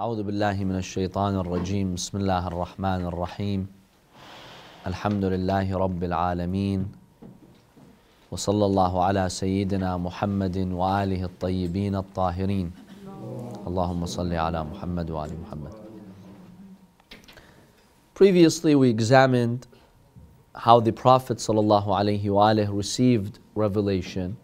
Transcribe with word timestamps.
أعوذ 0.00 0.22
بالله 0.22 0.64
من 0.64 0.76
الشيطان 0.76 1.36
الرجيم. 1.36 1.94
بسم 1.94 2.18
الله 2.18 2.46
الرحمن 2.46 3.04
الرحيم. 3.12 3.66
الحمد 4.86 5.24
لله 5.24 5.76
رب 5.76 6.04
العالمين. 6.04 6.88
وصلى 8.30 8.64
الله 8.66 9.04
على 9.04 9.28
سيدنا 9.28 9.96
محمد 9.96 10.56
وآله 10.72 11.24
الطيبين 11.24 11.94
الطاهرين. 11.96 12.72
اللهم 13.66 14.06
صل 14.06 14.32
على 14.32 14.64
محمد 14.64 15.10
وآل 15.10 15.32
محمد. 15.42 15.74
Previously 18.14 18.74
we 18.74 18.88
examined 18.88 19.66
how 20.54 20.80
the 20.80 20.92
Prophet 20.92 21.36
ﷺ 21.36 22.72
received 22.72 23.38
revelation 23.54 24.38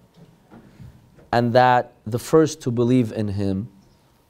and 1.32 1.54
that 1.54 1.94
the 2.04 2.18
first 2.18 2.60
to 2.60 2.70
believe 2.70 3.10
in 3.12 3.28
him 3.28 3.68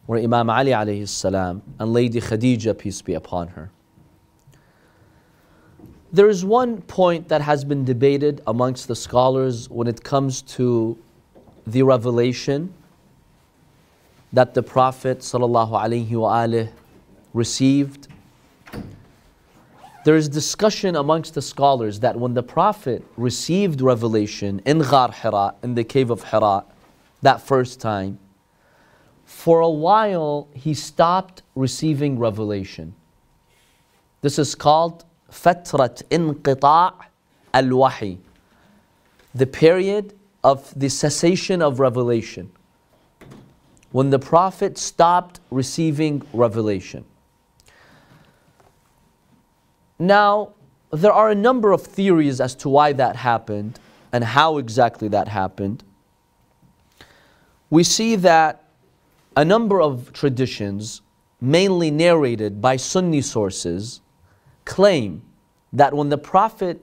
were 0.06 0.18
Imam 0.18 0.48
Ali 0.50 0.70
alayhi 0.70 1.08
salam 1.08 1.62
and 1.78 1.92
Lady 1.92 2.20
Khadija, 2.20 2.78
peace 2.78 3.02
be 3.02 3.14
upon 3.14 3.48
her. 3.48 3.70
There 6.12 6.28
is 6.28 6.44
one 6.44 6.80
point 6.82 7.28
that 7.28 7.42
has 7.42 7.64
been 7.64 7.84
debated 7.84 8.40
amongst 8.46 8.88
the 8.88 8.96
scholars 8.96 9.68
when 9.68 9.88
it 9.88 10.02
comes 10.02 10.42
to 10.42 10.96
the 11.66 11.82
revelation 11.82 12.72
that 14.32 14.54
the 14.54 14.62
Prophet 14.62 15.22
received. 17.34 18.08
There 20.04 20.16
is 20.16 20.28
discussion 20.28 20.94
amongst 20.94 21.34
the 21.34 21.42
scholars 21.42 22.00
that 22.00 22.16
when 22.16 22.34
the 22.34 22.42
Prophet 22.42 23.04
received 23.16 23.80
revelation 23.80 24.62
in 24.64 24.78
Ghar 24.78 25.10
Hira, 25.10 25.54
in 25.64 25.74
the 25.74 25.84
cave 25.84 26.10
of 26.10 26.22
Hira, 26.22 26.64
that 27.22 27.40
first 27.40 27.80
time, 27.80 28.18
for 29.26 29.60
a 29.60 29.68
while 29.68 30.48
he 30.54 30.72
stopped 30.72 31.42
receiving 31.56 32.18
revelation. 32.18 32.94
This 34.22 34.38
is 34.38 34.54
called 34.54 35.04
Fatrat 35.30 36.02
Inqita' 36.10 36.94
al 37.52 37.68
Wahi, 37.76 38.18
the 39.34 39.46
period 39.46 40.14
of 40.44 40.72
the 40.78 40.88
cessation 40.88 41.60
of 41.60 41.80
revelation. 41.80 42.50
When 43.90 44.10
the 44.10 44.18
Prophet 44.18 44.78
stopped 44.78 45.40
receiving 45.50 46.22
revelation. 46.32 47.04
Now, 49.98 50.52
there 50.92 51.12
are 51.12 51.30
a 51.30 51.34
number 51.34 51.72
of 51.72 51.82
theories 51.82 52.40
as 52.40 52.54
to 52.56 52.68
why 52.68 52.92
that 52.92 53.16
happened 53.16 53.80
and 54.12 54.22
how 54.22 54.58
exactly 54.58 55.08
that 55.08 55.26
happened. 55.28 55.82
We 57.70 57.82
see 57.82 58.14
that 58.16 58.65
a 59.36 59.44
number 59.44 59.80
of 59.80 60.12
traditions, 60.14 61.02
mainly 61.40 61.90
narrated 61.90 62.60
by 62.62 62.76
Sunni 62.76 63.20
sources, 63.20 64.00
claim 64.64 65.22
that 65.72 65.92
when 65.92 66.08
the 66.08 66.18
Prophet 66.18 66.82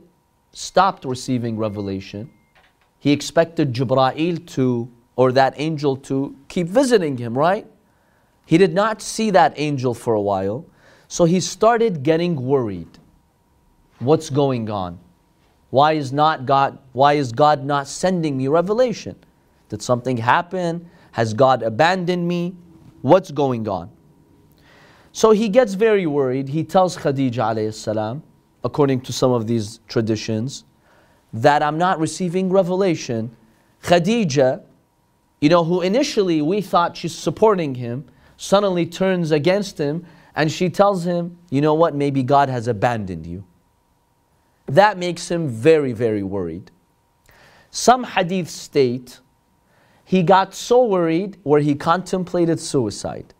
stopped 0.51 1.03
receiving 1.03 1.57
revelation, 1.57 2.29
he 2.99 3.11
expected 3.11 3.73
Jibra'il 3.73 4.45
to, 4.53 4.89
or 5.15 5.31
that 5.31 5.55
angel 5.57 5.97
to, 5.97 6.35
keep 6.47 6.67
visiting 6.67 7.17
him, 7.17 7.35
right? 7.35 7.65
He 8.45 8.57
did 8.57 8.73
not 8.73 9.01
see 9.01 9.31
that 9.31 9.53
angel 9.57 9.95
for 9.95 10.13
a 10.13 10.21
while, 10.21 10.65
so 11.07 11.25
he 11.25 11.39
started 11.39 12.03
getting 12.03 12.35
worried. 12.35 12.99
What's 13.99 14.29
going 14.29 14.69
on? 14.69 14.99
Why 15.69 15.93
is 15.93 16.13
not 16.13 16.45
God 16.45 16.77
why 16.91 17.13
is 17.13 17.31
God 17.31 17.65
not 17.65 17.87
sending 17.87 18.37
me 18.37 18.47
revelation? 18.47 19.15
Did 19.69 19.81
something 19.81 20.17
happen? 20.17 20.87
Has 21.13 21.33
God 21.33 21.63
abandoned 21.63 22.27
me? 22.27 22.55
What's 23.01 23.31
going 23.31 23.67
on? 23.67 23.89
So 25.11 25.31
he 25.31 25.49
gets 25.49 25.73
very 25.73 26.05
worried. 26.05 26.49
He 26.49 26.63
tells 26.63 26.97
Khadija 26.97 28.21
according 28.63 29.01
to 29.01 29.13
some 29.13 29.31
of 29.31 29.45
these 29.45 29.79
traditions, 29.87 30.63
that 31.33 31.61
I'm 31.61 31.77
not 31.77 31.99
receiving 31.99 32.49
revelation. 32.49 33.35
Khadija, 33.83 34.63
you 35.41 35.49
know, 35.49 35.63
who 35.63 35.81
initially 35.81 36.41
we 36.41 36.61
thought 36.61 36.95
she's 36.95 37.13
supporting 37.13 37.75
him, 37.75 38.05
suddenly 38.37 38.85
turns 38.85 39.31
against 39.31 39.77
him 39.77 40.05
and 40.35 40.51
she 40.51 40.69
tells 40.69 41.05
him, 41.05 41.37
you 41.49 41.61
know 41.61 41.73
what, 41.73 41.93
maybe 41.93 42.23
God 42.23 42.49
has 42.49 42.67
abandoned 42.67 43.25
you. 43.25 43.43
That 44.67 44.97
makes 44.97 45.29
him 45.29 45.47
very, 45.47 45.91
very 45.91 46.23
worried. 46.23 46.71
Some 47.69 48.03
hadith 48.03 48.49
state 48.49 49.19
he 50.13 50.21
got 50.21 50.53
so 50.53 50.85
worried 50.85 51.37
where 51.41 51.59
he 51.59 51.73
contemplated 51.73 52.59
suicide. 52.59 53.33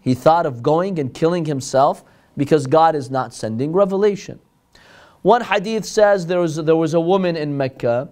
He 0.00 0.12
thought 0.12 0.44
of 0.44 0.60
going 0.60 0.98
and 0.98 1.14
killing 1.14 1.44
himself 1.44 2.02
because 2.36 2.66
God 2.66 2.96
is 2.96 3.12
not 3.12 3.32
sending 3.32 3.72
revelation. 3.72 4.40
One 5.22 5.42
hadith 5.42 5.84
says 5.84 6.26
there 6.26 6.40
was, 6.40 6.56
there 6.56 6.74
was 6.74 6.94
a 6.94 7.00
woman 7.00 7.36
in 7.36 7.56
Mecca. 7.56 8.08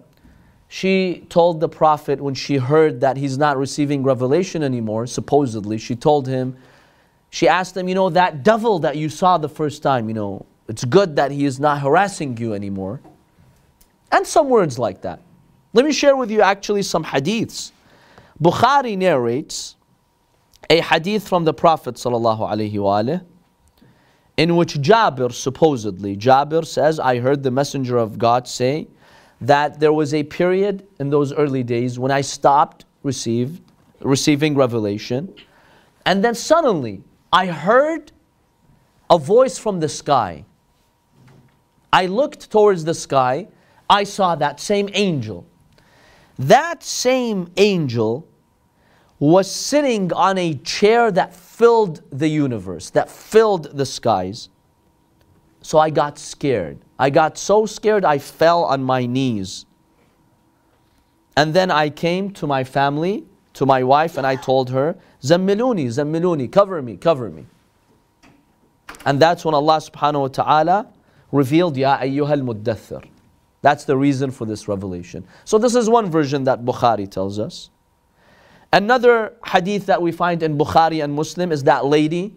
She 0.69 1.25
told 1.27 1.59
the 1.59 1.67
Prophet 1.67 2.21
when 2.21 2.35
she 2.35 2.55
heard 2.55 3.01
that 3.01 3.17
he's 3.17 3.37
not 3.37 3.57
receiving 3.57 4.01
revelation 4.01 4.63
anymore, 4.63 5.05
supposedly, 5.05 5.77
she 5.77 5.97
told 5.97 6.25
him, 6.25 6.55
she 7.31 7.49
asked 7.49 7.75
him, 7.75 7.89
you 7.89 7.95
know, 7.95 8.09
that 8.11 8.43
devil 8.43 8.79
that 8.79 8.95
you 8.95 9.09
saw 9.09 9.37
the 9.37 9.49
first 9.49 9.83
time, 9.83 10.07
you 10.07 10.13
know, 10.13 10.45
it's 10.69 10.85
good 10.85 11.17
that 11.17 11.31
he 11.31 11.43
is 11.43 11.59
not 11.59 11.81
harassing 11.81 12.37
you 12.37 12.53
anymore. 12.53 13.01
And 14.09 14.25
some 14.25 14.47
words 14.47 14.79
like 14.79 15.01
that. 15.01 15.19
Let 15.73 15.85
me 15.85 15.91
share 15.91 16.15
with 16.15 16.29
you 16.29 16.41
actually 16.41 16.83
some 16.83 17.03
hadiths. 17.03 17.71
Bukhari 18.41 18.97
narrates 18.97 19.75
a 20.69 20.81
hadith 20.81 21.27
from 21.27 21.45
the 21.45 21.53
Prophet 21.53 21.95
ﷺ 21.95 23.25
in 24.37 24.55
which 24.55 24.75
Jabir 24.75 25.31
supposedly, 25.31 26.15
Jabir 26.17 26.65
says, 26.65 26.99
I 26.99 27.19
heard 27.19 27.43
the 27.43 27.51
Messenger 27.51 27.97
of 27.97 28.17
God 28.17 28.47
say 28.47 28.87
that 29.41 29.79
there 29.79 29.93
was 29.93 30.13
a 30.13 30.23
period 30.23 30.87
in 30.99 31.09
those 31.09 31.33
early 31.33 31.63
days 31.63 31.99
when 31.99 32.11
I 32.11 32.21
stopped 32.21 32.85
receive, 33.03 33.59
receiving 33.99 34.55
revelation. 34.55 35.33
And 36.05 36.23
then 36.23 36.35
suddenly 36.35 37.03
I 37.31 37.47
heard 37.47 38.11
a 39.09 39.17
voice 39.17 39.57
from 39.57 39.79
the 39.79 39.89
sky. 39.89 40.45
I 41.91 42.07
looked 42.07 42.49
towards 42.49 42.85
the 42.85 42.93
sky, 42.93 43.47
I 43.89 44.03
saw 44.03 44.35
that 44.35 44.59
same 44.59 44.89
angel. 44.93 45.45
That 46.37 46.83
same 46.83 47.51
angel 47.57 48.27
was 49.19 49.49
sitting 49.49 50.11
on 50.13 50.37
a 50.37 50.55
chair 50.55 51.11
that 51.11 51.33
filled 51.33 52.01
the 52.11 52.27
universe, 52.27 52.89
that 52.89 53.09
filled 53.09 53.77
the 53.77 53.85
skies. 53.85 54.49
So 55.61 55.77
I 55.77 55.89
got 55.89 56.19
scared. 56.19 56.79
I 56.99 57.09
got 57.09 57.37
so 57.37 57.65
scared 57.65 58.03
I 58.03 58.17
fell 58.17 58.65
on 58.65 58.83
my 58.83 59.05
knees. 59.05 59.65
And 61.37 61.53
then 61.53 61.71
I 61.71 61.89
came 61.89 62.31
to 62.31 62.47
my 62.47 62.63
family, 62.63 63.25
to 63.53 63.65
my 63.65 63.83
wife, 63.83 64.17
and 64.17 64.27
I 64.27 64.35
told 64.35 64.69
her, 64.71 64.95
Zammiluni, 65.21 65.87
Zammiluni, 65.87 66.51
cover 66.51 66.81
me, 66.81 66.97
cover 66.97 67.29
me. 67.29 67.45
And 69.05 69.19
that's 69.19 69.45
when 69.45 69.53
Allah 69.55 69.77
subhanahu 69.77 70.21
wa 70.21 70.27
ta'ala 70.27 70.87
revealed, 71.31 71.77
Ya 71.77 71.97
ayyuhal 71.97 72.41
muddathir. 72.41 73.07
That's 73.63 73.85
the 73.85 73.95
reason 73.95 74.29
for 74.29 74.45
this 74.45 74.67
revelation. 74.67 75.25
So 75.45 75.57
this 75.57 75.73
is 75.73 75.89
one 75.89 76.11
version 76.11 76.43
that 76.43 76.65
Bukhari 76.65 77.09
tells 77.09 77.39
us. 77.39 77.69
Another 78.73 79.33
hadith 79.47 79.85
that 79.85 80.01
we 80.01 80.11
find 80.11 80.43
in 80.43 80.57
Bukhari 80.57 81.01
and 81.01 81.13
Muslim 81.13 81.51
is 81.51 81.63
that 81.63 81.85
lady 81.85 82.35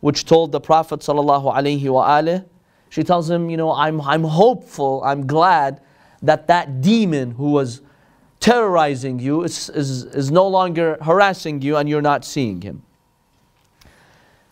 which 0.00 0.24
told 0.24 0.50
the 0.50 0.60
Prophet 0.60 1.00
wasallam. 1.00 2.44
She 2.88 3.04
tells 3.04 3.30
him, 3.30 3.48
you 3.48 3.56
know, 3.56 3.72
I'm, 3.72 4.00
I'm 4.00 4.24
hopeful, 4.24 5.02
I'm 5.04 5.24
glad 5.26 5.80
that 6.22 6.48
that 6.48 6.80
demon 6.80 7.30
who 7.30 7.52
was 7.52 7.80
terrorizing 8.40 9.20
you 9.20 9.44
is, 9.44 9.70
is, 9.70 10.04
is 10.04 10.32
no 10.32 10.48
longer 10.48 10.98
harassing 11.00 11.62
you 11.62 11.76
and 11.76 11.88
you're 11.88 12.02
not 12.02 12.24
seeing 12.24 12.60
him. 12.60 12.82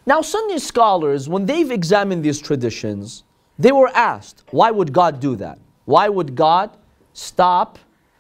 Now, 0.07 0.23
Sunni 0.23 0.61
scholars, 0.61 1.29
when 1.29 1.47
they've 1.47 1.71
examined 1.73 2.23
these 2.23 2.41
traditions, 2.41 3.25
they 3.59 3.73
were 3.73 3.89
asked, 3.89 4.45
why 4.53 4.71
would 4.71 4.93
God 4.93 5.19
do 5.19 5.35
that? 5.37 5.59
Why 5.89 6.11
would 6.11 6.35
God 6.35 6.77
stop 7.15 7.79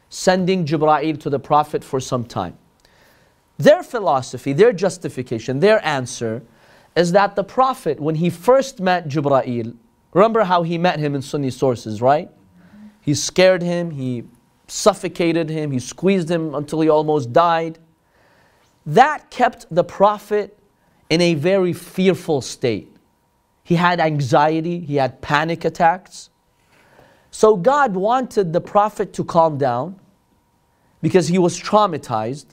sending 0.08 0.64
Jibra'il 0.64 1.20
to 1.20 1.28
the 1.28 1.38
Prophet 1.38 1.84
for 1.84 2.00
some 2.00 2.24
time? 2.24 2.56
Their 3.58 3.82
philosophy, 3.82 4.54
their 4.54 4.72
justification, 4.72 5.60
their 5.60 5.84
answer 5.84 6.42
is 6.96 7.12
that 7.12 7.36
the 7.36 7.44
Prophet, 7.44 8.00
when 8.00 8.14
he 8.14 8.30
first 8.30 8.80
met 8.80 9.06
Jibra'il, 9.06 9.76
remember 10.14 10.44
how 10.44 10.62
he 10.62 10.78
met 10.78 10.98
him 10.98 11.14
in 11.14 11.20
Sunni 11.20 11.50
sources, 11.50 12.00
right? 12.00 12.30
He 13.02 13.12
scared 13.12 13.60
him, 13.60 13.90
he 13.90 14.24
suffocated 14.66 15.50
him, 15.50 15.70
he 15.70 15.78
squeezed 15.78 16.30
him 16.30 16.54
until 16.54 16.80
he 16.80 16.88
almost 16.88 17.34
died. 17.34 17.78
That 18.86 19.28
kept 19.28 19.66
the 19.70 19.84
Prophet 19.84 20.58
in 21.10 21.20
a 21.20 21.34
very 21.34 21.74
fearful 21.74 22.40
state. 22.40 22.96
He 23.62 23.74
had 23.74 24.00
anxiety, 24.00 24.80
he 24.80 24.96
had 24.96 25.20
panic 25.20 25.66
attacks. 25.66 26.30
So 27.30 27.56
God 27.56 27.94
wanted 27.94 28.52
the 28.52 28.60
Prophet 28.60 29.12
to 29.14 29.24
calm 29.24 29.58
down 29.58 29.98
because 31.02 31.28
he 31.28 31.38
was 31.38 31.60
traumatized. 31.60 32.46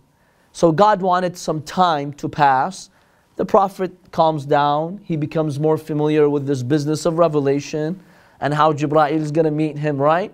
So 0.51 0.71
God 0.71 1.01
wanted 1.01 1.37
some 1.37 1.61
time 1.61 2.13
to 2.13 2.29
pass 2.29 2.89
The 3.35 3.45
Prophet 3.45 3.91
calms 4.11 4.45
down, 4.45 5.01
he 5.03 5.17
becomes 5.17 5.59
more 5.59 5.77
familiar 5.77 6.29
with 6.29 6.47
this 6.47 6.63
business 6.63 7.05
of 7.05 7.17
revelation 7.17 7.99
and 8.39 8.53
how 8.53 8.71
Jibreel 8.71 9.11
is 9.11 9.31
going 9.31 9.45
to 9.45 9.51
meet 9.51 9.77
him, 9.77 9.97
right? 9.97 10.33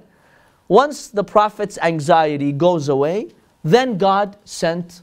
Once 0.68 1.08
the 1.08 1.24
Prophet's 1.24 1.78
anxiety 1.80 2.52
goes 2.52 2.90
away, 2.90 3.30
then 3.64 3.98
God 3.98 4.38
sent 4.46 5.02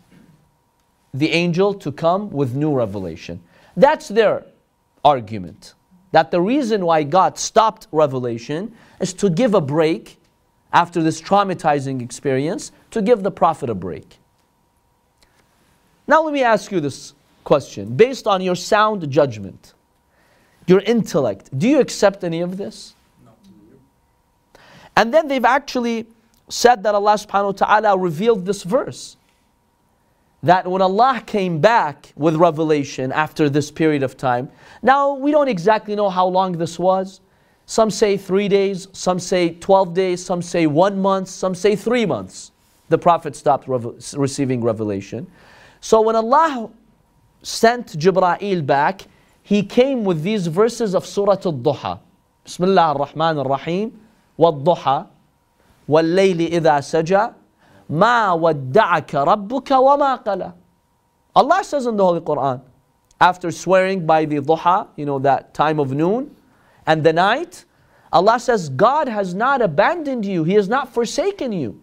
the 1.12 1.31
angel 1.31 1.75
to 1.75 1.91
come 1.91 2.31
with 2.31 2.55
new 2.55 2.73
revelation. 2.73 3.41
That's 3.76 4.08
their 4.08 4.44
argument. 5.05 5.75
That 6.12 6.31
the 6.31 6.40
reason 6.40 6.84
why 6.84 7.02
God 7.02 7.38
stopped 7.38 7.87
revelation 7.93 8.75
is 9.00 9.12
to 9.14 9.28
give 9.28 9.55
a 9.55 9.60
break 9.60 10.19
after 10.72 11.02
this 11.02 11.20
traumatizing 11.20 12.02
experience, 12.02 12.72
to 12.90 13.02
give 13.02 13.22
the 13.22 13.31
Prophet 13.31 13.70
a 13.70 13.75
break. 13.75 14.19
Now, 16.06 16.22
let 16.22 16.32
me 16.32 16.43
ask 16.43 16.72
you 16.72 16.81
this 16.81 17.14
question 17.44 17.94
based 17.96 18.26
on 18.26 18.40
your 18.40 18.55
sound 18.55 19.08
judgment, 19.10 19.75
your 20.66 20.81
intellect, 20.81 21.56
do 21.58 21.69
you 21.69 21.81
accept 21.81 22.25
any 22.25 22.40
of 22.40 22.56
this? 22.56 22.94
And 24.96 25.14
then 25.14 25.28
they've 25.28 25.44
actually 25.44 26.06
said 26.49 26.82
that 26.82 26.94
Allah 26.94 27.14
subhanahu 27.14 27.60
wa 27.60 27.66
ta'ala 27.66 27.99
revealed 27.99 28.46
this 28.46 28.62
verse 28.62 29.18
that 30.43 30.67
when 30.67 30.82
Allah 30.82 31.23
came 31.26 31.61
back 31.61 32.12
with 32.17 32.37
revelation 32.37 33.11
after 33.12 33.49
this 33.49 33.70
period 33.70 34.02
of 34.02 34.17
time, 34.17 34.50
now 34.82 35.14
we 35.14 35.31
don't 35.31 35.49
exactly 35.49 35.96
know 35.96 36.08
how 36.08 36.26
long 36.26 36.52
this 36.52 36.79
was. 36.79 37.20
Some 37.67 37.90
say 37.90 38.17
three 38.17 38.49
days, 38.49 38.88
some 38.93 39.19
say 39.19 39.50
12 39.50 39.94
days, 39.94 40.25
some 40.25 40.40
say 40.40 40.67
one 40.67 41.00
month, 41.00 41.29
some 41.29 41.55
say 41.55 41.76
three 41.76 42.06
months. 42.06 42.52
The 42.88 42.99
Prophet 42.99 43.37
stopped 43.37 43.69
receiving 43.69 44.62
revelation. 44.62 45.26
So 45.81 46.00
when 46.00 46.17
Allah 46.17 46.70
sent 47.43 47.99
Jibra'il 47.99 48.64
back, 48.64 49.02
he 49.43 49.62
came 49.62 50.05
with 50.05 50.23
these 50.23 50.46
verses 50.46 50.94
of 50.94 51.05
Surah 51.05 51.37
Al-Duha. 51.44 52.00
Bismillah 52.44 52.94
ar-Rahman 52.94 53.38
ar-Rahim. 53.38 54.00
wa 54.37 54.52
Duha, 54.52 55.08
Wal-Layli 55.87 56.50
idha 56.52 56.79
saja. 56.81 57.34
Ma 57.88 58.37
wadda'aka 58.37 59.26
rabbuka 59.26 59.82
wa 59.82 59.96
ma 59.96 60.19
qala. 60.23 60.55
Allah 61.35 61.64
says 61.64 61.87
in 61.87 61.96
the 61.96 62.05
Holy 62.05 62.20
Quran, 62.20 62.61
after 63.20 63.50
swearing 63.50 64.06
by 64.06 64.25
the 64.25 64.37
duha, 64.37 64.88
you 64.96 65.06
know, 65.06 65.19
that 65.20 65.55
time 65.55 65.81
of 65.81 65.93
noon 65.93 66.35
and 66.87 67.02
the 67.02 67.12
night, 67.12 67.64
Allah 68.12 68.40
says, 68.40 68.69
God 68.69 69.08
has 69.08 69.35
not 69.35 69.61
abandoned 69.61 70.25
you. 70.25 70.44
He 70.44 70.55
has 70.55 70.69
not 70.69 70.93
forsaken 70.93 71.52
you. 71.52 71.81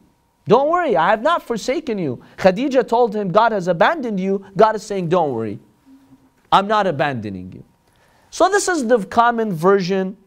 Don't 0.48 0.70
worry, 0.70 0.96
I 0.96 1.10
have 1.10 1.22
not 1.22 1.42
forsaken 1.42 1.98
you. 1.98 2.22
Khadija 2.38 2.88
told 2.88 3.16
him, 3.16 3.30
God 3.32 3.52
has 3.52 3.68
abandoned 3.68 4.20
you. 4.20 4.46
God 4.56 4.76
is 4.76 4.84
saying, 4.84 5.10
Don't 5.10 5.34
worry, 5.34 5.60
I'm 6.52 6.68
not 6.68 6.86
abandoning 6.86 7.52
you. 7.52 7.64
So, 8.30 8.50
this 8.50 8.68
is 8.68 8.88
the 8.88 9.04
common 9.06 9.54
version 9.54 10.18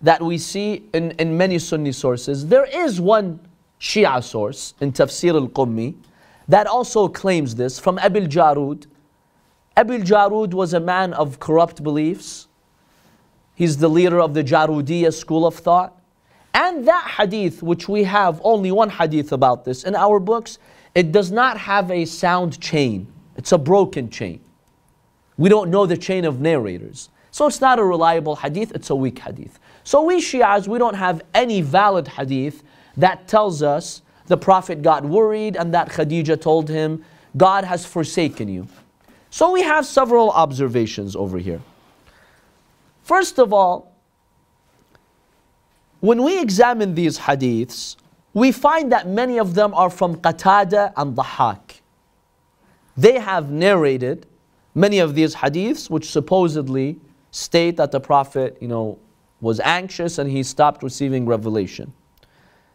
that 0.00 0.22
we 0.22 0.38
see 0.38 0.88
in, 0.92 1.12
in 1.12 1.36
many 1.36 1.58
Sunni 1.58 1.92
sources. 1.92 2.46
There 2.46 2.64
is 2.64 3.00
one 3.00 3.40
Shia 3.82 4.22
source 4.22 4.74
in 4.80 4.92
Tafsir 4.92 5.34
al 5.34 5.48
Qummi 5.48 5.96
that 6.46 6.68
also 6.68 7.08
claims 7.08 7.56
this 7.56 7.80
from 7.80 7.98
Abil 7.98 8.28
Jarud. 8.28 8.86
Abil 9.76 10.02
Jarud 10.02 10.54
was 10.54 10.72
a 10.72 10.78
man 10.78 11.12
of 11.14 11.40
corrupt 11.40 11.82
beliefs. 11.82 12.46
He's 13.56 13.76
the 13.78 13.88
leader 13.88 14.20
of 14.20 14.34
the 14.34 14.44
Jarudiyya 14.44 15.12
school 15.12 15.44
of 15.44 15.56
thought. 15.56 16.00
And 16.54 16.86
that 16.86 17.14
hadith, 17.18 17.60
which 17.62 17.88
we 17.88 18.04
have 18.04 18.40
only 18.44 18.70
one 18.70 18.88
hadith 18.88 19.32
about 19.32 19.64
this 19.64 19.82
in 19.82 19.96
our 19.96 20.20
books, 20.20 20.58
it 20.94 21.10
does 21.10 21.32
not 21.32 21.58
have 21.58 21.90
a 21.90 22.04
sound 22.04 22.60
chain. 22.60 23.12
It's 23.36 23.50
a 23.50 23.58
broken 23.58 24.10
chain. 24.10 24.40
We 25.38 25.48
don't 25.48 25.70
know 25.70 25.86
the 25.86 25.96
chain 25.96 26.24
of 26.24 26.40
narrators. 26.40 27.08
So 27.32 27.46
it's 27.46 27.60
not 27.60 27.78
a 27.78 27.84
reliable 27.84 28.36
hadith, 28.36 28.72
it's 28.72 28.90
a 28.90 28.94
weak 28.94 29.18
hadith. 29.18 29.58
So 29.82 30.02
we 30.02 30.20
Shias, 30.20 30.68
we 30.68 30.78
don't 30.78 30.94
have 30.94 31.22
any 31.34 31.62
valid 31.62 32.06
hadith 32.06 32.62
that 32.96 33.28
tells 33.28 33.62
us 33.62 34.02
the 34.26 34.36
Prophet 34.36 34.82
got 34.82 35.04
worried 35.04 35.56
and 35.56 35.74
that 35.74 35.88
Khadija 35.88 36.40
told 36.40 36.68
him, 36.68 37.04
God 37.36 37.64
has 37.64 37.84
forsaken 37.84 38.48
you. 38.48 38.68
So 39.30 39.50
we 39.50 39.62
have 39.62 39.86
several 39.86 40.30
observations 40.30 41.16
over 41.16 41.38
here. 41.38 41.60
First 43.02 43.38
of 43.38 43.52
all, 43.52 43.92
when 46.00 46.22
we 46.22 46.40
examine 46.40 46.94
these 46.94 47.18
hadiths, 47.18 47.96
we 48.34 48.52
find 48.52 48.92
that 48.92 49.08
many 49.08 49.38
of 49.38 49.54
them 49.54 49.74
are 49.74 49.90
from 49.90 50.16
Qatada 50.16 50.92
and 50.96 51.16
Dhahak. 51.16 51.80
They 52.96 53.18
have 53.18 53.50
narrated 53.50 54.26
many 54.74 54.98
of 54.98 55.14
these 55.14 55.34
hadiths 55.34 55.88
which 55.88 56.10
supposedly 56.10 56.98
state 57.30 57.76
that 57.76 57.92
the 57.92 58.00
Prophet, 58.00 58.58
you 58.60 58.68
know, 58.68 58.98
was 59.40 59.60
anxious 59.60 60.18
and 60.18 60.30
he 60.30 60.42
stopped 60.42 60.82
receiving 60.82 61.26
revelation 61.26 61.92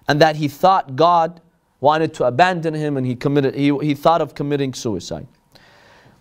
and 0.07 0.21
that 0.21 0.35
he 0.35 0.47
thought 0.47 0.95
God 0.95 1.41
wanted 1.79 2.13
to 2.15 2.25
abandon 2.25 2.73
him 2.73 2.97
and 2.97 3.05
he, 3.05 3.15
committed, 3.15 3.55
he, 3.55 3.75
he 3.79 3.93
thought 3.93 4.21
of 4.21 4.33
committing 4.33 4.73
suicide. 4.73 5.27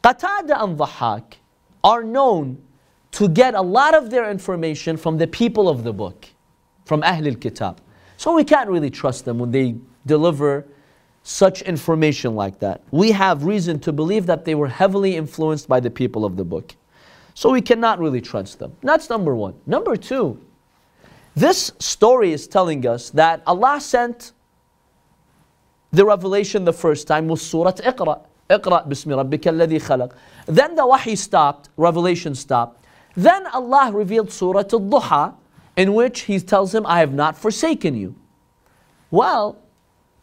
Qatada 0.03 0.62
and 0.62 0.79
Dhahak 0.79 1.35
are 1.83 2.03
known 2.03 2.62
to 3.12 3.29
get 3.29 3.55
a 3.55 3.62
lot 3.62 3.94
of 3.94 4.11
their 4.11 4.31
information 4.31 4.97
from 4.97 5.17
the 5.19 5.27
people 5.27 5.69
of 5.69 5.85
the 5.85 5.93
book, 5.93 6.27
from 6.85 7.03
Ahlul 7.03 7.41
Kitab. 7.41 7.81
So 8.17 8.35
we 8.35 8.44
can't 8.44 8.69
really 8.69 8.91
trust 8.91 9.25
them 9.25 9.38
when 9.38 9.50
they 9.50 9.77
deliver 10.05 10.67
such 11.23 11.62
information 11.62 12.35
like 12.35 12.61
that. 12.61 12.83
We 12.91 13.11
have 13.12 13.44
reason 13.44 13.81
to 13.81 13.93
believe 13.93 14.27
that 14.27 14.44
they 14.44 14.55
were 14.55 14.69
heavily 14.69 15.17
influenced 15.17 15.69
by 15.69 15.81
the 15.81 15.91
people 15.91 16.25
of 16.25 16.37
the 16.37 16.44
book. 16.44 16.75
So 17.35 17.50
we 17.50 17.61
cannot 17.61 17.99
really 17.99 18.21
trust 18.21 18.59
them. 18.59 18.77
That's 18.83 19.11
number 19.11 19.35
one. 19.35 19.55
Number 19.67 19.97
two, 19.97 20.41
this 21.37 21.71
story 21.79 22.33
is 22.33 22.49
telling 22.49 22.87
us 22.87 23.11
that 23.11 23.43
Allah 23.47 23.79
sent 23.79 24.33
the 25.93 26.05
revelation 26.05 26.65
the 26.65 26.73
first 26.73 27.06
time 27.06 27.29
was 27.29 27.43
Surah 27.43 27.73
Iqra. 27.73 28.23
Iqra 28.49 28.88
bismi 28.88 29.15
khalaq. 29.15 30.12
Then 30.47 30.75
the 30.75 30.87
wahi 30.87 31.15
stopped, 31.15 31.69
revelation 31.77 32.35
stopped. 32.35 32.85
Then 33.15 33.47
Allah 33.49 33.93
revealed 33.93 34.33
Surah 34.33 34.61
Al-Duha 34.61 35.35
in 35.77 35.93
which 35.93 36.21
He 36.23 36.41
tells 36.41 36.75
him, 36.75 36.87
I 36.87 37.00
have 37.00 37.12
not 37.12 37.37
forsaken 37.37 37.94
you. 37.94 38.15
Well, 39.11 39.59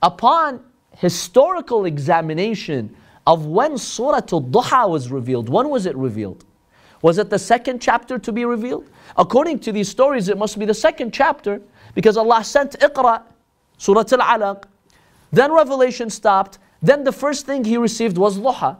upon 0.01 0.63
historical 0.97 1.85
examination 1.85 2.95
of 3.27 3.45
when 3.45 3.77
Surah 3.77 4.21
Al-Duha 4.31 4.89
was 4.89 5.11
revealed, 5.11 5.47
when 5.47 5.69
was 5.69 5.85
it 5.85 5.95
revealed? 5.95 6.43
Was 7.03 7.17
it 7.17 7.29
the 7.29 7.37
second 7.37 7.81
chapter 7.81 8.17
to 8.17 8.31
be 8.31 8.45
revealed? 8.45 8.89
According 9.17 9.59
to 9.59 9.71
these 9.71 9.89
stories, 9.89 10.29
it 10.29 10.37
must 10.37 10.57
be 10.57 10.65
the 10.65 10.73
second 10.73 11.13
chapter 11.13 11.61
because 11.93 12.17
Allah 12.17 12.43
sent 12.43 12.71
Iqra, 12.79 13.21
Surah 13.77 14.05
Al 14.13 14.39
Alaq. 14.39 14.63
Then 15.31 15.53
revelation 15.53 16.09
stopped. 16.09 16.59
Then 16.81 17.03
the 17.03 17.11
first 17.11 17.45
thing 17.45 17.65
he 17.65 17.77
received 17.77 18.17
was 18.17 18.39
Duha. 18.39 18.77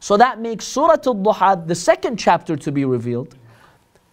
So 0.00 0.16
that 0.16 0.40
makes 0.40 0.64
Surah 0.66 0.98
Al 1.06 1.14
Duha 1.14 1.66
the 1.66 1.76
second 1.76 2.18
chapter 2.18 2.56
to 2.56 2.72
be 2.72 2.84
revealed. 2.84 3.36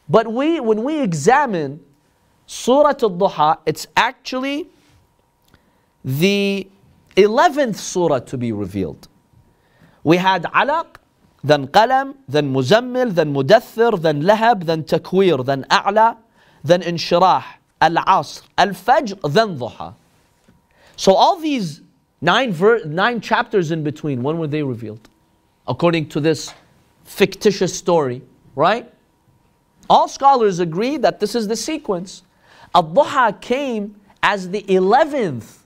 But 0.07 0.31
we, 0.31 0.59
when 0.59 0.83
we 0.83 1.01
examine 1.01 1.83
Surah 2.45 2.89
Al 2.89 3.09
Duha, 3.09 3.57
it's 3.65 3.87
actually 3.97 4.69
the 6.05 6.69
11th 7.15 7.77
surah 7.77 8.19
to 8.19 8.37
be 8.37 8.51
revealed. 8.51 9.07
We 10.03 10.17
had 10.17 10.43
Alaq, 10.43 10.97
then 11.47 11.67
Qalam, 11.67 12.15
then 12.27 12.53
Muzammil, 12.53 13.13
then 13.13 13.33
Mudathir, 13.33 14.01
then 14.01 14.23
Lahab, 14.23 14.65
then 14.65 14.83
Takwir, 14.83 15.45
then 15.45 15.65
A'la, 15.69 16.17
then 16.63 16.81
Inshirah, 16.81 17.43
Al-Asr, 17.81 18.43
Al-Fajr, 18.57 19.33
then 19.33 19.57
Dhuha. 19.57 19.93
So 20.95 21.13
all 21.13 21.39
these 21.39 21.81
nine, 22.21 22.51
ver- 22.51 22.83
nine 22.85 23.21
chapters 23.21 23.71
in 23.71 23.83
between, 23.83 24.23
when 24.23 24.37
were 24.37 24.47
they 24.47 24.63
revealed? 24.63 25.07
According 25.67 26.09
to 26.09 26.19
this 26.19 26.53
fictitious 27.03 27.77
story, 27.77 28.21
right? 28.55 28.91
All 29.89 30.07
scholars 30.07 30.59
agree 30.59 30.97
that 30.97 31.19
this 31.19 31.35
is 31.35 31.47
the 31.47 31.55
sequence. 31.55 32.23
Al-Duha 32.75 33.39
came 33.39 33.95
as 34.21 34.49
the 34.49 34.63
11th 34.63 35.59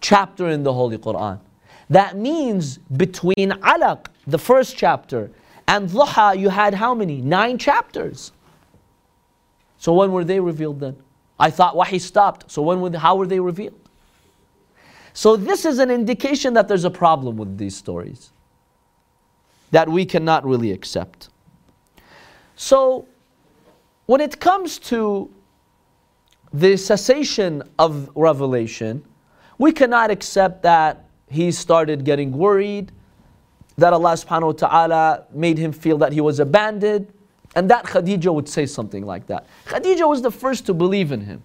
chapter 0.00 0.48
in 0.48 0.62
the 0.64 0.72
Holy 0.72 0.98
Quran. 0.98 1.40
That 1.88 2.16
means 2.16 2.78
between 2.78 3.50
Alaq, 3.50 4.06
the 4.26 4.38
first 4.38 4.76
chapter, 4.76 5.30
and 5.66 5.88
Dhuha, 5.88 6.38
you 6.38 6.48
had 6.48 6.74
how 6.74 6.94
many? 6.94 7.20
Nine 7.20 7.58
chapters. 7.58 8.32
So 9.78 9.92
when 9.92 10.12
were 10.12 10.24
they 10.24 10.40
revealed 10.40 10.80
then? 10.80 10.96
I 11.38 11.50
thought 11.50 11.76
Wahi 11.76 11.98
stopped. 11.98 12.50
So 12.50 12.62
when 12.62 12.80
were 12.80 12.96
how 12.96 13.16
were 13.16 13.26
they 13.26 13.40
revealed? 13.40 13.78
So 15.12 15.36
this 15.36 15.64
is 15.64 15.78
an 15.78 15.90
indication 15.90 16.54
that 16.54 16.68
there's 16.68 16.84
a 16.84 16.90
problem 16.90 17.36
with 17.36 17.56
these 17.56 17.76
stories 17.76 18.30
that 19.70 19.88
we 19.88 20.04
cannot 20.04 20.44
really 20.44 20.72
accept. 20.72 21.28
So 22.56 23.06
when 24.06 24.20
it 24.20 24.40
comes 24.40 24.78
to 24.90 25.30
the 26.52 26.76
cessation 26.76 27.62
of 27.78 28.10
revelation, 28.14 29.04
we 29.58 29.72
cannot 29.72 30.10
accept 30.10 30.62
that 30.62 31.04
he 31.28 31.50
started 31.50 32.04
getting 32.04 32.32
worried 32.32 32.92
that 33.76 33.92
Allah 33.92 34.12
subhanahu 34.12 34.46
wa 34.46 34.52
ta'ala 34.52 35.24
made 35.32 35.58
him 35.58 35.72
feel 35.72 35.98
that 35.98 36.12
he 36.12 36.20
was 36.20 36.40
abandoned, 36.40 37.12
and 37.56 37.70
that 37.70 37.84
Khadija 37.84 38.32
would 38.32 38.48
say 38.48 38.66
something 38.66 39.04
like 39.04 39.26
that. 39.26 39.46
Khadija 39.66 40.08
was 40.08 40.22
the 40.22 40.30
first 40.30 40.66
to 40.66 40.74
believe 40.74 41.12
in 41.12 41.20
him. 41.20 41.42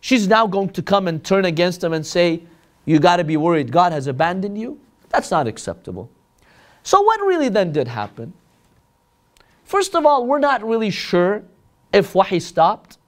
She's 0.00 0.28
now 0.28 0.46
going 0.46 0.70
to 0.70 0.82
come 0.82 1.08
and 1.08 1.24
turn 1.24 1.44
against 1.44 1.82
him 1.82 1.92
and 1.92 2.06
say, 2.06 2.42
You 2.84 2.98
got 2.98 3.16
to 3.16 3.24
be 3.24 3.36
worried, 3.36 3.72
God 3.72 3.92
has 3.92 4.06
abandoned 4.06 4.58
you? 4.58 4.78
That's 5.08 5.30
not 5.30 5.46
acceptable. 5.46 6.10
So, 6.82 7.02
what 7.02 7.20
really 7.20 7.48
then 7.48 7.72
did 7.72 7.88
happen? 7.88 8.32
First 9.64 9.96
of 9.96 10.06
all, 10.06 10.26
we're 10.26 10.38
not 10.38 10.62
really 10.64 10.90
sure 10.90 11.42
if 11.92 12.14
wahi 12.14 12.38
stopped. 12.38 12.98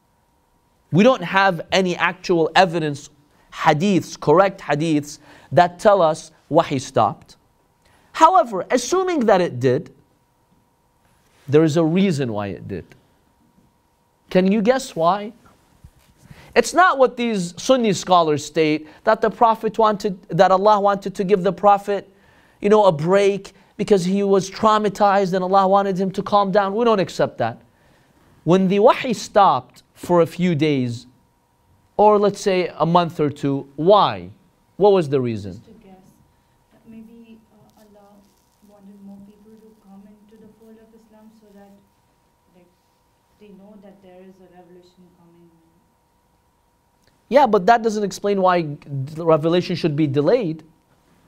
We 0.90 1.04
don't 1.04 1.22
have 1.22 1.60
any 1.70 1.94
actual 1.96 2.50
evidence, 2.56 3.10
hadiths, 3.52 4.18
correct 4.18 4.60
hadiths, 4.60 5.20
that 5.52 5.78
tell 5.78 6.02
us 6.02 6.32
wahi 6.48 6.80
stopped. 6.80 7.36
However, 8.18 8.66
assuming 8.68 9.26
that 9.26 9.40
it 9.40 9.60
did, 9.60 9.94
there 11.46 11.62
is 11.62 11.76
a 11.76 11.84
reason 11.84 12.32
why 12.32 12.48
it 12.48 12.66
did. 12.66 12.84
Can 14.28 14.50
you 14.50 14.60
guess 14.60 14.96
why? 14.96 15.32
It's 16.56 16.74
not 16.74 16.98
what 16.98 17.16
these 17.16 17.54
Sunni 17.62 17.92
scholars 17.92 18.44
state 18.44 18.88
that 19.04 19.20
the 19.20 19.30
Prophet 19.30 19.78
wanted, 19.78 20.20
that 20.30 20.50
Allah 20.50 20.80
wanted 20.80 21.14
to 21.14 21.22
give 21.22 21.44
the 21.44 21.52
Prophet, 21.52 22.12
you 22.60 22.68
know, 22.68 22.86
a 22.86 22.92
break 22.92 23.52
because 23.76 24.04
he 24.04 24.24
was 24.24 24.50
traumatized 24.50 25.32
and 25.32 25.44
Allah 25.44 25.68
wanted 25.68 25.96
him 25.96 26.10
to 26.10 26.22
calm 26.22 26.50
down. 26.50 26.74
We 26.74 26.84
don't 26.84 26.98
accept 26.98 27.38
that. 27.38 27.62
When 28.42 28.66
the 28.66 28.80
wahi 28.80 29.12
stopped 29.12 29.84
for 29.94 30.22
a 30.22 30.26
few 30.26 30.56
days, 30.56 31.06
or 31.96 32.18
let's 32.18 32.40
say 32.40 32.72
a 32.76 32.86
month 32.86 33.20
or 33.20 33.30
two, 33.30 33.68
why? 33.76 34.30
What 34.76 34.92
was 34.92 35.08
the 35.08 35.20
reason? 35.20 35.62
Maybe 36.86 37.38
uh, 37.52 37.82
Allah 37.82 38.16
wanted 38.66 38.98
more 39.04 39.18
people 39.26 39.52
to 39.52 39.70
come 39.86 40.02
into 40.08 40.40
the 40.40 40.48
fold 40.58 40.78
of 40.80 40.88
Islam 40.98 41.30
so 41.38 41.46
that 41.54 41.70
like, 42.56 42.70
they 43.40 43.48
know 43.48 43.74
that 43.82 44.02
there 44.02 44.22
is 44.22 44.34
a 44.40 44.48
revolution 44.56 45.04
coming. 45.18 45.50
Yeah, 47.28 47.46
but 47.46 47.66
that 47.66 47.82
doesn't 47.82 48.04
explain 48.04 48.40
why 48.40 48.76
revelation 49.16 49.76
should 49.76 49.96
be 49.96 50.06
delayed. 50.06 50.62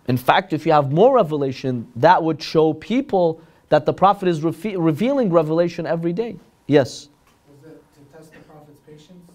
In 0.08 0.16
fact, 0.16 0.52
if 0.52 0.64
you 0.64 0.72
have 0.72 0.92
more 0.92 1.14
revelation, 1.14 1.86
that 1.96 2.22
would 2.22 2.42
show 2.42 2.72
people 2.72 3.40
that 3.68 3.86
the 3.86 3.92
Prophet 3.92 4.28
is 4.28 4.42
re- 4.42 4.76
revealing 4.76 5.30
revelation 5.30 5.86
every 5.86 6.12
day. 6.12 6.36
Yes? 6.66 7.08
Was 7.48 7.72
it 7.72 7.84
to 7.94 8.16
test 8.16 8.32
the 8.32 8.38
Prophet's 8.40 8.80
patience? 8.80 9.30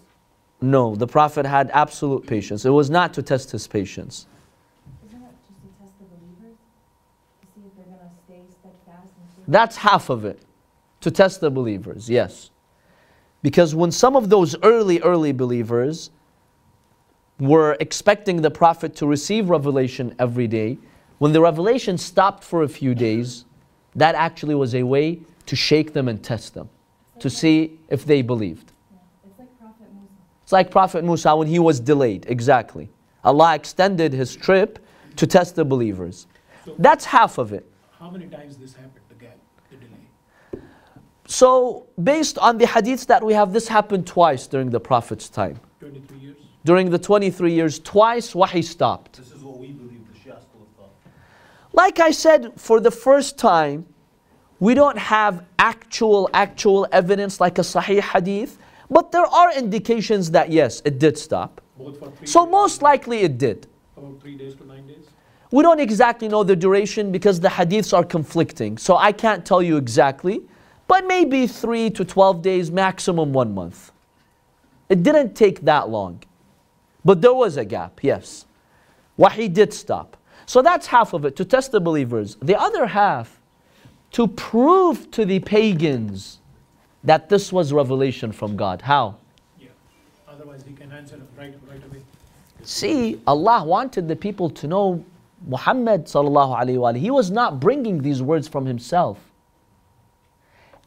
No, 0.60 0.96
the 0.96 1.06
Prophet 1.06 1.46
had 1.46 1.70
absolute 1.72 2.26
patience. 2.26 2.64
It 2.64 2.70
was 2.70 2.90
not 2.90 3.14
to 3.14 3.22
test 3.22 3.52
his 3.52 3.66
patience. 3.66 4.26
Isn't 5.06 5.22
it 5.22 5.28
just 5.48 5.60
to 5.60 5.68
test 5.80 5.92
the 5.98 6.04
believers? 6.04 6.58
To 7.40 7.46
see 7.54 7.66
if 7.66 7.76
they're 7.76 7.86
going 7.86 7.98
to 7.98 8.14
stay 8.26 8.42
steadfast 8.60 9.12
That's 9.48 9.76
half 9.76 10.10
of 10.10 10.24
it. 10.24 10.40
To 11.02 11.10
test 11.10 11.40
the 11.40 11.50
believers, 11.50 12.10
yes. 12.10 12.50
Because 13.42 13.74
when 13.74 13.92
some 13.92 14.16
of 14.16 14.28
those 14.28 14.56
early, 14.62 15.00
early 15.00 15.30
believers 15.30 16.10
were 17.38 17.76
expecting 17.80 18.42
the 18.42 18.50
Prophet 18.50 18.96
to 18.96 19.06
receive 19.06 19.50
revelation 19.50 20.14
every 20.18 20.46
day, 20.46 20.78
when 21.18 21.32
the 21.32 21.40
revelation 21.40 21.98
stopped 21.98 22.42
for 22.44 22.62
a 22.62 22.68
few 22.68 22.94
days, 22.94 23.44
that 23.94 24.14
actually 24.14 24.54
was 24.54 24.74
a 24.74 24.82
way 24.82 25.20
to 25.46 25.56
shake 25.56 25.92
them 25.92 26.08
and 26.08 26.22
test 26.22 26.54
them, 26.54 26.68
to 27.20 27.30
see 27.30 27.78
if 27.88 28.04
they 28.04 28.22
believed. 28.22 28.72
It's 29.24 29.38
like 29.38 29.58
Prophet 29.58 29.92
Musa. 29.92 30.12
It's 30.42 30.52
like 30.52 30.70
Prophet 30.70 31.04
Musa 31.04 31.36
when 31.36 31.48
he 31.48 31.58
was 31.58 31.80
delayed, 31.80 32.26
exactly. 32.28 32.88
Allah 33.24 33.54
extended 33.54 34.12
his 34.12 34.36
trip 34.36 34.78
to 35.16 35.26
test 35.26 35.56
the 35.56 35.64
believers. 35.64 36.26
So 36.64 36.74
That's 36.78 37.04
half 37.04 37.38
of 37.38 37.52
it. 37.52 37.66
how 37.98 38.10
many 38.10 38.26
times 38.26 38.56
this 38.56 38.74
happened, 38.74 39.04
the 39.08 39.14
gap, 39.14 39.38
the 39.70 39.76
delay? 39.76 40.62
So, 41.26 41.86
based 42.02 42.38
on 42.38 42.58
the 42.58 42.66
hadiths 42.66 43.06
that 43.06 43.22
we 43.24 43.32
have, 43.32 43.52
this 43.52 43.68
happened 43.68 44.06
twice 44.06 44.46
during 44.46 44.70
the 44.70 44.80
Prophet's 44.80 45.28
time. 45.28 45.58
23 45.80 46.18
years? 46.18 46.36
During 46.66 46.90
the 46.90 46.98
23 46.98 47.52
years, 47.52 47.78
twice 47.78 48.34
wahi 48.34 48.60
stopped. 48.60 49.18
This 49.18 49.30
is 49.30 49.40
what 49.44 49.56
we 49.58 49.68
believe 49.68 50.02
the 50.12 50.18
Shia 50.18 50.42
school 50.42 50.62
of 50.62 50.76
thought. 50.76 50.90
Like 51.72 52.00
I 52.00 52.10
said, 52.10 52.52
for 52.56 52.80
the 52.80 52.90
first 52.90 53.38
time, 53.38 53.86
we 54.58 54.74
don't 54.74 54.98
have 54.98 55.44
actual, 55.60 56.28
actual 56.34 56.88
evidence 56.90 57.40
like 57.40 57.58
a 57.58 57.60
Sahih 57.60 58.00
hadith, 58.00 58.58
but 58.90 59.12
there 59.12 59.26
are 59.26 59.52
indications 59.56 60.32
that 60.32 60.50
yes, 60.50 60.82
it 60.84 60.98
did 60.98 61.16
stop. 61.16 61.60
Three 61.78 62.26
So, 62.26 62.44
days? 62.44 62.50
most 62.50 62.82
likely 62.82 63.18
it 63.20 63.38
did. 63.38 63.68
About 63.96 64.20
three 64.20 64.36
days 64.36 64.56
to 64.56 64.66
nine 64.66 64.88
days? 64.88 65.06
We 65.52 65.62
don't 65.62 65.78
exactly 65.78 66.26
know 66.26 66.42
the 66.42 66.56
duration 66.56 67.12
because 67.12 67.38
the 67.38 67.48
hadiths 67.48 67.96
are 67.96 68.02
conflicting. 68.02 68.76
So 68.76 68.96
I 68.96 69.12
can't 69.12 69.46
tell 69.46 69.62
you 69.62 69.76
exactly, 69.76 70.42
but 70.88 71.06
maybe 71.06 71.46
3 71.46 71.90
to 71.90 72.04
12 72.04 72.42
days, 72.42 72.72
maximum 72.72 73.32
one 73.32 73.54
month. 73.54 73.92
It 74.88 75.04
didn't 75.04 75.36
take 75.36 75.60
that 75.60 75.88
long. 75.90 76.24
But 77.06 77.22
there 77.22 77.32
was 77.32 77.56
a 77.56 77.64
gap, 77.64 78.00
yes. 78.02 78.46
Wahi 79.16 79.46
did 79.46 79.72
stop. 79.72 80.16
So 80.44 80.60
that's 80.60 80.88
half 80.88 81.12
of 81.12 81.24
it, 81.24 81.36
to 81.36 81.44
test 81.44 81.70
the 81.70 81.80
believers. 81.80 82.36
The 82.42 82.58
other 82.60 82.84
half, 82.84 83.40
to 84.10 84.26
prove 84.26 85.08
to 85.12 85.24
the 85.24 85.38
pagans 85.38 86.40
that 87.04 87.28
this 87.28 87.52
was 87.52 87.72
revelation 87.72 88.32
from 88.32 88.56
God. 88.56 88.82
How? 88.82 89.18
Yeah. 89.56 89.68
Otherwise, 90.28 90.64
he 90.66 90.74
can 90.74 90.90
answer 90.90 91.20
right, 91.38 91.54
right 91.70 91.84
away. 91.84 92.02
See, 92.64 93.20
Allah 93.24 93.62
wanted 93.62 94.08
the 94.08 94.16
people 94.16 94.50
to 94.50 94.66
know 94.66 95.04
Muhammad 95.46 96.06
sallallahu 96.06 96.58
alaihi 96.60 96.78
wasallam. 96.78 96.98
He 96.98 97.12
was 97.12 97.30
not 97.30 97.60
bringing 97.60 98.02
these 98.02 98.20
words 98.20 98.48
from 98.48 98.66
himself. 98.66 99.20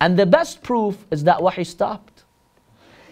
And 0.01 0.19
the 0.19 0.25
best 0.25 0.63
proof 0.63 1.05
is 1.11 1.23
that 1.23 1.41
wahi 1.41 1.63
stopped. 1.63 2.18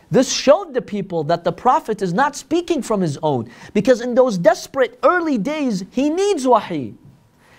This 0.09 0.31
showed 0.31 0.73
the 0.73 0.81
people 0.81 1.23
that 1.25 1.43
the 1.43 1.51
Prophet 1.51 2.01
is 2.01 2.13
not 2.13 2.35
speaking 2.35 2.81
from 2.81 3.01
his 3.01 3.17
own. 3.23 3.49
Because 3.73 4.01
in 4.01 4.15
those 4.15 4.37
desperate 4.37 4.99
early 5.03 5.37
days, 5.37 5.83
he 5.91 6.09
needs 6.09 6.47
wahi. 6.47 6.93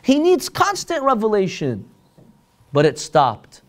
He 0.02 0.18
needs 0.18 0.48
constant 0.48 1.02
revelation. 1.02 1.88
But 2.72 2.86
it 2.86 2.98
stopped. 2.98 3.62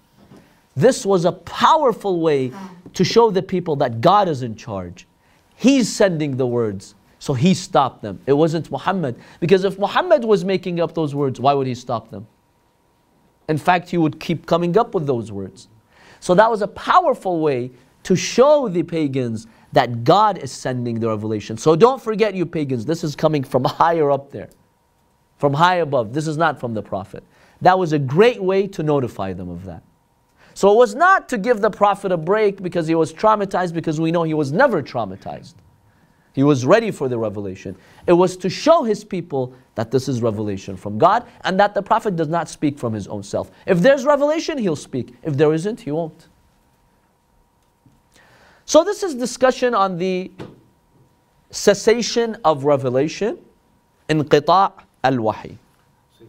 This 0.75 1.05
was 1.05 1.25
a 1.25 1.31
powerful 1.31 2.21
way 2.21 2.53
to 2.93 3.03
show 3.03 3.31
the 3.31 3.41
people 3.41 3.75
that 3.77 3.99
God 3.99 4.29
is 4.29 4.43
in 4.43 4.55
charge. 4.55 5.07
He's 5.55 5.93
sending 5.93 6.37
the 6.37 6.47
words. 6.47 6.95
So 7.19 7.33
he 7.33 7.53
stopped 7.53 8.01
them. 8.01 8.21
It 8.25 8.33
wasn't 8.33 8.71
Muhammad. 8.71 9.19
Because 9.41 9.65
if 9.65 9.77
Muhammad 9.77 10.23
was 10.23 10.45
making 10.45 10.79
up 10.79 10.93
those 10.93 11.13
words, 11.13 11.37
why 11.37 11.53
would 11.53 11.67
he 11.67 11.75
stop 11.75 12.09
them? 12.09 12.25
In 13.49 13.57
fact, 13.57 13.89
he 13.89 13.97
would 13.97 14.21
keep 14.21 14.45
coming 14.45 14.77
up 14.77 14.93
with 14.93 15.05
those 15.05 15.33
words. 15.33 15.67
So 16.21 16.33
that 16.35 16.49
was 16.49 16.61
a 16.61 16.67
powerful 16.67 17.41
way 17.41 17.71
to 18.03 18.15
show 18.15 18.67
the 18.67 18.83
pagans 18.83 19.47
that 19.71 20.03
God 20.03 20.37
is 20.37 20.51
sending 20.51 20.99
the 20.99 21.07
revelation. 21.07 21.57
So 21.57 21.75
don't 21.75 22.01
forget, 22.01 22.33
you 22.33 22.45
pagans, 22.45 22.85
this 22.85 23.03
is 23.03 23.15
coming 23.15 23.43
from 23.43 23.63
higher 23.65 24.09
up 24.11 24.31
there, 24.31 24.49
from 25.37 25.53
high 25.53 25.75
above. 25.75 26.13
This 26.13 26.27
is 26.27 26.37
not 26.37 26.59
from 26.59 26.73
the 26.73 26.81
Prophet. 26.81 27.23
That 27.61 27.77
was 27.77 27.93
a 27.93 27.99
great 27.99 28.41
way 28.41 28.67
to 28.67 28.83
notify 28.83 29.33
them 29.33 29.49
of 29.49 29.65
that. 29.65 29.83
So 30.53 30.71
it 30.71 30.75
was 30.75 30.95
not 30.95 31.29
to 31.29 31.37
give 31.37 31.61
the 31.61 31.69
Prophet 31.69 32.11
a 32.11 32.17
break 32.17 32.61
because 32.61 32.87
he 32.87 32.95
was 32.95 33.13
traumatized, 33.13 33.73
because 33.73 33.99
we 33.99 34.11
know 34.11 34.23
he 34.23 34.33
was 34.33 34.51
never 34.51 34.81
traumatized. 34.81 35.55
He 36.33 36.43
was 36.43 36.65
ready 36.65 36.89
for 36.89 37.09
the 37.09 37.17
revelation. 37.17 37.75
It 38.07 38.13
was 38.13 38.37
to 38.37 38.49
show 38.49 38.83
his 38.83 39.03
people 39.03 39.53
that 39.75 39.91
this 39.91 40.07
is 40.07 40.21
revelation 40.21 40.77
from 40.77 40.97
God 40.97 41.27
and 41.41 41.59
that 41.59 41.73
the 41.73 41.81
Prophet 41.81 42.15
does 42.15 42.29
not 42.29 42.47
speak 42.47 42.79
from 42.79 42.93
his 42.93 43.07
own 43.07 43.23
self. 43.23 43.51
If 43.65 43.79
there's 43.79 44.05
revelation, 44.05 44.57
he'll 44.57 44.77
speak. 44.77 45.13
If 45.21 45.35
there 45.35 45.53
isn't, 45.53 45.81
he 45.81 45.91
won't. 45.91 46.28
So, 48.69 48.83
this 48.83 49.01
is 49.01 49.15
discussion 49.15 49.73
on 49.73 49.97
the 49.97 50.31
cessation 51.49 52.37
of 52.45 52.65
revelation, 52.65 53.39
inqita' 54.07 54.73
al 55.03 55.17
wahi. 55.17 55.57
See, 56.19 56.25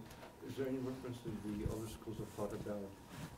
Is 0.48 0.56
there 0.56 0.66
any 0.66 0.78
reference 0.78 1.18
to 1.18 1.28
the 1.44 1.70
other 1.70 1.86
schools 1.86 2.16
of 2.18 2.26
thought 2.38 2.54
about 2.54 2.88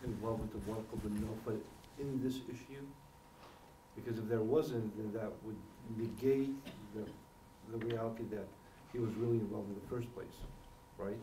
involvement 0.04 0.54
of 0.54 0.60
Warqa 0.68 1.02
bin 1.02 1.18
Nawfal 1.18 1.58
in 1.98 2.22
this 2.22 2.36
issue? 2.46 2.86
Because 3.96 4.18
if 4.20 4.28
there 4.28 4.40
wasn't, 4.40 4.96
then 4.96 5.12
that 5.20 5.32
would 5.42 5.58
negate 5.98 6.54
the, 6.94 7.02
the 7.76 7.84
reality 7.84 8.22
that 8.30 8.46
he 8.92 9.00
was 9.00 9.12
really 9.14 9.38
involved 9.38 9.68
in 9.68 9.74
the 9.74 9.88
first 9.88 10.14
place, 10.14 10.38
right? 10.96 11.18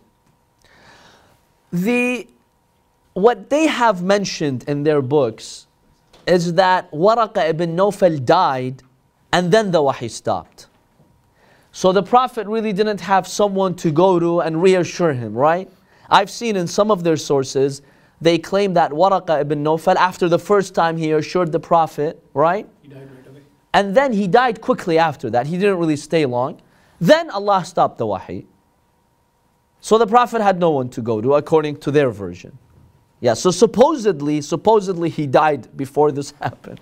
The 1.72 2.28
what 3.14 3.50
they 3.50 3.68
have 3.68 4.04
mentioned 4.04 4.66
in 4.68 4.84
their 4.84 5.02
books 5.02 5.69
is 6.30 6.54
that 6.54 6.92
Waraqa 6.92 7.50
ibn 7.50 7.76
Nawfal 7.76 8.24
died 8.24 8.84
and 9.34 9.52
then 9.52 9.72
the 9.72 9.82
wahi 9.82 10.08
stopped. 10.08 10.68
So 11.72 11.92
the 11.92 12.04
Prophet 12.04 12.46
really 12.46 12.72
didn't 12.72 13.02
have 13.02 13.28
someone 13.28 13.76
to 13.76 13.90
go 13.92 14.20
to 14.20 14.42
and 14.42 14.62
reassure 14.62 15.14
him, 15.14 15.34
right? 15.34 15.70
I've 16.10 16.30
seen 16.30 16.56
in 16.56 16.68
some 16.68 16.92
of 16.92 17.04
their 17.04 17.18
sources, 17.18 17.82
they 18.22 18.38
claim 18.38 18.74
that 18.74 18.92
Waraqa 18.92 19.42
ibn 19.42 19.64
Nawfal, 19.64 19.96
after 19.96 20.30
the 20.30 20.38
first 20.40 20.76
time 20.76 20.98
he 20.98 21.12
assured 21.12 21.52
the 21.52 21.60
Prophet, 21.60 22.24
right? 22.36 22.68
He 22.84 22.90
died 22.90 23.10
right 23.12 23.28
away. 23.28 23.42
And 23.74 23.96
then 23.96 24.14
he 24.14 24.28
died 24.28 24.62
quickly 24.62 25.00
after 25.00 25.32
that. 25.32 25.48
He 25.48 25.58
didn't 25.58 25.78
really 25.78 25.96
stay 25.96 26.26
long. 26.26 26.62
Then 27.02 27.32
Allah 27.32 27.66
stopped 27.66 27.98
the 27.98 28.06
wahi. 28.06 28.46
So 29.80 29.98
the 29.98 30.08
Prophet 30.08 30.42
had 30.42 30.60
no 30.60 30.70
one 30.70 30.90
to 30.90 31.02
go 31.02 31.22
to, 31.22 31.36
according 31.36 31.78
to 31.78 31.92
their 31.92 32.12
version. 32.12 32.58
Yeah, 33.22 33.34
so 33.34 33.52
supposedly, 33.52 34.42
supposedly 34.42 35.10
he 35.10 35.28
died 35.28 35.76
before 35.76 36.12
this 36.12 36.32
happened. 36.42 36.80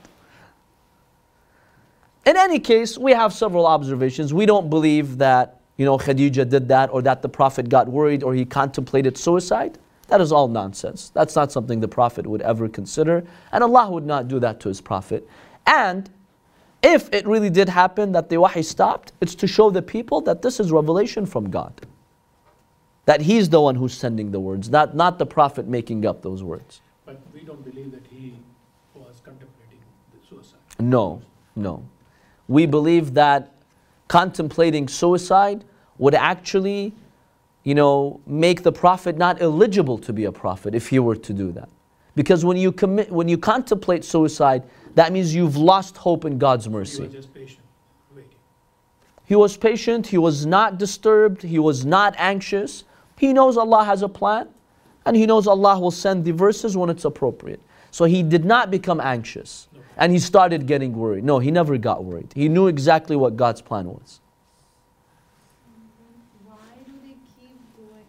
In 2.25 2.35
any 2.35 2.59
case, 2.59 2.97
we 2.97 3.13
have 3.13 3.33
several 3.33 3.65
observations. 3.65 4.33
We 4.33 4.45
don't 4.45 4.69
believe 4.69 5.17
that, 5.17 5.61
you 5.77 5.85
know, 5.85 5.97
Khadija 5.97 6.49
did 6.49 6.67
that 6.67 6.89
or 6.91 7.01
that 7.03 7.21
the 7.21 7.29
Prophet 7.29 7.69
got 7.69 7.87
worried 7.87 8.21
or 8.21 8.33
he 8.33 8.43
contemplated 8.43 9.17
suicide. 9.17 9.77
That 10.07 10.21
is 10.21 10.31
all 10.31 10.47
nonsense. 10.47 11.09
That's 11.09 11.35
not 11.35 11.51
something 11.51 11.79
the 11.79 11.87
Prophet 11.87 12.27
would 12.27 12.41
ever 12.41 12.67
consider. 12.67 13.23
And 13.51 13.63
Allah 13.63 13.89
would 13.89 14.05
not 14.05 14.27
do 14.27 14.39
that 14.39 14.59
to 14.61 14.69
His 14.69 14.81
Prophet. 14.81 15.27
And 15.65 16.09
if 16.81 17.09
it 17.13 17.27
really 17.27 17.49
did 17.49 17.69
happen 17.69 18.11
that 18.13 18.29
the 18.29 18.37
wahi 18.37 18.61
stopped, 18.61 19.11
it's 19.21 19.35
to 19.35 19.47
show 19.47 19.69
the 19.69 19.81
people 19.81 20.21
that 20.21 20.41
this 20.41 20.59
is 20.59 20.71
revelation 20.71 21.25
from 21.25 21.49
God. 21.49 21.73
That 23.07 23.21
He's 23.21 23.49
the 23.49 23.61
one 23.61 23.75
who's 23.75 23.93
sending 23.93 24.31
the 24.31 24.39
words, 24.39 24.69
not, 24.69 24.95
not 24.95 25.17
the 25.17 25.25
Prophet 25.25 25.65
making 25.67 26.05
up 26.05 26.21
those 26.21 26.43
words. 26.43 26.81
But 27.05 27.21
we 27.33 27.39
don't 27.39 27.63
believe 27.63 27.91
that 27.93 28.05
he 28.09 28.35
was 28.93 29.21
contemplating 29.23 29.79
the 30.11 30.27
suicide. 30.27 30.59
No, 30.77 31.21
no. 31.55 31.87
We 32.49 32.65
believe 32.65 33.13
that 33.13 33.53
contemplating 34.09 34.89
suicide 34.89 35.63
would 35.97 36.15
actually, 36.15 36.93
you 37.63 37.75
know, 37.75 38.19
make 38.27 38.63
the 38.63 38.73
prophet 38.73 39.17
not 39.17 39.41
eligible 39.41 39.97
to 39.99 40.11
be 40.11 40.25
a 40.25 40.31
prophet 40.31 40.75
if 40.75 40.89
he 40.89 40.99
were 40.99 41.15
to 41.15 41.33
do 41.33 41.53
that. 41.53 41.69
Because 42.13 42.43
when 42.43 42.57
you 42.57 42.73
commit 42.73 43.09
when 43.09 43.29
you 43.29 43.37
contemplate 43.37 44.03
suicide, 44.03 44.63
that 44.95 45.13
means 45.13 45.33
you've 45.33 45.55
lost 45.55 45.95
hope 45.95 46.25
in 46.25 46.37
God's 46.37 46.67
mercy. 46.67 47.03
He 47.03 47.03
was 47.03 47.13
just 47.13 47.33
patient, 47.33 47.61
waiting. 48.13 48.31
He 49.23 49.35
was 49.35 49.55
patient, 49.55 50.07
he 50.07 50.17
was 50.17 50.45
not 50.45 50.77
disturbed, 50.77 51.43
he 51.43 51.59
was 51.59 51.85
not 51.85 52.15
anxious. 52.17 52.83
He 53.17 53.33
knows 53.33 53.57
Allah 53.57 53.83
has 53.83 54.01
a 54.01 54.09
plan, 54.09 54.47
and 55.05 55.15
he 55.15 55.25
knows 55.25 55.47
Allah 55.47 55.79
will 55.79 55.91
send 55.91 56.25
the 56.25 56.31
verses 56.31 56.75
when 56.77 56.89
it's 56.89 57.05
appropriate. 57.05 57.61
So 57.91 58.05
he 58.05 58.21
did 58.21 58.45
not 58.45 58.69
become 58.69 58.99
anxious 58.99 59.69
and 59.97 60.11
he 60.11 60.19
started 60.19 60.67
getting 60.67 60.93
worried. 60.93 61.23
No, 61.23 61.39
he 61.39 61.49
never 61.49 61.77
got 61.77 62.03
worried. 62.03 62.31
He 62.35 62.49
knew 62.49 62.67
exactly 62.67 63.15
what 63.15 63.35
God's 63.35 63.61
plan 63.61 63.87
was. 63.87 64.21
Why 66.45 66.77
do 66.85 66.93
they 67.01 67.15
keep 67.39 67.57
going, 67.73 68.05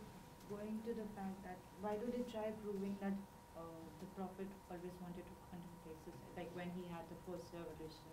going 0.50 0.76
to 0.84 0.92
the 0.92 1.08
fact 1.16 1.38
that, 1.46 1.56
why 1.80 1.96
do 1.96 2.04
they 2.12 2.26
try 2.28 2.52
proving 2.60 2.92
that 3.00 3.16
uh, 3.56 3.62
the 4.02 4.08
Prophet 4.12 4.50
always 4.68 4.92
wanted 5.00 5.24
to 5.24 5.34
contemplate 5.48 5.96
suicide? 6.04 6.36
Like 6.36 6.50
when 6.52 6.68
he 6.76 6.84
had 6.92 7.06
the 7.08 7.16
first 7.24 7.48
revelation, 7.56 8.12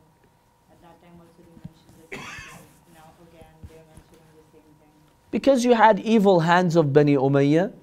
at 0.71 0.79
that 0.79 0.95
time 1.03 1.19
also 1.19 1.43
they 1.43 1.57
mentioned 1.59 1.97
the 1.99 2.07
same 2.15 2.23
thing. 2.23 2.95
Now 2.95 3.11
again, 3.19 3.51
they're 3.67 3.83
mentioning 3.91 4.31
the 4.39 4.47
same 4.55 4.71
thing. 4.79 4.95
Because 5.35 5.65
you 5.65 5.73
had 5.73 5.99
evil 5.99 6.39
hands 6.39 6.77
of 6.77 6.93
Bani 6.93 7.15
Umayyah 7.15 7.73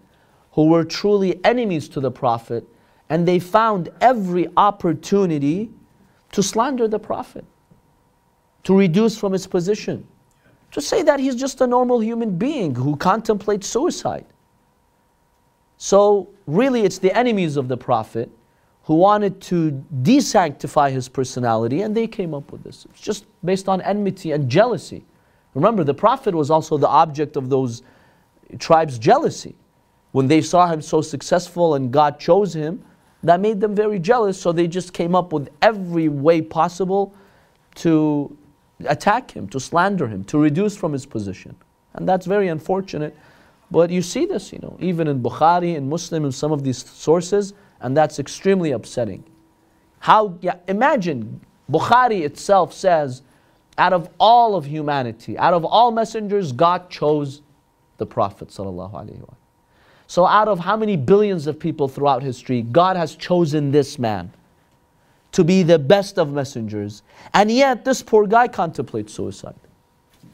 who 0.53 0.69
were 0.69 0.85
truly 0.85 1.39
enemies 1.45 1.87
to 1.91 2.01
the 2.01 2.11
Prophet, 2.11 2.67
and 3.11 3.29
they 3.29 3.39
found 3.39 3.91
every 4.01 4.49
opportunity 4.57 5.69
to 6.31 6.43
slander 6.43 6.89
the 6.89 6.99
Prophet, 6.99 7.45
to 8.63 8.75
reduce 8.75 9.19
from 9.19 9.35
his 9.35 9.47
position, 9.47 10.07
to 10.71 10.81
say 10.81 11.03
that 11.03 11.21
he's 11.21 11.37
just 11.37 11.61
a 11.61 11.67
normal 11.67 12.01
human 12.01 12.39
being 12.39 12.75
who 12.75 12.97
contemplates 12.97 13.69
suicide. 13.69 14.25
So, 15.77 16.31
really, 16.47 16.85
it's 16.85 17.01
the 17.01 17.15
enemies 17.15 17.59
of 17.59 17.69
the 17.69 17.77
Prophet 17.77 18.31
who 18.85 18.95
wanted 18.95 19.43
to 19.43 19.85
desanctify 20.01 20.91
his 20.91 21.07
personality, 21.07 21.83
and 21.83 21.95
they 21.95 22.07
came 22.07 22.33
up 22.33 22.51
with 22.51 22.63
this. 22.63 22.87
It's 22.87 23.03
just 23.03 23.27
based 23.45 23.69
on 23.69 23.83
enmity 23.83 24.33
and 24.33 24.49
jealousy. 24.49 25.05
Remember, 25.55 25.85
the 25.85 25.95
Prophet 25.95 26.35
was 26.35 26.51
also 26.51 26.79
the 26.79 26.89
object 26.89 27.37
of 27.37 27.51
those 27.51 27.83
tribes' 28.59 28.99
jealousy. 28.99 29.55
When 30.13 30.29
they 30.29 30.43
saw 30.43 30.67
him 30.67 30.83
so 30.83 31.01
successful 31.01 31.75
and 31.75 31.91
God 31.91 32.19
chose 32.19 32.55
him, 32.55 32.85
that 33.23 33.41
made 33.41 33.61
them 33.61 33.75
very 33.75 33.99
jealous, 33.99 34.41
so 34.41 34.53
they 34.53 34.67
just 34.67 34.93
came 34.93 35.15
up 35.15 35.33
with 35.33 35.49
every 35.63 36.09
way 36.09 36.43
possible 36.43 37.15
to 37.77 38.37
attack 38.87 39.31
him, 39.31 39.49
to 39.49 39.61
slander 39.61 40.09
him, 40.09 40.25
to 40.25 40.39
reduce 40.39 40.77
from 40.77 40.93
his 40.93 41.07
position. 41.07 41.55
And 41.95 42.09
that's 42.09 42.27
very 42.27 42.49
unfortunate. 42.49 43.17
But 43.71 43.91
you 43.91 44.03
see 44.03 44.27
this, 44.27 44.53
you 44.53 44.59
know, 44.59 44.77
even 44.81 45.07
in 45.07 45.23
Bukhari 45.23 45.77
and 45.77 45.89
Muslim 45.89 46.25
and 46.25 46.35
some 46.35 46.53
of 46.53 46.65
these 46.65 46.85
sources, 46.85 47.55
and 47.81 47.97
that's 47.97 48.19
extremely 48.19 48.73
upsetting. 48.73 49.25
How, 50.01 50.37
yeah, 50.41 50.57
imagine 50.67 51.41
Bukhari 51.71 52.23
itself 52.23 52.73
says, 52.73 53.23
out 53.83 53.93
of 53.93 54.09
all 54.21 54.55
of 54.55 54.65
humanity, 54.65 55.37
out 55.37 55.53
of 55.53 55.65
all 55.65 55.91
messengers, 55.91 56.53
God 56.53 56.89
chose 56.89 57.43
the 57.97 58.07
Prophet. 58.07 58.53
So, 58.53 60.25
out 60.25 60.47
of 60.47 60.61
how 60.61 60.77
many 60.77 60.97
billions 60.97 61.49
of 61.49 61.59
people 61.59 61.89
throughout 61.89 62.23
history, 62.23 62.63
God 62.63 62.97
has 62.97 63.17
chosen 63.17 63.73
this 63.73 63.99
man 63.99 64.33
to 65.33 65.43
be 65.43 65.65
the 65.65 65.81
best 65.81 66.17
of 66.17 66.33
messengers. 66.33 67.03
And 67.35 67.51
yet, 67.51 67.85
this 67.85 68.05
poor 68.05 68.29
guy 68.29 68.47
contemplates 68.47 69.15
suicide. 69.15 69.59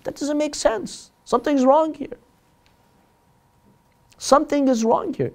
That 0.05 0.17
doesn't 0.17 0.37
make 0.37 0.55
sense. 0.55 1.11
Something's 1.25 1.65
wrong 1.65 1.95
here. 1.95 2.19
Something 4.19 4.69
is 4.69 4.85
wrong 4.85 5.15
here. 5.15 5.33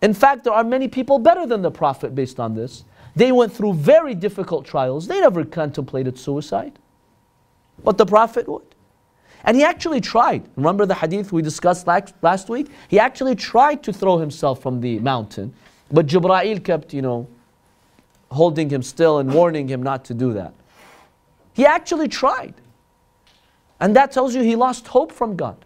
In 0.00 0.14
fact, 0.14 0.44
there 0.44 0.54
are 0.54 0.64
many 0.64 0.88
people 0.88 1.18
better 1.18 1.44
than 1.44 1.60
the 1.60 1.70
Prophet 1.70 2.14
based 2.14 2.40
on 2.40 2.54
this. 2.54 2.84
They 3.14 3.32
went 3.32 3.52
through 3.52 3.74
very 3.74 4.14
difficult 4.14 4.64
trials, 4.64 5.06
they 5.06 5.20
never 5.20 5.44
contemplated 5.44 6.18
suicide. 6.18 6.78
But 7.84 7.98
the 7.98 8.06
Prophet 8.06 8.48
would. 8.48 8.62
And 9.44 9.56
he 9.56 9.64
actually 9.64 10.00
tried. 10.00 10.48
Remember 10.56 10.86
the 10.86 10.94
hadith 10.94 11.32
we 11.32 11.42
discussed 11.42 11.86
last, 11.86 12.14
last 12.22 12.48
week? 12.48 12.68
He 12.88 12.98
actually 12.98 13.34
tried 13.34 13.82
to 13.82 13.92
throw 13.92 14.18
himself 14.18 14.62
from 14.62 14.80
the 14.80 15.00
mountain, 15.00 15.52
but 15.90 16.06
Jibra'il 16.06 16.62
kept, 16.62 16.94
you 16.94 17.02
know, 17.02 17.26
holding 18.30 18.70
him 18.70 18.82
still 18.82 19.18
and 19.18 19.32
warning 19.32 19.68
him 19.68 19.82
not 19.82 20.04
to 20.06 20.14
do 20.14 20.32
that. 20.34 20.54
He 21.54 21.66
actually 21.66 22.08
tried. 22.08 22.54
And 23.80 23.96
that 23.96 24.12
tells 24.12 24.34
you 24.34 24.42
he 24.42 24.56
lost 24.56 24.86
hope 24.86 25.12
from 25.12 25.36
God. 25.36 25.64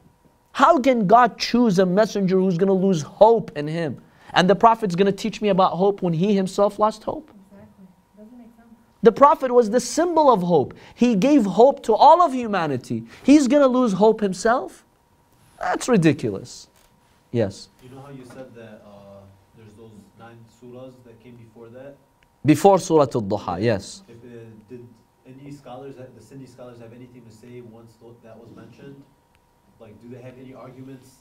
How 0.52 0.78
can 0.80 1.06
God 1.06 1.38
choose 1.38 1.78
a 1.78 1.84
messenger 1.86 2.38
who's 2.38 2.56
going 2.56 2.68
to 2.68 2.86
lose 2.86 3.02
hope 3.02 3.56
in 3.56 3.68
him? 3.68 4.00
And 4.32 4.48
the 4.48 4.56
prophet's 4.56 4.94
going 4.94 5.06
to 5.06 5.12
teach 5.12 5.42
me 5.42 5.50
about 5.50 5.72
hope 5.72 6.02
when 6.02 6.14
he 6.14 6.34
himself 6.34 6.78
lost 6.78 7.04
hope? 7.04 7.30
Exactly. 7.52 7.86
Doesn't 8.16 8.38
make 8.38 8.46
sense. 8.56 8.68
The 9.02 9.12
Prophet 9.12 9.52
was 9.52 9.70
the 9.70 9.80
symbol 9.80 10.32
of 10.32 10.42
hope. 10.42 10.74
He 10.94 11.14
gave 11.14 11.44
hope 11.44 11.82
to 11.84 11.94
all 11.94 12.22
of 12.22 12.32
humanity. 12.32 13.04
He's 13.24 13.46
going 13.46 13.62
to 13.62 13.68
lose 13.68 13.92
hope 13.92 14.20
himself? 14.20 14.84
That's 15.60 15.88
ridiculous. 15.88 16.68
Yes. 17.30 17.68
You 17.82 17.90
know 17.90 18.00
how 18.00 18.10
you 18.10 18.24
said 18.24 18.54
that 18.54 18.82
uh, 18.86 19.20
there's 19.56 19.74
those 19.74 19.92
nine 20.18 20.38
surahs 20.60 20.94
that 21.04 21.22
came 21.22 21.36
before 21.36 21.68
that? 21.68 21.96
Before 22.44 22.78
Surah 22.78 23.02
Al 23.02 23.22
Duha, 23.22 23.62
yes. 23.62 24.02
If 24.08 24.16
uh, 24.16 24.44
did 24.68 24.86
any 25.26 25.52
scholars, 25.52 25.96
the 25.96 26.22
Sunni 26.22 26.46
scholars, 26.46 26.78
have 26.78 26.92
anything 26.92 27.22
to 27.24 27.32
say 27.32 27.60
once 27.60 27.94
that 28.22 28.38
was 28.38 28.54
mentioned? 28.54 29.02
Like, 29.78 30.00
do 30.00 30.08
they 30.08 30.22
have 30.22 30.34
any 30.38 30.54
arguments? 30.54 31.16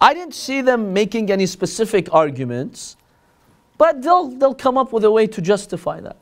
I 0.00 0.14
didn't 0.14 0.34
see 0.34 0.60
them 0.60 0.92
making 0.92 1.30
any 1.30 1.46
specific 1.46 2.12
arguments, 2.12 2.96
but 3.78 4.02
they'll, 4.02 4.28
they'll 4.28 4.54
come 4.54 4.78
up 4.78 4.92
with 4.92 5.04
a 5.04 5.10
way 5.10 5.26
to 5.26 5.40
justify 5.40 6.00
that. 6.00 6.16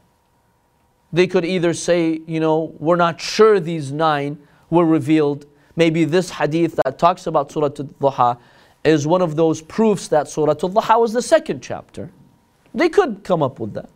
They 1.12 1.26
could 1.26 1.44
either 1.44 1.72
say, 1.72 2.20
you 2.26 2.40
know, 2.40 2.74
we're 2.78 2.96
not 2.96 3.20
sure 3.20 3.60
these 3.60 3.92
nine 3.92 4.38
were 4.70 4.84
revealed. 4.84 5.46
Maybe 5.76 6.04
this 6.04 6.30
hadith 6.30 6.78
that 6.84 6.98
talks 6.98 7.26
about 7.26 7.50
Surah 7.50 7.66
Al-Duha 7.66 8.38
is 8.84 9.06
one 9.06 9.22
of 9.22 9.36
those 9.36 9.62
proofs 9.62 10.08
that 10.08 10.28
Surah 10.28 10.50
Al-Duha 10.50 11.00
was 11.00 11.12
the 11.12 11.22
second 11.22 11.62
chapter. 11.62 12.10
They 12.74 12.88
could 12.88 13.24
come 13.24 13.42
up 13.42 13.58
with 13.58 13.72
that. 13.74 13.88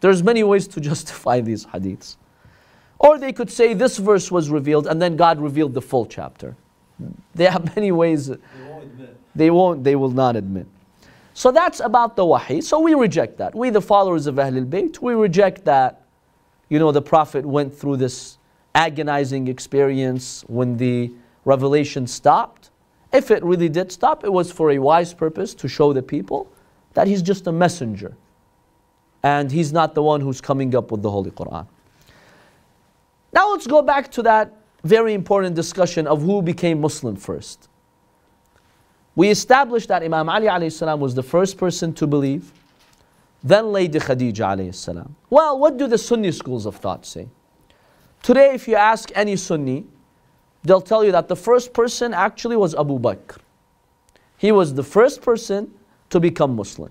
There's 0.00 0.22
many 0.22 0.42
ways 0.44 0.66
to 0.68 0.80
justify 0.90 1.40
these 1.40 1.66
hadiths. 1.66 2.16
Or 2.98 3.18
they 3.18 3.32
could 3.32 3.50
say 3.50 3.74
this 3.74 3.98
verse 3.98 4.30
was 4.30 4.48
revealed 4.48 4.86
and 4.86 5.00
then 5.02 5.16
God 5.16 5.38
revealed 5.40 5.74
the 5.74 5.82
full 5.82 6.06
chapter. 6.06 6.56
They 7.34 7.44
have 7.44 7.74
many 7.76 7.92
ways 7.92 8.28
They 8.28 8.36
won't 8.68 8.84
admit. 8.84 9.16
they 9.34 9.50
won't, 9.50 9.84
they 9.84 9.96
will 9.96 10.10
not 10.10 10.36
admit. 10.36 10.66
So 11.34 11.50
that's 11.50 11.80
about 11.80 12.14
the 12.14 12.24
wahi. 12.24 12.60
So 12.60 12.78
we 12.78 12.94
reject 12.94 13.38
that. 13.38 13.54
We, 13.54 13.70
the 13.70 13.80
followers 13.80 14.26
of 14.28 14.36
Ahlul 14.36 14.66
Bayt, 14.66 15.00
we 15.00 15.14
reject 15.14 15.64
that, 15.64 16.02
you 16.68 16.78
know, 16.78 16.92
the 16.92 17.02
Prophet 17.02 17.44
went 17.44 17.74
through 17.74 17.96
this 17.96 18.38
agonizing 18.76 19.48
experience 19.48 20.44
when 20.46 20.76
the 20.76 21.12
revelation 21.44 22.06
stopped. 22.06 22.70
If 23.12 23.32
it 23.32 23.42
really 23.42 23.68
did 23.68 23.90
stop, 23.90 24.24
it 24.24 24.32
was 24.32 24.50
for 24.52 24.70
a 24.70 24.78
wise 24.78 25.12
purpose 25.12 25.54
to 25.56 25.68
show 25.68 25.92
the 25.92 26.02
people 26.02 26.50
that 26.94 27.08
he's 27.08 27.20
just 27.20 27.48
a 27.48 27.52
messenger. 27.52 28.16
And 29.24 29.50
he's 29.50 29.72
not 29.72 29.94
the 29.94 30.02
one 30.02 30.20
who's 30.20 30.40
coming 30.40 30.74
up 30.76 30.92
with 30.92 31.02
the 31.02 31.10
Holy 31.10 31.32
Quran. 31.32 31.66
Now 33.32 33.50
let's 33.50 33.66
go 33.66 33.82
back 33.82 34.10
to 34.12 34.22
that 34.22 34.52
very 34.84 35.14
important 35.14 35.56
discussion 35.56 36.06
of 36.06 36.22
who 36.22 36.42
became 36.42 36.80
Muslim 36.80 37.16
first. 37.16 37.68
We 39.16 39.30
established 39.30 39.88
that 39.88 40.02
Imam 40.02 40.28
Ali 40.28 40.46
alayhi 40.46 40.98
was 40.98 41.14
the 41.14 41.22
first 41.22 41.56
person 41.56 41.92
to 41.94 42.06
believe, 42.06 42.52
then 43.42 43.72
Lady 43.72 43.98
Khadija 43.98 44.56
alayhi. 44.56 45.10
Well, 45.30 45.58
what 45.58 45.76
do 45.76 45.86
the 45.86 45.98
Sunni 45.98 46.32
schools 46.32 46.66
of 46.66 46.76
thought 46.76 47.06
say? 47.06 47.28
Today, 48.22 48.54
if 48.54 48.66
you 48.66 48.74
ask 48.74 49.10
any 49.14 49.36
Sunni, 49.36 49.84
they'll 50.64 50.80
tell 50.80 51.04
you 51.04 51.12
that 51.12 51.28
the 51.28 51.36
first 51.36 51.72
person 51.72 52.14
actually 52.14 52.56
was 52.56 52.74
Abu 52.74 52.98
Bakr. 52.98 53.36
He 54.38 54.50
was 54.50 54.74
the 54.74 54.82
first 54.82 55.22
person 55.22 55.72
to 56.10 56.18
become 56.18 56.56
Muslim. 56.56 56.90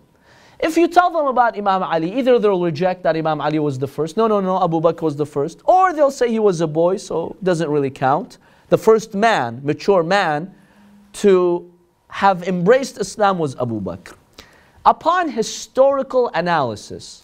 If 0.60 0.78
you 0.78 0.88
tell 0.88 1.12
them 1.12 1.26
about 1.26 1.58
Imam 1.58 1.84
Ali, 1.84 2.18
either 2.18 2.40
they'll 2.40 2.62
reject 2.62 3.04
that 3.04 3.18
Imam 3.18 3.42
Ali 3.42 3.60
was 3.60 3.78
the 3.78 3.88
first, 3.88 4.16
no, 4.16 4.28
no, 4.28 4.40
no, 4.40 4.64
Abu 4.64 4.80
Bakr 4.80 5.02
was 5.02 5.18
the 5.18 5.26
first, 5.26 5.62
or 5.66 5.92
they'll 5.92 6.12
say 6.12 6.30
he 6.30 6.40
was 6.40 6.62
a 6.62 6.68
boy, 6.68 6.96
so 6.96 7.32
it 7.32 7.44
doesn't 7.44 7.70
really 7.70 7.90
count. 7.90 8.38
The 8.70 8.78
first 8.78 9.14
man, 9.14 9.60
mature 9.64 10.04
man, 10.04 10.56
to 11.14 11.73
have 12.14 12.44
embraced 12.48 13.00
Islam 13.00 13.40
was 13.40 13.56
Abu 13.56 13.82
Bakr. 13.82 14.14
Upon 14.86 15.30
historical 15.30 16.30
analysis, 16.36 17.24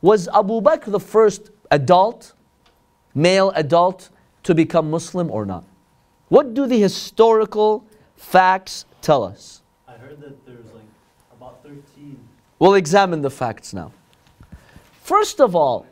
was 0.00 0.28
Abu 0.28 0.60
Bakr 0.60 0.92
the 0.92 1.00
first 1.00 1.50
adult, 1.72 2.32
male 3.16 3.50
adult, 3.56 4.10
to 4.44 4.54
become 4.54 4.88
Muslim 4.88 5.32
or 5.32 5.44
not? 5.44 5.64
What 6.28 6.54
do 6.54 6.68
the 6.68 6.80
historical 6.80 7.84
facts 8.16 8.84
tell 9.02 9.24
us? 9.24 9.62
I 9.88 9.94
heard 9.94 10.20
that 10.20 10.46
there's 10.46 10.72
like 10.72 10.84
about 11.36 11.60
thirteen. 11.64 12.20
We'll 12.60 12.74
examine 12.74 13.20
the 13.20 13.30
facts 13.30 13.74
now. 13.74 13.90
First 15.02 15.40
of 15.40 15.56
all, 15.56 15.86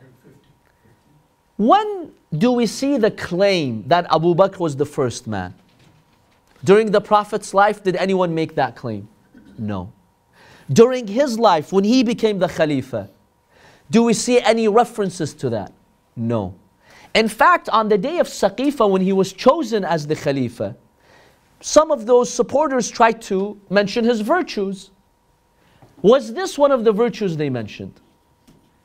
when 1.57 2.13
do 2.31 2.53
we 2.53 2.67
see 2.67 2.95
the 2.97 3.11
claim 3.11 3.83
that 3.87 4.05
Abu 4.13 4.33
Bakr 4.33 4.59
was 4.59 4.77
the 4.77 4.85
first 4.85 5.27
man? 5.27 5.53
During 6.63 6.91
the 6.91 7.01
Prophet's 7.01 7.53
life, 7.53 7.83
did 7.83 7.95
anyone 7.95 8.33
make 8.33 8.55
that 8.55 8.75
claim? 8.75 9.07
No. 9.57 9.91
During 10.71 11.07
his 11.07 11.39
life, 11.39 11.71
when 11.71 11.83
he 11.83 12.03
became 12.03 12.39
the 12.39 12.47
Khalifa, 12.47 13.09
do 13.89 14.03
we 14.03 14.13
see 14.13 14.41
any 14.41 14.67
references 14.67 15.33
to 15.35 15.49
that? 15.51 15.71
No. 16.15 16.55
In 17.15 17.27
fact, 17.27 17.69
on 17.69 17.89
the 17.89 17.97
day 17.97 18.19
of 18.19 18.27
Saqifa, 18.27 18.89
when 18.89 19.01
he 19.01 19.13
was 19.13 19.31
chosen 19.31 19.85
as 19.85 20.07
the 20.07 20.15
Khalifa, 20.15 20.75
some 21.61 21.91
of 21.91 22.05
those 22.05 22.31
supporters 22.31 22.89
tried 22.89 23.21
to 23.23 23.59
mention 23.69 24.03
his 24.03 24.21
virtues. 24.21 24.91
Was 26.01 26.33
this 26.33 26.57
one 26.57 26.71
of 26.71 26.83
the 26.83 26.91
virtues 26.91 27.37
they 27.37 27.49
mentioned? 27.49 27.99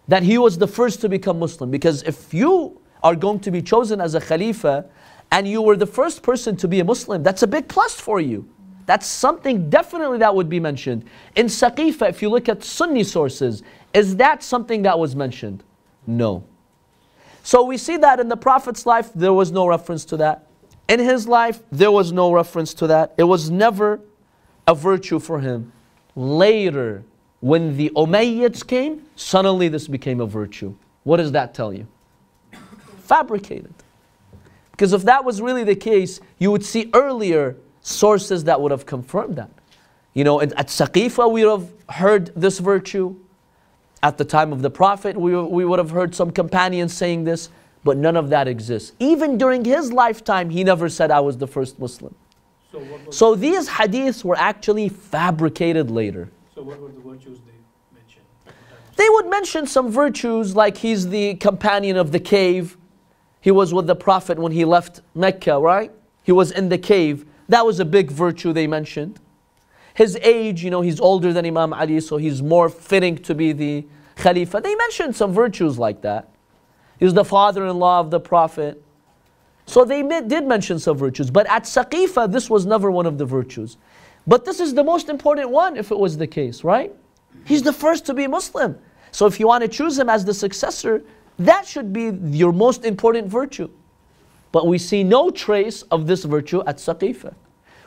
That 0.08 0.22
he 0.22 0.38
was 0.38 0.56
the 0.56 0.66
first 0.66 1.00
to 1.02 1.08
become 1.08 1.38
Muslim? 1.38 1.70
Because 1.70 2.02
if 2.04 2.32
you 2.32 2.80
are 3.02 3.14
going 3.16 3.40
to 3.40 3.50
be 3.50 3.60
chosen 3.60 4.00
as 4.00 4.14
a 4.14 4.20
Khalifa 4.20 4.86
and 5.32 5.48
you 5.48 5.62
were 5.62 5.76
the 5.76 5.86
first 5.86 6.22
person 6.22 6.54
to 6.56 6.68
be 6.68 6.78
a 6.80 6.84
Muslim, 6.84 7.22
that's 7.22 7.42
a 7.42 7.46
big 7.46 7.66
plus 7.66 7.98
for 7.98 8.20
you. 8.20 8.46
That's 8.84 9.06
something 9.06 9.70
definitely 9.70 10.18
that 10.18 10.34
would 10.34 10.50
be 10.50 10.60
mentioned. 10.60 11.06
In 11.36 11.46
Saqifa, 11.46 12.10
if 12.10 12.20
you 12.20 12.28
look 12.28 12.50
at 12.50 12.62
Sunni 12.62 13.02
sources, 13.02 13.62
is 13.94 14.16
that 14.16 14.42
something 14.42 14.82
that 14.82 14.98
was 14.98 15.16
mentioned? 15.16 15.64
No. 16.06 16.44
So 17.42 17.64
we 17.64 17.78
see 17.78 17.96
that 17.96 18.20
in 18.20 18.28
the 18.28 18.36
Prophet's 18.36 18.84
life, 18.84 19.10
there 19.14 19.32
was 19.32 19.50
no 19.50 19.66
reference 19.66 20.04
to 20.06 20.18
that. 20.18 20.46
In 20.88 21.00
his 21.00 21.26
life, 21.26 21.60
there 21.72 21.90
was 21.90 22.12
no 22.12 22.30
reference 22.32 22.74
to 22.74 22.86
that. 22.88 23.14
It 23.16 23.24
was 23.24 23.50
never 23.50 24.00
a 24.66 24.74
virtue 24.74 25.18
for 25.18 25.40
him. 25.40 25.72
Later, 26.14 27.04
when 27.40 27.76
the 27.78 27.90
Umayyads 27.96 28.66
came, 28.66 29.06
suddenly 29.16 29.68
this 29.68 29.88
became 29.88 30.20
a 30.20 30.26
virtue. 30.26 30.74
What 31.04 31.16
does 31.16 31.32
that 31.32 31.54
tell 31.54 31.72
you? 31.72 31.86
Fabricated. 32.98 33.72
Because 34.72 34.92
if 34.92 35.02
that 35.04 35.24
was 35.24 35.40
really 35.40 35.64
the 35.64 35.76
case, 35.76 36.20
you 36.38 36.50
would 36.50 36.64
see 36.64 36.90
earlier 36.94 37.56
sources 37.82 38.44
that 38.44 38.60
would 38.60 38.70
have 38.72 38.84
confirmed 38.86 39.36
that. 39.36 39.50
You 40.14 40.24
know, 40.24 40.40
at 40.40 40.66
Saqifa, 40.66 41.30
we 41.30 41.44
would 41.44 41.60
have 41.60 41.72
heard 41.88 42.32
this 42.34 42.58
virtue. 42.58 43.16
At 44.02 44.18
the 44.18 44.24
time 44.24 44.52
of 44.52 44.62
the 44.62 44.70
Prophet, 44.70 45.16
we, 45.16 45.36
we 45.36 45.64
would 45.64 45.78
have 45.78 45.90
heard 45.90 46.14
some 46.14 46.32
companions 46.32 46.92
saying 46.92 47.22
this, 47.24 47.50
but 47.84 47.96
none 47.96 48.16
of 48.16 48.30
that 48.30 48.48
exists. 48.48 48.92
Even 48.98 49.38
during 49.38 49.64
his 49.64 49.92
lifetime, 49.92 50.50
he 50.50 50.64
never 50.64 50.88
said, 50.88 51.10
I 51.12 51.20
was 51.20 51.38
the 51.38 51.46
first 51.46 51.78
Muslim. 51.78 52.14
So 52.72 52.82
So 53.10 53.34
these 53.36 53.68
hadiths 53.68 54.24
were 54.24 54.36
actually 54.36 54.88
fabricated 54.88 55.90
later. 55.90 56.30
so 56.54 56.62
what 56.62 56.80
were 56.80 56.88
the 56.88 57.00
virtues 57.00 57.38
they 57.46 57.52
mentioned 57.94 58.24
at 58.46 58.54
the 58.54 58.74
time? 58.74 58.82
They 58.96 59.08
would 59.08 59.28
mention 59.30 59.66
some 59.66 59.90
virtues 59.90 60.56
like 60.56 60.76
he's 60.78 61.08
the 61.08 61.34
companion 61.34 61.96
of 61.96 62.10
the 62.10 62.20
cave. 62.20 62.76
He 63.42 63.50
was 63.50 63.74
with 63.74 63.88
the 63.88 63.96
Prophet 63.96 64.38
when 64.38 64.52
he 64.52 64.64
left 64.64 65.02
Mecca, 65.14 65.58
right? 65.58 65.90
He 66.22 66.32
was 66.32 66.52
in 66.52 66.70
the 66.70 66.78
cave. 66.78 67.26
That 67.48 67.66
was 67.66 67.80
a 67.80 67.84
big 67.84 68.10
virtue 68.10 68.52
they 68.52 68.68
mentioned. 68.68 69.18
His 69.94 70.16
age, 70.22 70.64
you 70.64 70.70
know, 70.70 70.80
he's 70.80 71.00
older 71.00 71.32
than 71.32 71.44
Imam 71.44 71.74
Ali, 71.74 72.00
so 72.00 72.16
he's 72.16 72.40
more 72.40 72.68
fitting 72.68 73.18
to 73.18 73.34
be 73.34 73.52
the 73.52 73.84
Khalifa. 74.16 74.60
They 74.60 74.74
mentioned 74.76 75.16
some 75.16 75.32
virtues 75.32 75.76
like 75.76 76.02
that. 76.02 76.30
He's 76.98 77.12
the 77.12 77.24
father 77.24 77.66
in 77.66 77.78
law 77.78 77.98
of 77.98 78.12
the 78.12 78.20
Prophet. 78.20 78.80
So 79.66 79.84
they 79.84 80.02
did 80.02 80.46
mention 80.46 80.78
some 80.78 80.96
virtues. 80.96 81.30
But 81.30 81.48
at 81.48 81.64
Saqifa, 81.64 82.30
this 82.30 82.48
was 82.48 82.64
never 82.64 82.92
one 82.92 83.06
of 83.06 83.18
the 83.18 83.26
virtues. 83.26 83.76
But 84.24 84.44
this 84.44 84.60
is 84.60 84.72
the 84.74 84.84
most 84.84 85.08
important 85.08 85.50
one 85.50 85.76
if 85.76 85.90
it 85.90 85.98
was 85.98 86.16
the 86.16 86.28
case, 86.28 86.62
right? 86.62 86.92
He's 87.44 87.62
the 87.62 87.72
first 87.72 88.06
to 88.06 88.14
be 88.14 88.28
Muslim. 88.28 88.78
So 89.10 89.26
if 89.26 89.40
you 89.40 89.48
want 89.48 89.62
to 89.62 89.68
choose 89.68 89.98
him 89.98 90.08
as 90.08 90.24
the 90.24 90.32
successor, 90.32 91.02
that 91.38 91.66
should 91.66 91.92
be 91.92 92.10
your 92.36 92.52
most 92.52 92.84
important 92.84 93.28
virtue. 93.28 93.70
But 94.52 94.66
we 94.66 94.78
see 94.78 95.02
no 95.02 95.30
trace 95.30 95.82
of 95.82 96.06
this 96.06 96.24
virtue 96.24 96.62
at 96.66 96.76
Saqifa, 96.76 97.34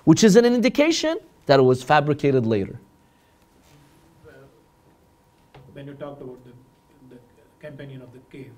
which 0.03 0.23
is 0.23 0.35
an 0.35 0.45
indication 0.45 1.17
that 1.45 1.59
it 1.59 1.63
was 1.63 1.83
fabricated 1.83 2.45
later. 2.45 2.79
When 5.73 5.87
you 5.87 5.93
talked 5.93 6.21
about 6.21 6.43
the, 6.43 6.53
the 7.09 7.21
companion 7.59 8.01
of 8.01 8.11
the 8.13 8.19
cave, 8.31 8.53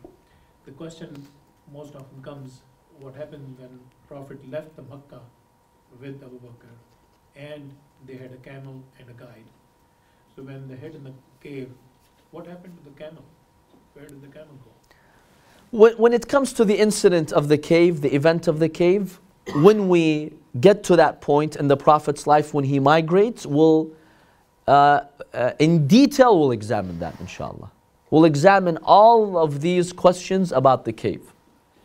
the 0.66 0.72
question 0.72 1.28
most 1.74 1.96
often 1.96 2.22
comes, 2.22 2.62
what 3.00 3.14
happened 3.14 3.58
when 3.60 3.80
Prophet 4.08 4.40
left 4.50 4.76
the 4.76 4.84
Makkah 4.84 5.22
with 6.00 6.24
Abu 6.24 6.40
Bakr 6.40 6.74
and 7.36 7.72
they 8.06 8.16
had 8.16 8.32
a 8.32 8.38
camel 8.38 8.82
and 9.00 9.10
a 9.10 9.14
guide. 9.14 9.50
So 10.36 10.44
when 10.44 10.68
they 10.68 10.76
hid 10.76 10.96
in 10.96 11.04
the 11.04 11.14
cave, 11.42 11.70
what 12.32 12.48
happened 12.48 12.78
to 12.78 12.90
the 12.90 12.96
camel? 12.98 13.24
Where 13.94 14.06
did 14.06 14.22
the 14.22 14.28
camel 14.28 14.56
go? 14.64 14.72
When, 15.72 15.94
when 15.98 16.14
it 16.14 16.28
comes 16.28 16.54
to 16.54 16.66
the 16.66 16.78
incident 16.78 17.32
of 17.32 17.48
the 17.48 17.58
cave, 17.58 18.02
the 18.02 18.14
event 18.14 18.48
of 18.48 18.60
the 18.60 18.70
cave, 18.70 19.20
when 19.56 19.90
we 19.90 20.34
get 20.60 20.84
to 20.86 20.96
that 20.96 21.22
point 21.22 21.56
in 21.56 21.68
the 21.68 21.78
Prophet's 21.78 22.26
life 22.28 22.54
when 22.54 22.66
he 22.66 22.80
migrates, 22.80 23.46
we'll, 23.46 23.92
uh, 24.68 25.02
uh, 25.34 25.52
in 25.60 25.88
detail, 25.88 26.40
we'll 26.40 26.52
examine 26.52 27.00
that, 27.00 27.20
inshallah. 27.20 27.72
We'll 28.10 28.26
examine 28.26 28.78
all 28.84 29.38
of 29.38 29.62
these 29.62 29.92
questions 29.94 30.52
about 30.52 30.86
the 30.86 30.94
cave. 30.94 31.34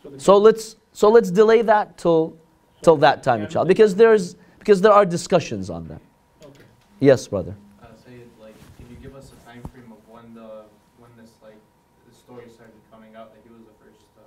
So 0.01 0.09
the 0.09 0.19
So 0.19 0.37
let's, 0.37 0.75
so 0.93 1.09
let's 1.09 1.29
delay 1.31 1.61
that 1.63 1.97
till, 1.97 2.37
till 2.81 2.97
that 2.97 3.23
time, 3.23 3.41
inshallah, 3.41 3.67
because, 3.67 3.95
there's, 3.95 4.35
because 4.59 4.81
there 4.81 4.93
are 4.93 5.05
discussions 5.05 5.69
on 5.69 5.87
that. 5.89 6.01
Okay. 6.45 6.63
Yes, 6.99 7.27
brother. 7.27 7.55
Uh, 7.81 7.87
say, 8.05 8.21
like, 8.41 8.55
can 8.77 8.89
you 8.89 8.95
give 9.01 9.15
us 9.15 9.31
a 9.33 9.45
time 9.45 9.61
frame 9.73 9.91
of 9.91 9.99
when 10.09 10.33
the, 10.33 10.63
when 10.97 11.11
this, 11.17 11.31
like, 11.43 11.59
the 12.09 12.15
story 12.15 12.45
started 12.49 12.75
coming 12.91 13.15
out 13.15 13.33
that 13.33 13.41
he 13.43 13.49
was 13.49 13.63
the 13.63 13.85
first, 13.85 14.05
uh, 14.17 14.21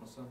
Muslim? 0.00 0.26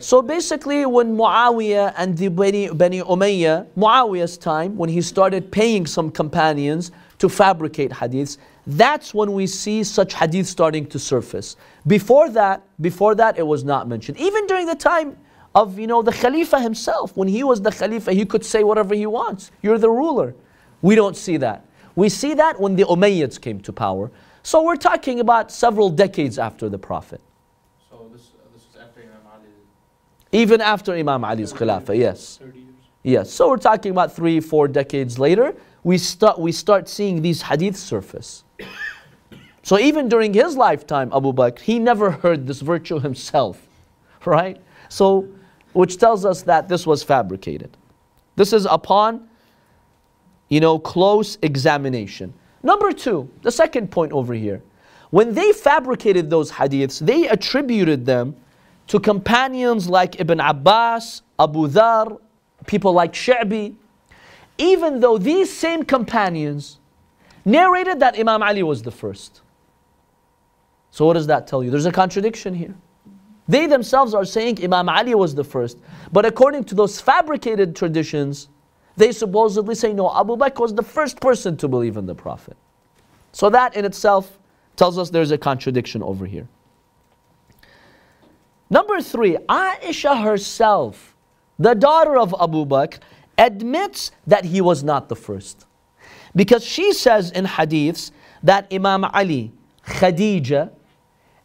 So 0.00 0.22
basically, 0.22 0.86
when 0.86 1.16
Muawiyah 1.16 1.94
and 1.96 2.16
the 2.16 2.28
Bani, 2.28 2.68
Bani 2.70 3.00
Umayyah, 3.00 3.66
Muawiyah's 3.76 4.38
time, 4.38 4.76
when 4.76 4.88
he 4.88 5.02
started 5.02 5.52
paying 5.52 5.84
some 5.86 6.10
companions 6.10 6.92
to 7.18 7.28
fabricate 7.28 7.90
hadiths, 7.90 8.38
that's 8.66 9.12
when 9.12 9.32
we 9.32 9.46
see 9.46 9.84
such 9.84 10.14
hadiths 10.14 10.46
starting 10.46 10.86
to 10.86 10.98
surface. 10.98 11.56
Before 11.86 12.30
that, 12.30 12.62
before 12.80 13.14
that, 13.16 13.38
it 13.38 13.46
was 13.46 13.64
not 13.64 13.88
mentioned. 13.88 14.18
Even 14.18 14.46
during 14.46 14.66
the 14.66 14.74
time 14.74 15.16
of 15.54 15.78
you 15.78 15.86
know 15.86 16.00
the 16.00 16.12
Khalifa 16.12 16.60
himself, 16.60 17.16
when 17.16 17.28
he 17.28 17.44
was 17.44 17.60
the 17.60 17.70
Khalifa, 17.70 18.12
he 18.12 18.24
could 18.24 18.44
say 18.44 18.64
whatever 18.64 18.94
he 18.94 19.06
wants. 19.06 19.50
You're 19.62 19.78
the 19.78 19.90
ruler. 19.90 20.34
We 20.80 20.94
don't 20.94 21.16
see 21.16 21.36
that. 21.38 21.66
We 21.94 22.08
see 22.08 22.34
that 22.34 22.58
when 22.58 22.76
the 22.76 22.84
Umayyads 22.84 23.40
came 23.40 23.60
to 23.60 23.72
power. 23.72 24.10
So 24.42 24.62
we're 24.62 24.76
talking 24.76 25.20
about 25.20 25.52
several 25.52 25.90
decades 25.90 26.38
after 26.38 26.68
the 26.68 26.78
Prophet. 26.78 27.20
so 27.90 28.08
this, 28.12 28.32
uh, 28.34 28.48
this 28.54 28.64
was 28.66 28.82
after 28.82 29.00
Imam 29.00 29.20
Ali. 29.32 29.46
Even 30.32 30.62
after 30.62 30.94
Imam 30.94 31.24
Ali's 31.24 31.52
Khilafah, 31.52 31.96
yes. 31.96 32.40
Yes, 33.02 33.30
so 33.30 33.50
we're 33.50 33.58
talking 33.58 33.90
about 33.92 34.14
three, 34.14 34.40
four 34.40 34.66
decades 34.66 35.18
later, 35.18 35.54
we 35.84 35.98
start, 35.98 36.38
we 36.38 36.52
start 36.52 36.88
seeing 36.88 37.20
these 37.20 37.42
hadiths 37.42 37.76
surface. 37.76 38.44
So 39.64 39.78
even 39.78 40.08
during 40.08 40.34
his 40.34 40.56
lifetime, 40.56 41.12
Abu 41.14 41.32
Bakr, 41.32 41.60
he 41.60 41.78
never 41.78 42.10
heard 42.10 42.48
this 42.48 42.60
virtue 42.60 42.98
himself, 42.98 43.64
right? 44.24 44.60
So, 44.88 45.28
which 45.72 45.98
tells 45.98 46.24
us 46.24 46.42
that 46.42 46.68
this 46.68 46.84
was 46.84 47.04
fabricated. 47.04 47.76
This 48.34 48.52
is 48.52 48.66
upon, 48.68 49.28
you 50.48 50.58
know, 50.58 50.80
close 50.80 51.38
examination. 51.42 52.34
Number 52.64 52.90
two, 52.90 53.30
the 53.42 53.52
second 53.52 53.92
point 53.92 54.10
over 54.10 54.34
here. 54.34 54.60
When 55.10 55.32
they 55.32 55.52
fabricated 55.52 56.28
those 56.28 56.50
hadiths, 56.50 56.98
they 56.98 57.28
attributed 57.28 58.04
them 58.04 58.34
to 58.88 59.00
companions 59.00 59.88
like 59.88 60.20
Ibn 60.20 60.40
Abbas, 60.40 61.22
Abu 61.38 61.68
Dhar, 61.68 62.18
people 62.66 62.92
like 62.92 63.12
Sha'bi, 63.12 63.74
even 64.58 65.00
though 65.00 65.18
these 65.18 65.52
same 65.52 65.82
companions 65.84 66.78
narrated 67.44 68.00
that 68.00 68.18
Imam 68.18 68.42
Ali 68.42 68.62
was 68.62 68.82
the 68.82 68.90
first. 68.90 69.42
So, 70.90 71.06
what 71.06 71.14
does 71.14 71.26
that 71.26 71.46
tell 71.46 71.64
you? 71.64 71.70
There's 71.70 71.86
a 71.86 71.92
contradiction 71.92 72.54
here. 72.54 72.74
They 73.48 73.66
themselves 73.66 74.14
are 74.14 74.24
saying 74.24 74.62
Imam 74.62 74.88
Ali 74.88 75.14
was 75.14 75.34
the 75.34 75.44
first. 75.44 75.78
But 76.12 76.26
according 76.26 76.64
to 76.64 76.74
those 76.74 77.00
fabricated 77.00 77.74
traditions, 77.74 78.48
they 78.96 79.10
supposedly 79.10 79.74
say 79.74 79.92
no, 79.92 80.14
Abu 80.14 80.36
Bakr 80.36 80.60
was 80.60 80.74
the 80.74 80.82
first 80.82 81.20
person 81.20 81.56
to 81.56 81.68
believe 81.68 81.96
in 81.96 82.06
the 82.06 82.14
Prophet. 82.14 82.56
So 83.32 83.48
that 83.50 83.74
in 83.74 83.84
itself 83.84 84.38
tells 84.76 84.98
us 84.98 85.10
there's 85.10 85.30
a 85.30 85.38
contradiction 85.38 86.02
over 86.02 86.26
here. 86.26 86.46
Number 88.72 89.02
three, 89.02 89.36
Aisha 89.50 90.22
herself, 90.22 91.14
the 91.58 91.74
daughter 91.74 92.16
of 92.16 92.34
Abu 92.40 92.64
Bakr, 92.64 93.00
admits 93.36 94.12
that 94.26 94.46
he 94.46 94.62
was 94.62 94.82
not 94.82 95.10
the 95.10 95.16
first. 95.16 95.66
Because 96.34 96.64
she 96.64 96.94
says 96.94 97.30
in 97.32 97.44
hadiths 97.44 98.12
that 98.42 98.66
Imam 98.72 99.04
Ali, 99.04 99.52
Khadija, 99.86 100.70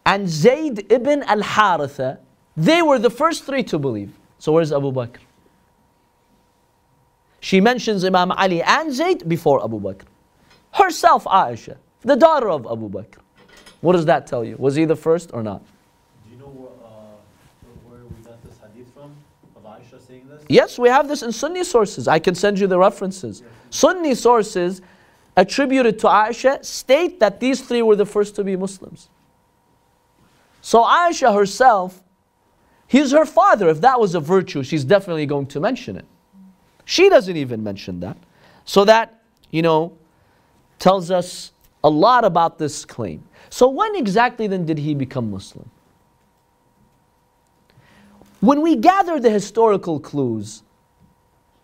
and 0.06 0.26
Zayd 0.26 0.90
ibn 0.90 1.22
al 1.24 1.42
Haritha, 1.42 2.18
they 2.56 2.80
were 2.80 2.98
the 2.98 3.10
first 3.10 3.44
three 3.44 3.62
to 3.64 3.78
believe. 3.78 4.10
So 4.38 4.52
where's 4.52 4.72
Abu 4.72 4.90
Bakr? 4.90 5.18
She 7.40 7.60
mentions 7.60 8.04
Imam 8.04 8.32
Ali 8.32 8.62
and 8.62 8.90
Zayd 8.90 9.28
before 9.28 9.62
Abu 9.62 9.78
Bakr. 9.78 10.06
Herself, 10.72 11.24
Aisha, 11.24 11.76
the 12.00 12.16
daughter 12.16 12.48
of 12.48 12.66
Abu 12.66 12.88
Bakr. 12.88 13.18
What 13.82 13.92
does 13.92 14.06
that 14.06 14.26
tell 14.26 14.42
you? 14.42 14.56
Was 14.56 14.76
he 14.76 14.86
the 14.86 14.96
first 14.96 15.30
or 15.34 15.42
not? 15.42 15.62
Do 16.24 16.32
you 16.32 16.38
know 16.38 16.46
where, 16.46 16.70
uh, 16.84 17.14
where 17.88 18.00
we 18.04 18.24
got 18.24 18.42
this 18.42 18.58
hadith 18.58 18.92
from, 18.92 19.14
of 19.54 19.62
Aisha 19.62 20.04
saying 20.04 20.26
this? 20.28 20.37
Yes, 20.48 20.78
we 20.78 20.88
have 20.88 21.08
this 21.08 21.22
in 21.22 21.30
Sunni 21.30 21.62
sources. 21.62 22.08
I 22.08 22.18
can 22.18 22.34
send 22.34 22.58
you 22.58 22.66
the 22.66 22.78
references. 22.78 23.42
Sunni 23.70 24.14
sources 24.14 24.80
attributed 25.36 25.98
to 26.00 26.06
Aisha 26.06 26.64
state 26.64 27.20
that 27.20 27.38
these 27.38 27.60
three 27.60 27.82
were 27.82 27.96
the 27.96 28.06
first 28.06 28.34
to 28.36 28.44
be 28.44 28.56
Muslims. 28.56 29.10
So 30.62 30.82
Aisha 30.82 31.34
herself, 31.34 32.02
he's 32.86 33.12
her 33.12 33.26
father. 33.26 33.68
If 33.68 33.82
that 33.82 34.00
was 34.00 34.14
a 34.14 34.20
virtue, 34.20 34.62
she's 34.62 34.84
definitely 34.84 35.26
going 35.26 35.46
to 35.48 35.60
mention 35.60 35.96
it. 35.96 36.06
She 36.84 37.08
doesn't 37.08 37.36
even 37.36 37.62
mention 37.62 38.00
that. 38.00 38.16
So 38.64 38.84
that, 38.86 39.22
you 39.50 39.62
know, 39.62 39.96
tells 40.78 41.10
us 41.10 41.52
a 41.84 41.90
lot 41.90 42.24
about 42.24 42.58
this 42.58 42.84
claim. 42.84 43.22
So 43.50 43.68
when 43.68 43.94
exactly 43.96 44.46
then 44.46 44.64
did 44.64 44.78
he 44.78 44.94
become 44.94 45.30
Muslim? 45.30 45.70
When 48.40 48.60
we 48.62 48.76
gather 48.76 49.18
the 49.18 49.30
historical 49.30 49.98
clues, 49.98 50.62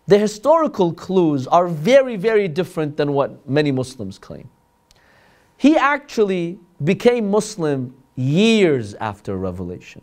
the 0.07 0.17
historical 0.17 0.93
clues 0.93 1.47
are 1.47 1.67
very, 1.67 2.15
very 2.15 2.47
different 2.47 2.97
than 2.97 3.13
what 3.13 3.49
many 3.49 3.71
Muslims 3.71 4.19
claim. 4.19 4.49
He 5.57 5.77
actually 5.77 6.59
became 6.83 7.31
Muslim 7.31 7.95
years 8.15 8.93
after 8.95 9.37
revelation. 9.37 10.01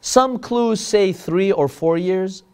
Some 0.00 0.38
clues 0.38 0.80
say 0.80 1.12
three 1.12 1.52
or 1.52 1.68
four 1.68 1.98
years, 1.98 2.44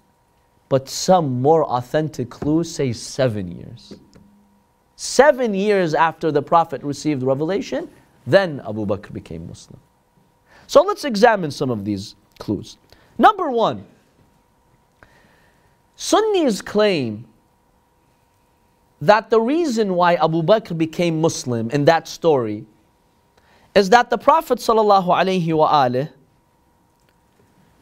but 0.69 0.89
some 0.89 1.41
more 1.41 1.65
authentic 1.65 2.31
clues 2.31 2.75
say 2.75 2.93
seven 2.93 3.49
years. 3.49 3.95
Seven 4.97 5.55
years 5.55 5.95
after 5.95 6.33
the 6.33 6.43
Prophet 6.43 6.83
received 6.83 7.23
revelation, 7.23 7.89
then 8.27 8.61
Abu 8.67 8.87
Bakr 8.87 9.13
became 9.13 9.47
Muslim. 9.47 9.79
So 10.67 10.83
let's 10.83 11.05
examine 11.05 11.51
some 11.51 11.71
of 11.71 11.85
these 11.85 12.17
clues. 12.39 12.77
Number 13.19 13.51
one, 13.51 13.85
Sunnis 15.97 16.61
claim 16.61 17.27
that 19.01 19.31
the 19.31 19.41
reason 19.41 19.95
why 19.95 20.15
Abu 20.15 20.43
Bakr 20.43 20.77
became 20.77 21.21
Muslim 21.21 21.71
in 21.71 21.85
that 21.85 22.09
story 22.09 22.65
is 23.75 23.91
that 23.91 24.11
the 24.11 24.19
Prophet 24.19 24.59
ﷺ 24.59 26.09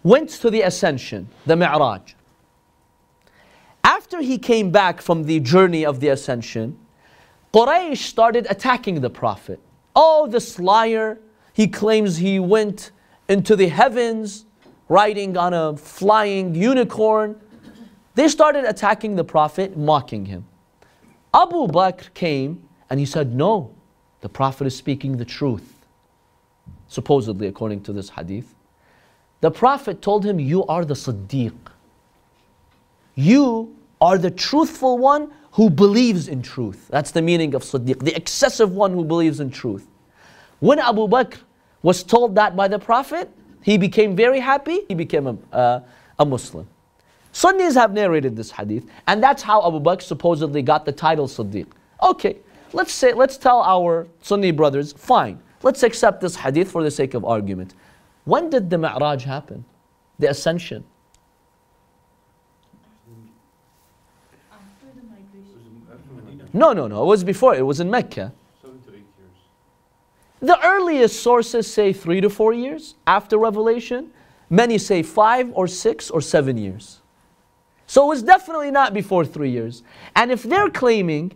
went 0.03 0.31
to 0.31 0.51
the 0.51 0.63
ascension, 0.63 1.29
the 1.47 1.55
Mi'raj. 1.55 2.15
After 3.85 4.21
he 4.21 4.39
came 4.39 4.71
back 4.71 5.01
from 5.01 5.25
the 5.25 5.41
journey 5.41 5.85
of 5.85 6.01
the 6.01 6.09
ascension, 6.09 6.79
Quraysh 7.53 7.99
started 7.99 8.47
attacking 8.49 9.01
the 9.01 9.11
Prophet. 9.11 9.61
Oh, 9.95 10.27
this 10.27 10.59
liar, 10.59 11.19
he 11.53 11.69
claims 11.69 12.17
he 12.17 12.39
went 12.41 12.91
into 13.29 13.57
the 13.57 13.69
heavens 13.69 14.47
riding 14.89 15.37
on 15.37 15.55
a 15.55 15.77
flying 15.77 16.55
unicorn. 16.55 17.41
They 18.15 18.29
started 18.29 18.65
attacking 18.65 19.17
the 19.17 19.25
Prophet, 19.25 19.77
mocking 19.77 20.27
him. 20.27 20.45
Abu 21.35 21.67
Bakr 21.67 22.13
came 22.15 22.63
and 22.91 23.01
he 23.01 23.07
said, 23.07 23.35
No, 23.35 23.75
the 24.21 24.29
Prophet 24.29 24.67
is 24.67 24.77
speaking 24.77 25.17
the 25.17 25.25
truth. 25.25 25.87
Supposedly, 26.89 27.47
according 27.47 27.83
to 27.85 27.93
this 27.93 28.11
hadith. 28.11 28.55
The 29.41 29.51
Prophet 29.51 30.03
told 30.03 30.25
him, 30.25 30.39
You 30.39 30.65
are 30.67 30.85
the 30.85 30.95
Siddiq. 30.95 31.55
You 33.15 33.75
are 34.01 34.19
the 34.19 34.31
truthful 34.31 34.99
one 34.99 35.33
who 35.53 35.71
believes 35.71 36.29
in 36.29 36.43
truth. 36.43 36.89
That's 36.91 37.11
the 37.11 37.23
meaning 37.23 37.55
of 37.55 37.63
Siddiq, 37.63 38.01
the 38.01 38.15
excessive 38.15 38.73
one 38.73 38.93
who 38.93 39.05
believes 39.05 39.41
in 39.41 39.51
truth. 39.51 39.87
When 40.61 40.79
Abu 40.79 41.09
Bakr 41.09 41.39
was 41.83 42.03
told 42.03 42.35
that 42.37 42.57
by 42.57 42.69
the 42.69 42.79
Prophet, 42.79 43.31
he 43.63 43.79
became 43.79 44.17
very 44.17 44.41
happy, 44.41 44.81
he 44.89 44.95
became 44.95 45.27
a, 45.27 45.37
uh, 45.53 45.81
a 46.19 46.25
Muslim. 46.25 46.67
Sunnis 47.33 47.75
have 47.75 47.93
narrated 47.93 48.37
this 48.37 48.51
hadith, 48.51 48.85
and 49.07 49.23
that's 49.23 49.43
how 49.43 49.67
Abu 49.67 49.81
Bakr 49.81 50.03
supposedly 50.03 50.63
got 50.63 50.85
the 50.85 50.93
title 50.93 51.27
Siddiq. 51.27 51.67
Okay, 52.03 52.37
let's 52.73 52.93
say, 52.93 53.13
let's 53.13 53.37
tell 53.37 53.63
our 53.63 54.07
Sunni 54.21 54.51
brothers, 54.51 54.93
fine, 54.93 55.41
let's 55.63 55.83
accept 55.83 56.21
this 56.21 56.37
hadith 56.37 56.71
for 56.71 56.83
the 56.83 56.91
sake 56.91 57.15
of 57.15 57.25
argument. 57.25 57.75
When 58.25 58.51
did 58.51 58.69
the 58.69 58.79
Mi'raj 58.79 59.25
happen? 59.25 59.65
The 60.19 60.29
ascension. 60.29 60.85
After 64.53 64.87
the 64.95 65.03
migration. 65.03 65.87
Medina. 66.15 66.45
No, 66.53 66.73
no, 66.73 66.87
no, 66.87 67.03
it 67.03 67.07
was 67.07 67.25
before, 67.25 67.55
it 67.55 67.63
was 67.63 67.81
in 67.81 67.91
Mecca. 67.91 68.33
Seven 68.61 68.81
to 68.83 68.91
eight 68.91 69.07
years. 69.19 69.39
The 70.43 70.59
earliest 70.67 71.23
sources 71.23 71.73
say 71.73 71.93
three 71.93 72.21
to 72.21 72.29
four 72.29 72.53
years 72.53 72.97
after 73.07 73.39
revelation. 73.39 74.11
Many 74.51 74.77
say 74.77 75.03
five 75.03 75.51
or 75.55 75.67
six 75.69 76.11
or 76.11 76.21
seven 76.21 76.59
years. 76.59 77.01
So 77.87 78.05
it 78.05 78.09
was 78.09 78.23
definitely 78.23 78.71
not 78.71 78.93
before 78.93 79.25
three 79.25 79.51
years. 79.51 79.83
And 80.17 80.31
if 80.31 80.43
they're 80.43 80.69
claiming 80.69 81.33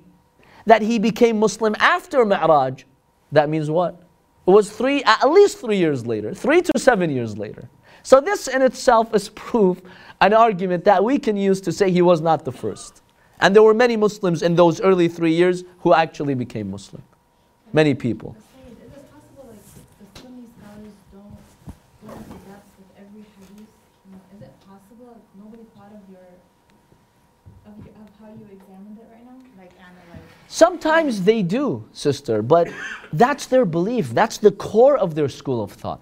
that 0.67 0.83
he 0.83 0.99
became 0.99 1.39
Muslim 1.39 1.77
after 1.79 2.25
Mi'raj, 2.25 2.83
that 3.31 3.49
means 3.49 3.71
what? 3.71 4.03
It 4.47 4.51
was 4.51 4.71
three, 4.71 5.03
at 5.05 5.31
least 5.31 5.61
three 5.61 5.77
years 5.77 6.05
later, 6.07 6.35
three 6.35 6.61
to 6.63 6.79
seven 6.79 7.09
years 7.11 7.39
later. 7.39 7.69
So 8.03 8.21
this 8.21 8.49
in 8.49 8.61
itself 8.63 9.15
is 9.15 9.29
proof, 9.31 9.81
an 10.21 10.33
argument 10.33 10.85
that 10.85 11.03
we 11.03 11.19
can 11.19 11.37
use 11.37 11.61
to 11.63 11.73
say 11.73 11.91
he 11.91 12.03
was 12.03 12.21
not 12.21 12.45
the 12.45 12.53
first. 12.53 13.03
And 13.41 13.55
there 13.55 13.63
were 13.63 13.75
many 13.75 13.97
Muslims 13.97 14.43
in 14.43 14.57
those 14.57 14.81
early 14.81 15.09
three 15.09 15.33
years 15.33 15.65
who 15.81 15.93
actually 15.95 16.35
became 16.35 16.71
Muslim. 16.71 17.03
Many 17.73 17.95
people. 17.95 18.35
But 18.35 18.45
Sayyid, 18.47 18.79
is 18.87 18.93
it 18.97 19.11
possible 19.13 19.51
like 19.51 19.67
the 19.99 20.21
Sunni 20.21 20.47
scholars 20.57 20.95
don't 21.13 21.37
go 22.07 22.13
into 22.15 22.39
depth 22.47 22.71
with 22.79 22.91
every 22.97 23.25
hadith? 23.37 23.69
You 24.07 24.13
know, 24.15 24.23
is 24.37 24.43
it 24.43 24.55
possible 24.65 25.07
like, 25.13 25.27
nobody 25.37 25.67
thought 25.77 25.93
of 25.93 26.05
your 26.09 26.31
of 27.67 27.75
your 27.85 27.95
of 28.01 28.09
how 28.23 28.31
you 28.33 28.47
examined 28.55 28.97
it 29.03 29.09
right 29.13 29.27
now? 29.27 29.37
Like 29.59 29.73
analyze. 29.77 30.31
Sometimes 30.57 31.21
they 31.21 31.43
do, 31.43 31.87
sister, 31.93 32.41
but 32.41 32.67
that's 33.13 33.45
their 33.45 33.67
belief. 33.67 34.15
That's 34.15 34.39
the 34.39 34.53
core 34.53 34.97
of 34.97 35.15
their 35.15 35.29
school 35.29 35.63
of 35.63 35.71
thought. 35.71 36.01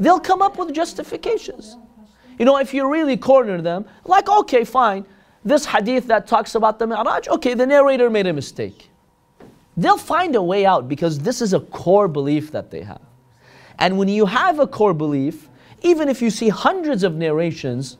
They'll 0.00 0.18
come 0.18 0.42
up 0.42 0.58
with 0.58 0.74
justifications. 0.74 1.76
You 2.40 2.44
know, 2.44 2.56
if 2.56 2.74
you 2.74 2.90
really 2.90 3.16
corner 3.16 3.62
them, 3.62 3.84
like, 4.04 4.28
okay, 4.28 4.64
fine, 4.64 5.06
this 5.44 5.64
hadith 5.64 6.08
that 6.08 6.26
talks 6.26 6.56
about 6.56 6.80
the 6.80 6.88
Mi'raj, 6.88 7.28
okay, 7.28 7.54
the 7.54 7.64
narrator 7.64 8.10
made 8.10 8.26
a 8.26 8.32
mistake. 8.32 8.90
They'll 9.76 9.96
find 9.96 10.34
a 10.34 10.42
way 10.42 10.66
out 10.66 10.88
because 10.88 11.20
this 11.20 11.40
is 11.40 11.52
a 11.52 11.60
core 11.60 12.08
belief 12.08 12.50
that 12.50 12.72
they 12.72 12.80
have. 12.80 13.02
And 13.78 13.96
when 13.96 14.08
you 14.08 14.26
have 14.26 14.58
a 14.58 14.66
core 14.66 14.92
belief, 14.92 15.48
even 15.82 16.08
if 16.08 16.20
you 16.20 16.30
see 16.30 16.48
hundreds 16.48 17.04
of 17.04 17.14
narrations, 17.14 17.98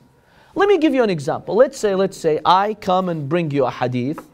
let 0.55 0.67
me 0.67 0.77
give 0.77 0.93
you 0.93 1.03
an 1.03 1.09
example. 1.09 1.55
Let's 1.55 1.79
say, 1.79 1.95
let's 1.95 2.17
say 2.17 2.41
I 2.43 2.73
come 2.73 3.07
and 3.07 3.29
bring 3.29 3.49
you 3.49 3.63
a 3.63 3.71
hadith 3.71 4.27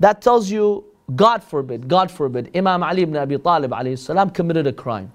that 0.00 0.22
tells 0.22 0.50
you, 0.50 0.84
God 1.14 1.42
forbid, 1.42 1.88
God 1.88 2.10
forbid, 2.10 2.50
Imam 2.56 2.82
Ali 2.82 3.02
ibn 3.02 3.16
Abi 3.16 3.38
Talib 3.38 3.72
salam 3.98 4.30
committed 4.30 4.66
a 4.66 4.72
crime. 4.72 5.12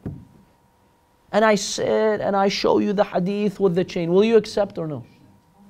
And 1.32 1.46
I 1.46 1.56
sit 1.56 2.22
and 2.22 2.36
I 2.36 2.50
show 2.50 2.80
you 2.80 2.94
the 2.94 3.04
hadith 3.04 3.60
with 3.60 3.76
the 3.76 3.84
chain. 3.84 4.12
Will 4.12 4.24
you 4.24 4.38
accept 4.38 4.78
or 4.78 4.88
no? 4.88 5.06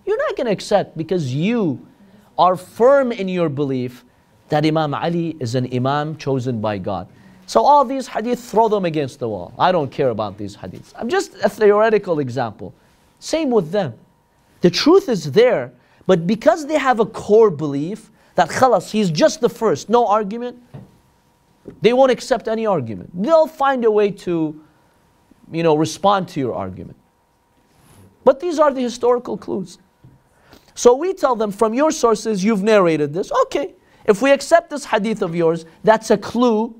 You're 0.05 0.17
not 0.17 0.35
going 0.35 0.47
to 0.47 0.51
accept 0.51 0.97
because 0.97 1.33
you 1.33 1.85
are 2.37 2.55
firm 2.55 3.11
in 3.11 3.27
your 3.27 3.49
belief 3.49 4.03
that 4.49 4.65
Imam 4.65 4.93
Ali 4.93 5.37
is 5.39 5.55
an 5.55 5.73
Imam 5.73 6.17
chosen 6.17 6.59
by 6.61 6.77
God. 6.77 7.07
So 7.45 7.61
all 7.61 7.83
these 7.85 8.07
hadith, 8.07 8.39
throw 8.39 8.69
them 8.69 8.85
against 8.85 9.19
the 9.19 9.27
wall. 9.27 9.53
I 9.59 9.71
don't 9.71 9.91
care 9.91 10.09
about 10.09 10.37
these 10.37 10.55
hadiths. 10.55 10.93
I'm 10.95 11.09
just 11.09 11.35
a 11.43 11.49
theoretical 11.49 12.19
example. 12.19 12.73
Same 13.19 13.51
with 13.51 13.71
them. 13.71 13.93
The 14.61 14.69
truth 14.69 15.09
is 15.09 15.31
there, 15.31 15.71
but 16.07 16.25
because 16.25 16.65
they 16.65 16.77
have 16.77 16.99
a 16.99 17.05
core 17.05 17.51
belief 17.51 18.09
that 18.41 18.49
khalas, 18.49 18.89
he's 18.89 19.11
just 19.11 19.39
the 19.39 19.49
first, 19.49 19.87
no 19.87 20.07
argument, 20.07 20.61
they 21.81 21.93
won't 21.93 22.11
accept 22.11 22.47
any 22.47 22.65
argument. 22.65 23.09
They'll 23.13 23.45
find 23.45 23.85
a 23.85 23.91
way 23.91 24.09
to 24.11 24.59
you 25.51 25.63
know, 25.63 25.75
respond 25.75 26.27
to 26.29 26.39
your 26.39 26.55
argument. 26.55 26.97
But 28.23 28.39
these 28.39 28.57
are 28.57 28.73
the 28.73 28.81
historical 28.81 29.37
clues. 29.37 29.77
So 30.73 30.95
we 30.95 31.13
tell 31.13 31.35
them, 31.35 31.51
from 31.51 31.73
your 31.73 31.91
sources, 31.91 32.43
you've 32.43 32.63
narrated 32.63 33.13
this. 33.13 33.31
Okay, 33.43 33.75
if 34.05 34.21
we 34.21 34.31
accept 34.31 34.69
this 34.69 34.85
hadith 34.85 35.21
of 35.21 35.35
yours, 35.35 35.65
that's 35.83 36.09
a 36.09 36.17
clue 36.17 36.75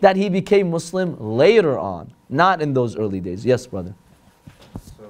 that 0.00 0.16
he 0.16 0.28
became 0.28 0.70
Muslim 0.70 1.18
later 1.18 1.78
on, 1.78 2.12
not 2.28 2.62
in 2.62 2.72
those 2.72 2.96
early 2.96 3.20
days. 3.20 3.44
Yes, 3.44 3.66
brother. 3.66 3.94
So, 4.96 5.04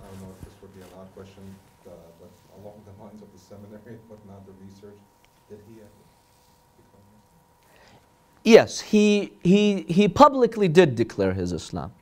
I 0.00 0.08
don't 0.08 0.20
know 0.22 0.34
if 0.40 0.44
this 0.44 0.54
would 0.62 0.74
be 0.74 0.80
an 0.80 0.88
odd 0.98 1.14
question, 1.14 1.54
uh, 1.86 1.90
but 2.18 2.30
along 2.60 2.82
the 2.84 3.02
lines 3.02 3.22
of 3.22 3.30
the 3.32 3.38
seminary, 3.38 3.98
but 4.08 4.18
not 4.26 4.44
the 4.46 4.52
research, 4.64 4.98
did 5.48 5.60
he 5.68 5.74
ever 5.78 6.02
become 6.78 7.04
Muslim? 7.12 7.92
Yes, 8.46 8.78
he, 8.80 9.32
he, 9.42 9.82
he 9.88 10.06
publicly 10.06 10.68
did 10.68 10.94
declare 10.94 11.34
his 11.34 11.50
Islam. 11.50 11.92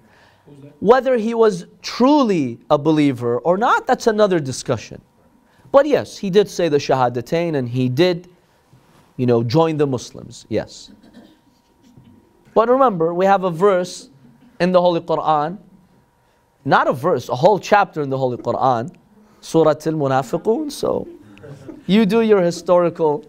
Whether 0.78 1.16
he 1.16 1.32
was 1.32 1.64
truly 1.80 2.58
a 2.68 2.76
believer 2.76 3.38
or 3.38 3.56
not, 3.56 3.86
that's 3.86 4.06
another 4.08 4.38
discussion. 4.38 5.00
But 5.72 5.86
yes, 5.86 6.18
he 6.18 6.28
did 6.28 6.50
say 6.50 6.68
the 6.68 6.76
Shahadatain 6.76 7.56
and 7.56 7.66
he 7.66 7.88
did, 7.88 8.28
you 9.16 9.24
know, 9.24 9.42
join 9.42 9.78
the 9.78 9.86
Muslims. 9.86 10.44
Yes. 10.50 10.90
But 12.52 12.68
remember, 12.68 13.14
we 13.14 13.24
have 13.24 13.44
a 13.44 13.50
verse 13.50 14.10
in 14.60 14.70
the 14.70 14.82
Holy 14.82 15.00
Quran, 15.00 15.56
not 16.66 16.86
a 16.86 16.92
verse, 16.92 17.30
a 17.30 17.34
whole 17.34 17.58
chapter 17.58 18.02
in 18.02 18.10
the 18.10 18.18
Holy 18.18 18.36
Quran, 18.36 18.94
Surah 19.40 19.70
Al 19.70 19.94
Munafiqun. 19.94 20.70
So 20.70 21.08
you 21.86 22.04
do 22.04 22.20
your 22.20 22.42
historical 22.42 23.24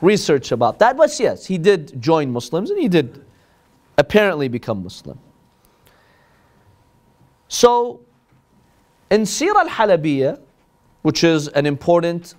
research 0.00 0.52
about 0.52 0.78
that. 0.78 0.96
But 0.96 1.18
yes, 1.18 1.46
he 1.46 1.58
did 1.58 2.00
join 2.00 2.32
Muslims 2.32 2.70
and 2.70 2.78
he 2.78 2.88
did 2.88 3.24
apparently 3.98 4.48
become 4.48 4.82
Muslim. 4.82 5.18
So, 7.48 8.00
in 9.10 9.22
Sirah 9.22 9.56
al 9.56 9.68
Halabiyah, 9.68 10.40
which 11.02 11.22
is 11.22 11.48
an 11.48 11.66
important 11.66 12.34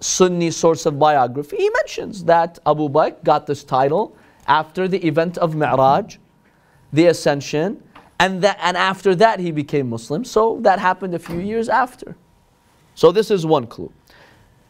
Sunni 0.00 0.50
source 0.50 0.86
of 0.86 0.98
biography, 0.98 1.56
he 1.56 1.70
mentions 1.70 2.24
that 2.24 2.58
Abu 2.64 2.88
Bakr 2.88 3.22
got 3.24 3.46
this 3.46 3.64
title 3.64 4.16
after 4.46 4.86
the 4.86 5.04
event 5.04 5.36
of 5.38 5.56
Mi'raj, 5.56 6.18
the 6.92 7.06
ascension, 7.06 7.82
and, 8.20 8.40
that, 8.42 8.58
and 8.62 8.76
after 8.76 9.14
that 9.16 9.40
he 9.40 9.50
became 9.50 9.90
Muslim. 9.90 10.24
So, 10.24 10.58
that 10.60 10.78
happened 10.78 11.14
a 11.14 11.18
few 11.18 11.40
years 11.40 11.68
after. 11.68 12.16
So, 12.94 13.10
this 13.10 13.30
is 13.30 13.44
one 13.44 13.66
clue. 13.66 13.92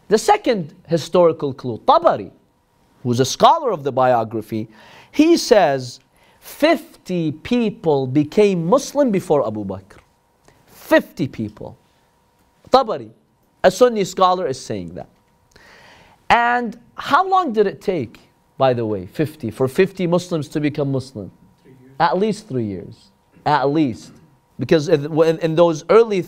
The 0.08 0.18
second 0.18 0.74
historical 0.86 1.52
clue, 1.52 1.78
Tabari, 1.78 2.30
who's 3.02 3.20
a 3.20 3.24
scholar 3.24 3.70
of 3.72 3.82
the 3.82 3.92
biography, 3.92 4.68
he 5.10 5.36
says 5.36 6.00
50 6.40 7.32
people 7.32 8.06
became 8.06 8.66
Muslim 8.66 9.10
before 9.10 9.46
Abu 9.46 9.64
Bakr. 9.64 9.98
50 10.66 11.26
people. 11.28 11.76
Tabari, 12.70 13.10
a 13.64 13.70
Sunni 13.70 14.04
scholar, 14.04 14.46
is 14.46 14.60
saying 14.60 14.94
that. 14.94 15.08
And 16.30 16.78
how 16.96 17.26
long 17.28 17.52
did 17.52 17.66
it 17.66 17.80
take, 17.80 18.20
by 18.58 18.72
the 18.72 18.86
way, 18.86 19.06
50, 19.06 19.50
for 19.50 19.66
50 19.66 20.06
Muslims 20.06 20.48
to 20.48 20.60
become 20.60 20.92
Muslim? 20.92 21.32
Three 21.62 21.72
years. 21.72 21.92
At 21.98 22.18
least 22.18 22.48
three 22.48 22.64
years. 22.64 23.10
At 23.44 23.70
least. 23.70 24.12
Because 24.58 24.88
in, 24.88 25.54
those 25.54 25.84
early 25.90 26.24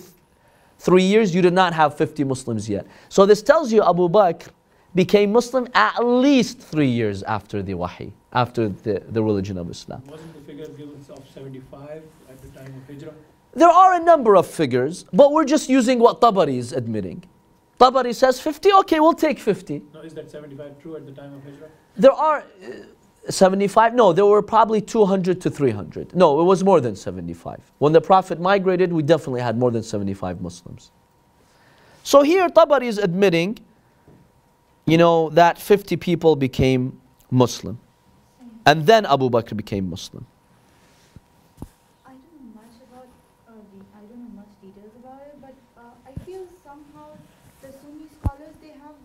three 0.79 1.03
years, 1.03 1.35
you 1.35 1.43
did 1.43 1.53
not 1.53 1.73
have 1.75 1.97
50 1.97 2.25
Muslims 2.25 2.69
yet. 2.69 2.87
So 3.09 3.27
this 3.27 3.43
tells 3.43 3.73
you 3.73 3.83
Abu 3.83 4.09
Bakr 4.09 4.49
became 4.95 5.33
Muslim 5.33 5.69
at 5.75 5.99
least 6.05 6.61
three 6.61 6.89
years 6.89 7.23
after 7.25 7.63
the 7.63 7.75
Wahi, 7.75 8.13
after 8.33 8.69
the, 8.69 9.03
the 9.09 9.23
religion 9.23 9.59
of 9.59 9.71
Islam. 9.71 10.03
Wasn't 10.07 10.33
the 10.35 10.41
figure 10.41 10.67
given 10.69 11.05
of 11.11 11.29
seventy-five 11.35 12.03
at 12.29 12.43
the 12.43 12.49
time 12.49 12.75
of 12.75 12.87
Hijrah? 12.95 13.15
There 13.55 13.69
are 13.69 13.95
a 13.95 14.01
number 14.01 14.37
of 14.37 14.47
figures, 14.47 15.05
but 15.13 15.33
we're 15.33 15.45
just 15.45 15.69
using 15.69 15.99
what 15.99 16.21
Tabari 16.21 16.59
is 16.59 16.73
admitting. 16.73 17.25
Tabari 17.81 18.15
says 18.15 18.41
50, 18.41 18.73
okay, 18.81 19.01
we'll 19.01 19.13
take 19.13 19.39
50. 19.39 19.83
No, 19.95 20.01
is 20.01 20.15
that 20.15 20.31
seventy-five 20.31 20.81
true 20.81 20.97
at 20.97 21.07
the 21.07 21.13
time 21.13 21.33
of 21.35 21.43
Hijrah? 21.45 21.69
There 21.97 22.13
are 22.13 22.39
uh, 22.39 22.71
75, 23.29 23.95
no, 23.95 24.13
there 24.13 24.25
were 24.25 24.43
probably 24.43 24.81
200 24.81 25.41
to 25.43 25.51
300. 25.51 26.15
No, 26.15 26.41
it 26.41 26.45
was 26.45 26.65
more 26.65 26.81
than 26.81 26.97
75. 26.97 27.61
When 27.79 27.93
the 27.93 28.01
Prophet 28.01 28.41
migrated, 28.41 28.93
we 28.93 29.03
definitely 29.03 29.41
had 29.43 29.59
more 29.59 29.71
than 29.71 29.83
75 29.83 30.41
Muslims. 30.41 30.91
So 32.03 32.23
here 32.23 32.49
Tabari 32.49 32.87
is 32.87 32.97
admitting, 32.97 33.59
you 34.87 34.97
know, 34.97 35.29
that 35.31 35.59
50 35.59 35.97
people 35.97 36.37
became 36.37 36.99
Muslim. 37.31 37.79
And 38.65 38.87
then 38.87 39.05
Abu 39.05 39.29
Bakr 39.29 39.57
became 39.57 39.91
Muslim. 39.91 40.27
I 42.07 42.13
don't 42.13 42.21
know 42.41 42.61
much 42.61 42.77
about, 42.89 43.09
uh, 43.49 43.53
the, 43.53 43.85
I 43.97 44.01
don't 44.09 44.21
know 44.25 44.41
much 44.41 44.53
details 44.63 44.93
about 45.01 45.21
it, 45.21 45.37
but 45.41 45.55
uh, 45.77 45.83
I 46.07 46.13
feel 46.25 46.47
somehow 46.65 47.17
the 47.61 47.73
Sunni 47.73 48.09
scholars, 48.21 48.55
they 48.63 48.73
have 48.81 48.97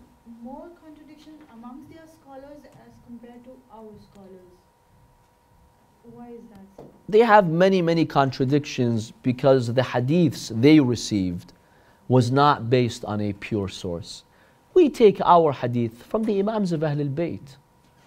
more 0.42 0.70
contradictions 0.84 1.42
amongst 1.54 1.92
their 1.94 2.08
scholars 2.08 2.60
as 2.88 2.94
compared 3.06 3.44
to 3.46 3.52
our 3.74 3.92
scholars. 4.12 4.52
Why 6.04 6.28
is 6.30 6.44
that 6.52 6.68
so? 6.78 6.93
They 7.10 7.20
have 7.20 7.50
many, 7.50 7.82
many 7.82 8.06
contradictions 8.06 9.12
because 9.24 9.74
the 9.74 9.82
hadiths 9.82 10.50
they 10.62 10.80
received 10.80 11.54
was 12.08 12.32
not 12.32 12.70
based 12.70 13.04
on 13.06 13.22
a 13.22 13.34
pure 13.34 13.68
source. 13.68 14.24
We 14.74 14.90
take 14.90 15.20
our 15.22 15.52
hadith 15.52 16.04
from 16.04 16.24
the 16.24 16.40
Imams 16.40 16.72
of 16.72 16.82
Ahlul 16.82 17.14
Bayt. 17.14 17.58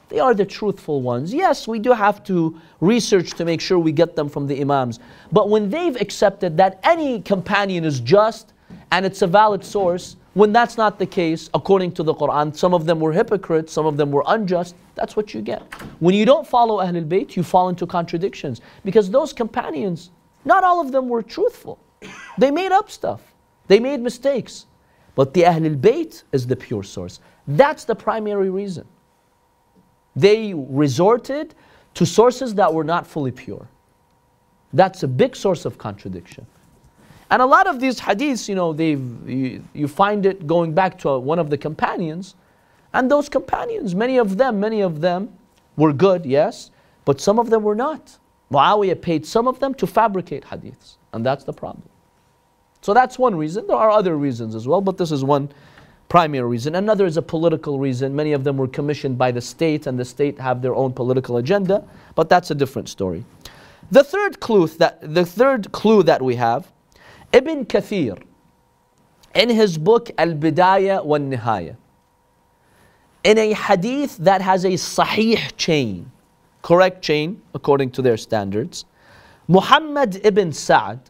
They 0.09 0.21
are 0.21 0.35
the 0.35 0.47
truthful 0.47 1.03
ones. 1.03 1.35
Yes, 1.35 1.67
we 1.67 1.79
do 1.79 1.93
have 1.93 2.23
to 2.25 2.59
research 2.81 3.33
to 3.33 3.45
make 3.45 3.61
sure 3.61 3.79
we 3.79 3.93
get 3.93 4.15
them 4.15 4.29
from 4.29 4.47
the 4.47 4.61
Imams. 4.61 5.01
But 5.33 5.51
when 5.51 5.69
they've 5.69 6.01
accepted 6.01 6.57
that 6.57 6.79
any 6.85 7.21
companion 7.21 7.85
is 7.85 8.01
just 8.01 8.53
and 8.93 9.05
it's 9.05 9.23
a 9.23 9.27
valid 9.27 9.65
source, 9.65 10.17
when 10.37 10.53
that's 10.53 10.77
not 10.77 10.99
the 10.99 11.07
case, 11.07 11.49
according 11.55 11.93
to 11.93 12.03
the 12.03 12.13
Quran, 12.13 12.55
some 12.55 12.75
of 12.75 12.85
them 12.85 13.01
were 13.01 13.11
hypocrites, 13.11 13.73
some 13.73 13.87
of 13.87 13.97
them 13.97 14.11
were 14.11 14.23
unjust, 14.27 14.75
that's 14.95 15.17
what 15.17 15.33
you 15.33 15.41
get. 15.41 15.63
When 15.99 16.15
you 16.15 16.27
don't 16.27 16.47
follow 16.47 16.77
Ahlul 16.85 17.09
Bayt, 17.09 17.37
you 17.37 17.43
fall 17.43 17.71
into 17.71 17.87
contradictions. 17.87 18.61
Because 18.85 19.11
those 19.11 19.33
companions, 19.33 20.11
not 20.45 20.63
all 20.63 20.79
of 20.79 20.93
them 20.93 21.09
were 21.09 21.23
truthful. 21.23 21.79
They 22.37 22.51
made 22.51 22.71
up 22.71 22.91
stuff, 22.91 23.23
they 23.67 23.81
made 23.81 24.01
mistakes. 24.01 24.67
But 25.15 25.33
the 25.33 25.45
Ahlul 25.45 25.81
Bayt 25.81 26.25
is 26.33 26.47
the 26.47 26.55
pure 26.55 26.83
source. 26.83 27.21
That's 27.49 27.87
the 27.87 27.95
primary 27.95 28.51
reason. 28.51 28.87
They 30.17 30.53
resorted 30.53 31.55
to 31.95 32.05
sources 32.05 32.55
that 32.57 32.75
were 32.75 32.85
not 32.85 33.07
fully 33.07 33.33
pure. 33.33 33.71
That's 34.75 35.03
a 35.03 35.09
big 35.09 35.35
source 35.35 35.65
of 35.65 35.79
contradiction. 35.79 36.47
And 37.31 37.43
a 37.43 37.47
lot 37.47 37.67
of 37.67 37.81
these 37.81 38.01
hadiths, 38.01 38.49
you 38.49 38.55
know, 38.55 38.73
they've, 38.73 39.29
you, 39.29 39.65
you 39.75 39.89
find 39.89 40.25
it 40.27 40.47
going 40.47 40.73
back 40.75 40.99
to 41.01 41.19
one 41.19 41.39
of 41.39 41.51
the 41.51 41.59
companions. 41.59 42.35
And 42.93 43.11
those 43.11 43.29
companions, 43.29 43.95
many 43.95 44.17
of 44.17 44.37
them, 44.37 44.61
many 44.61 44.81
of 44.81 45.01
them 45.01 45.37
were 45.77 45.93
good, 45.93 46.25
yes, 46.25 46.71
but 47.05 47.21
some 47.21 47.39
of 47.39 47.51
them 47.51 47.63
were 47.63 47.75
not. 47.75 48.19
Muawiyah 48.53 49.01
paid 49.03 49.27
some 49.27 49.49
of 49.49 49.59
them 49.59 49.75
to 49.75 49.87
fabricate 49.87 50.45
hadiths. 50.45 50.97
And 51.13 51.27
that's 51.27 51.45
the 51.45 51.53
problem. 51.53 51.89
So 52.81 52.95
that's 52.95 53.19
one 53.19 53.35
reason. 53.35 53.67
There 53.67 53.77
are 53.77 53.91
other 53.91 54.17
reasons 54.17 54.55
as 54.55 54.69
well, 54.69 54.81
but 54.81 54.97
this 54.97 55.11
is 55.11 55.25
one 55.25 55.51
primary 56.09 56.49
reason. 56.49 56.77
Another 56.77 57.07
is 57.07 57.17
a 57.17 57.23
political 57.23 57.81
reason. 57.81 58.15
Many 58.15 58.33
of 58.33 58.45
them 58.45 58.57
were 58.57 58.69
commissioned 58.69 59.19
by 59.19 59.33
the 59.33 59.41
state, 59.41 59.89
and 59.89 59.99
the 59.99 60.05
state 60.05 60.39
have 60.39 60.63
their 60.63 60.75
own 60.75 60.93
political 60.93 61.39
agenda, 61.39 61.83
but 62.15 62.29
that's 62.29 62.53
a 62.53 62.55
different 62.55 62.89
story. 62.89 63.25
The 63.91 64.05
third 64.05 64.41
clue 64.41 64.69
that 64.69 64.99
the 65.15 65.25
third 65.25 65.73
clue 65.73 66.03
that 66.05 66.23
we 66.23 66.37
have, 66.37 66.73
Ibn 67.33 67.65
Kathir, 67.67 68.23
in 69.35 69.49
his 69.49 69.77
book 69.79 70.11
Al 70.19 70.33
Bidayah 70.35 71.05
wa 71.05 71.19
Nihaya, 71.19 71.77
in 73.25 73.39
a 73.39 73.53
hadith 73.53 74.17
that 74.19 74.41
has 74.41 74.65
a 74.65 74.73
sahih 74.73 75.57
chain, 75.57 76.11
correct 76.63 77.03
chain 77.03 77.43
according 77.55 77.91
to 77.91 78.03
their 78.03 78.17
standards, 78.17 78.85
Muhammad 79.49 80.21
ibn 80.25 80.53
Sa'd, 80.53 81.01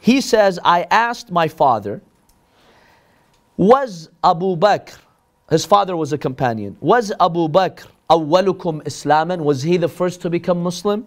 he 0.00 0.20
says, 0.20 0.58
I 0.64 0.86
asked 0.90 1.30
my 1.30 1.48
father, 1.48 2.02
was 3.56 4.08
Abu 4.22 4.56
Bakr, 4.56 4.98
his 5.50 5.64
father 5.64 5.96
was 5.96 6.12
a 6.12 6.18
companion, 6.18 6.76
was 6.80 7.10
Abu 7.18 7.48
Bakr 7.48 7.86
awwalukum 8.10 8.82
Islaman? 8.86 9.44
Was 9.44 9.62
he 9.62 9.76
the 9.76 9.88
first 9.88 10.20
to 10.22 10.30
become 10.30 10.62
Muslim? 10.62 11.06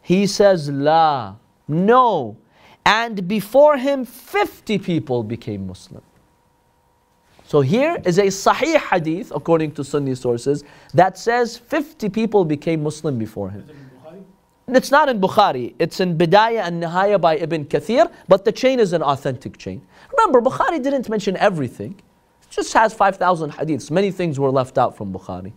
He 0.00 0.26
says, 0.26 0.68
La, 0.68 1.36
no. 1.68 2.36
And 2.84 3.28
before 3.28 3.76
him, 3.76 4.04
50 4.04 4.78
people 4.78 5.22
became 5.22 5.66
Muslim. 5.66 6.02
So 7.44 7.60
here 7.60 8.00
is 8.04 8.18
a 8.18 8.26
Sahih 8.26 8.78
hadith, 8.78 9.30
according 9.34 9.72
to 9.72 9.84
Sunni 9.84 10.14
sources, 10.14 10.64
that 10.94 11.18
says 11.18 11.58
50 11.58 12.08
people 12.08 12.44
became 12.44 12.82
Muslim 12.82 13.18
before 13.18 13.50
him. 13.50 13.66
It? 13.68 14.76
It's 14.76 14.90
not 14.90 15.08
in 15.08 15.20
Bukhari. 15.20 15.74
It's 15.78 16.00
in 16.00 16.16
Bidayah 16.16 16.66
and 16.66 16.82
Nihaya 16.82 17.20
by 17.20 17.36
Ibn 17.36 17.66
Kathir, 17.66 18.10
but 18.28 18.44
the 18.44 18.52
chain 18.52 18.80
is 18.80 18.92
an 18.92 19.02
authentic 19.02 19.58
chain. 19.58 19.86
Remember, 20.16 20.40
Bukhari 20.40 20.82
didn't 20.82 21.08
mention 21.08 21.36
everything. 21.36 22.00
It 22.42 22.50
just 22.50 22.72
has 22.72 22.94
5,000 22.94 23.52
hadiths. 23.52 23.90
Many 23.90 24.10
things 24.10 24.40
were 24.40 24.50
left 24.50 24.78
out 24.78 24.96
from 24.96 25.12
Bukhari. 25.12 25.52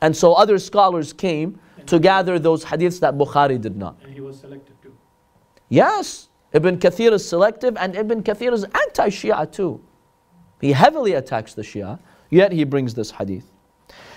And 0.00 0.16
so 0.16 0.32
other 0.32 0.58
scholars 0.58 1.12
came 1.12 1.60
to 1.86 1.98
gather 1.98 2.38
those 2.38 2.64
hadiths 2.64 2.98
that 3.00 3.18
Bukhari 3.18 3.60
did 3.60 3.76
not. 3.76 3.96
And 4.02 4.14
he 4.14 4.20
was 4.20 4.40
selected. 4.40 4.74
Yes, 5.71 6.29
Ibn 6.53 6.77
Kathir 6.79 7.11
is 7.11 7.27
selective 7.27 7.75
and 7.77 7.95
Ibn 7.95 8.23
Kathir 8.23 8.53
is 8.53 8.63
anti 8.63 9.09
Shia 9.09 9.51
too. 9.51 9.81
He 10.61 10.71
heavily 10.71 11.13
attacks 11.13 11.53
the 11.53 11.61
Shia, 11.61 11.99
yet 12.29 12.51
he 12.51 12.63
brings 12.63 12.93
this 12.93 13.11
hadith. 13.11 13.51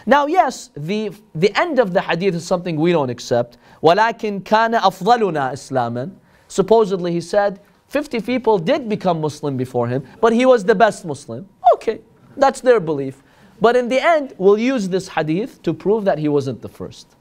Now, 0.07 0.27
yes, 0.27 0.71
the, 0.77 1.13
the 1.35 1.53
end 1.59 1.79
of 1.79 1.93
the 1.93 2.01
hadith 2.01 2.35
is 2.35 2.47
something 2.47 2.77
we 2.77 2.93
don't 2.93 3.11
accept. 3.11 3.59
وَلَكِنْ 3.83 4.43
كَانَ 4.43 4.79
أَفْضَلُنَا 4.81 5.53
إِسْلَامًا 5.53 6.15
Supposedly, 6.49 7.13
he 7.13 7.21
said, 7.21 7.61
50 7.89 8.21
people 8.21 8.59
did 8.59 8.89
become 8.89 9.21
Muslim 9.21 9.57
before 9.57 9.89
him, 9.89 10.07
but 10.21 10.33
he 10.33 10.47
was 10.47 10.65
the 10.65 10.75
best 10.75 11.05
Muslim. 11.05 11.49
Okay, 11.75 12.01
that's 12.37 12.61
their 12.61 12.81
belief. 12.81 13.23
But 13.61 13.77
in 13.77 13.89
the 13.89 14.03
end, 14.03 14.35
we'll 14.39 14.59
use 14.59 14.89
this 14.89 15.09
hadith 15.09 15.63
to 15.63 15.75
prove 15.75 16.05
that 16.07 16.19
he 16.19 16.29
wasn't 16.29 16.63
the 16.63 16.69
first. 16.69 17.14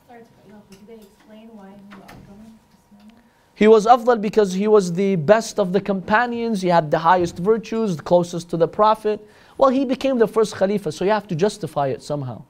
He 3.55 3.69
was 3.69 3.87
afdal 3.87 4.21
because 4.21 4.53
he 4.53 4.67
was 4.67 4.93
the 4.93 5.17
best 5.17 5.61
of 5.61 5.73
the 5.73 5.81
companions, 5.81 6.61
he 6.61 6.69
had 6.69 6.91
the 6.91 6.99
highest 6.99 7.39
virtues, 7.39 7.97
the 7.97 8.03
closest 8.03 8.51
to 8.51 8.57
the 8.57 8.67
Prophet. 8.67 9.25
Well, 9.57 9.71
he 9.71 9.85
became 9.85 10.19
the 10.19 10.27
first 10.27 10.57
Khalifa, 10.57 10.91
so 10.91 11.05
you 11.05 11.13
have 11.13 11.29
to 11.29 11.37
justify 11.37 11.89
it 11.89 12.03
somehow, 12.03 12.45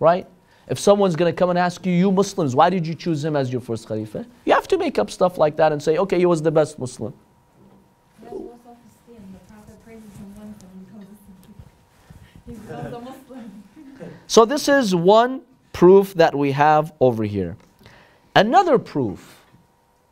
right? 0.00 0.26
If 0.66 0.78
someone's 0.78 1.14
going 1.14 1.32
to 1.32 1.36
come 1.36 1.50
and 1.50 1.58
ask 1.58 1.86
you, 1.86 1.92
you 1.92 2.10
Muslims, 2.10 2.56
why 2.56 2.70
did 2.70 2.86
you 2.86 2.94
choose 2.94 3.24
him 3.24 3.36
as 3.36 3.52
your 3.52 3.60
first 3.60 3.86
Khalifa? 3.86 4.26
You 4.44 4.52
have 4.52 4.66
to 4.68 4.78
make 4.78 4.98
up 4.98 5.10
stuff 5.10 5.38
like 5.38 5.56
that 5.56 5.70
and 5.70 5.80
say, 5.80 5.96
okay, 5.96 6.18
he 6.18 6.26
was 6.26 6.42
the 6.42 6.50
best 6.50 6.78
Muslim. 6.78 7.14
So, 14.26 14.44
this 14.44 14.68
is 14.68 14.94
one 14.94 15.40
proof 15.72 16.12
that 16.14 16.34
we 16.34 16.52
have 16.52 16.92
over 17.00 17.24
here. 17.24 17.56
Another 18.34 18.78
proof 18.78 19.37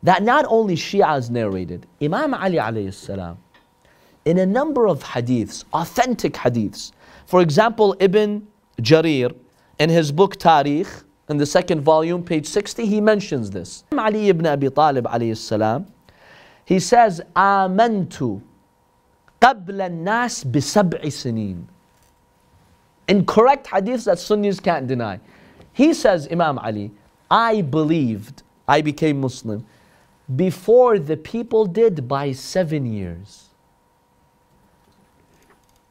that 0.03 0.23
not 0.23 0.45
only 0.47 0.75
Shias 0.75 1.29
narrated, 1.29 1.85
Imam 2.01 2.33
Ali 2.33 2.57
alayhi 2.57 2.93
salam, 2.93 3.37
in 4.25 4.37
a 4.37 4.45
number 4.45 4.87
of 4.87 5.03
hadiths, 5.03 5.63
authentic 5.73 6.33
hadiths, 6.33 6.91
for 7.25 7.41
example, 7.41 7.95
Ibn 7.99 8.45
Jarir, 8.81 9.35
in 9.79 9.89
his 9.89 10.11
book 10.11 10.37
Tarikh, 10.37 11.03
in 11.29 11.37
the 11.37 11.45
second 11.45 11.81
volume, 11.81 12.23
page 12.23 12.45
60, 12.45 12.85
he 12.85 13.01
mentions 13.01 13.51
this. 13.51 13.83
Ali 13.97 14.29
ibn 14.29 14.45
Abi 14.45 14.69
Talib 14.69 15.05
alayhi 15.05 15.35
salam, 15.35 15.85
he 16.65 16.79
says, 16.79 17.21
Amantu 17.35 18.41
qabla 19.41 19.91
nas 19.91 20.43
bi 20.43 20.59
sab'i 20.59 21.07
sinin. 21.07 21.65
Incorrect 23.07 23.67
hadiths 23.67 24.05
that 24.05 24.19
Sunnis 24.19 24.59
can't 24.59 24.87
deny. 24.87 25.19
He 25.73 25.93
says, 25.93 26.27
Imam 26.31 26.59
Ali, 26.59 26.91
I 27.31 27.61
believed, 27.61 28.43
I 28.67 28.81
became 28.81 29.21
Muslim 29.21 29.65
before 30.35 30.99
the 30.99 31.15
people 31.15 31.65
did 31.65 32.07
by 32.07 32.31
seven 32.33 32.85
years. 32.85 33.49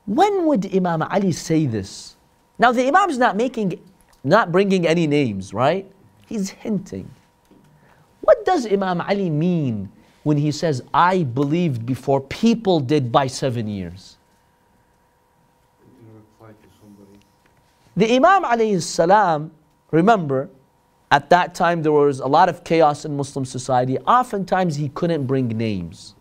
When 0.05 0.47
would 0.47 0.75
Imam 0.75 1.03
Ali 1.03 1.33
say 1.33 1.67
this? 1.67 2.17
Now 2.59 2.73
the 2.73 2.87
Imam 2.87 3.11
is 3.11 3.19
not 3.19 3.37
making, 3.37 3.81
not 4.23 4.53
bringing 4.53 4.87
any 4.87 5.07
names, 5.07 5.53
right? 5.53 5.91
He's 6.27 6.51
hinting. 6.51 7.11
What 8.21 8.45
does 8.45 8.67
Imam 8.67 9.01
Ali 9.01 9.31
mean 9.31 9.91
when 10.23 10.37
he 10.37 10.53
says, 10.53 10.83
I 10.93 11.23
believed 11.23 11.87
before 11.87 12.21
people 12.21 12.81
did 12.81 13.11
by 13.11 13.27
seven 13.27 13.69
years? 13.69 14.17
The 17.97 18.15
Imam 18.15 18.45
alayhi 18.45 18.83
salam, 18.83 19.51
remember, 19.91 20.51
at 21.11 21.31
that 21.31 21.55
time 21.55 21.83
there 21.83 21.93
was 21.93 22.21
a 22.21 22.27
lot 22.27 22.49
of 22.49 22.65
chaos 22.65 23.05
in 23.05 23.17
Muslim 23.17 23.45
society. 23.45 23.99
Oftentimes 23.99 24.77
he 24.77 24.89
couldn't 24.91 25.27
bring 25.27 25.49
names. 25.49 26.15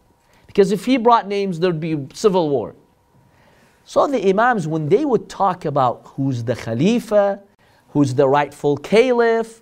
Because 0.48 0.72
if 0.72 0.86
he 0.86 0.98
brought 0.98 1.28
names, 1.28 1.60
there'd 1.60 1.80
be 1.80 2.08
civil 2.14 2.50
war. 2.50 2.76
So 3.84 4.08
the 4.08 4.30
Imams, 4.30 4.68
when 4.68 4.90
they 4.90 5.06
would 5.06 5.30
talk 5.30 5.66
about 5.66 6.02
who's 6.16 6.44
the 6.44 6.56
Khalifa, 6.56 7.42
who's 7.90 8.14
the 8.14 8.28
rightful 8.28 8.78
Caliph, 8.78 9.62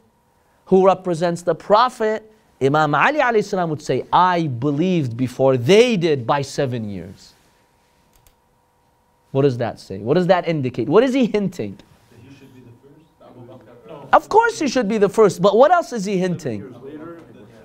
who 0.66 0.86
represents 0.86 1.42
the 1.42 1.56
Prophet, 1.56 2.32
Imam 2.62 2.96
Ali 2.96 3.42
salam 3.42 3.70
would 3.70 3.82
say, 3.82 4.06
I 4.14 4.48
believed 4.48 5.18
before 5.18 5.58
they 5.58 5.98
did 5.98 6.26
by 6.26 6.42
seven 6.42 6.90
years. 6.90 7.34
What 9.32 9.42
does 9.42 9.58
that 9.58 9.80
say? 9.80 9.98
What 9.98 10.14
does 10.14 10.28
that 10.28 10.48
indicate? 10.48 10.88
What 10.88 11.04
is 11.04 11.14
he 11.14 11.26
hinting? 11.26 11.78
That 12.12 12.20
he 12.22 12.38
should 12.38 12.54
be 12.54 12.62
the 12.62 12.72
first? 12.82 13.10
Abu 13.22 13.42
Bakr. 13.48 13.88
No. 13.88 14.03
Of 14.14 14.30
course 14.30 14.60
he 14.60 14.68
should 14.68 14.88
be 14.88 15.00
the 15.00 15.10
first, 15.10 15.42
but 15.42 15.58
what 15.58 15.72
else 15.72 15.92
is 15.92 16.06
he 16.06 16.20
hinting? 16.20 16.74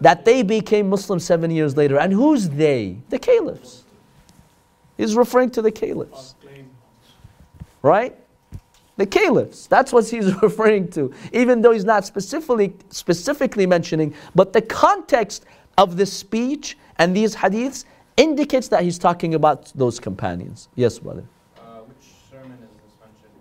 That 0.00 0.24
they 0.24 0.42
became 0.42 0.88
Muslim 0.88 1.20
seven 1.20 1.50
years 1.50 1.76
later. 1.76 1.98
And 1.98 2.10
who's 2.10 2.48
they? 2.48 2.96
The 3.10 3.18
caliphs. 3.18 3.84
He's 4.96 5.14
referring 5.14 5.50
to 5.50 5.62
the 5.62 5.70
caliphs, 5.70 6.34
right? 7.82 8.16
The 8.96 9.06
caliphs. 9.06 9.66
That's 9.66 9.92
what 9.92 10.08
he's 10.08 10.34
referring 10.42 10.88
to. 10.92 11.12
Even 11.32 11.60
though 11.60 11.72
he's 11.72 11.84
not 11.84 12.06
specifically 12.06 12.72
specifically 12.88 13.66
mentioning, 13.66 14.14
but 14.34 14.52
the 14.52 14.62
context 14.62 15.44
of 15.76 15.96
the 15.96 16.06
speech 16.06 16.78
and 16.96 17.14
these 17.14 17.36
hadiths 17.36 17.84
indicates 18.16 18.68
that 18.68 18.82
he's 18.82 18.98
talking 18.98 19.34
about 19.34 19.70
those 19.74 20.00
companions. 20.00 20.68
Yes, 20.74 20.98
brother. 20.98 21.24
Uh, 21.56 21.80
which 21.82 22.08
sermon 22.28 22.52
is 22.54 22.70
this 22.82 22.94
mentioned? 23.00 23.32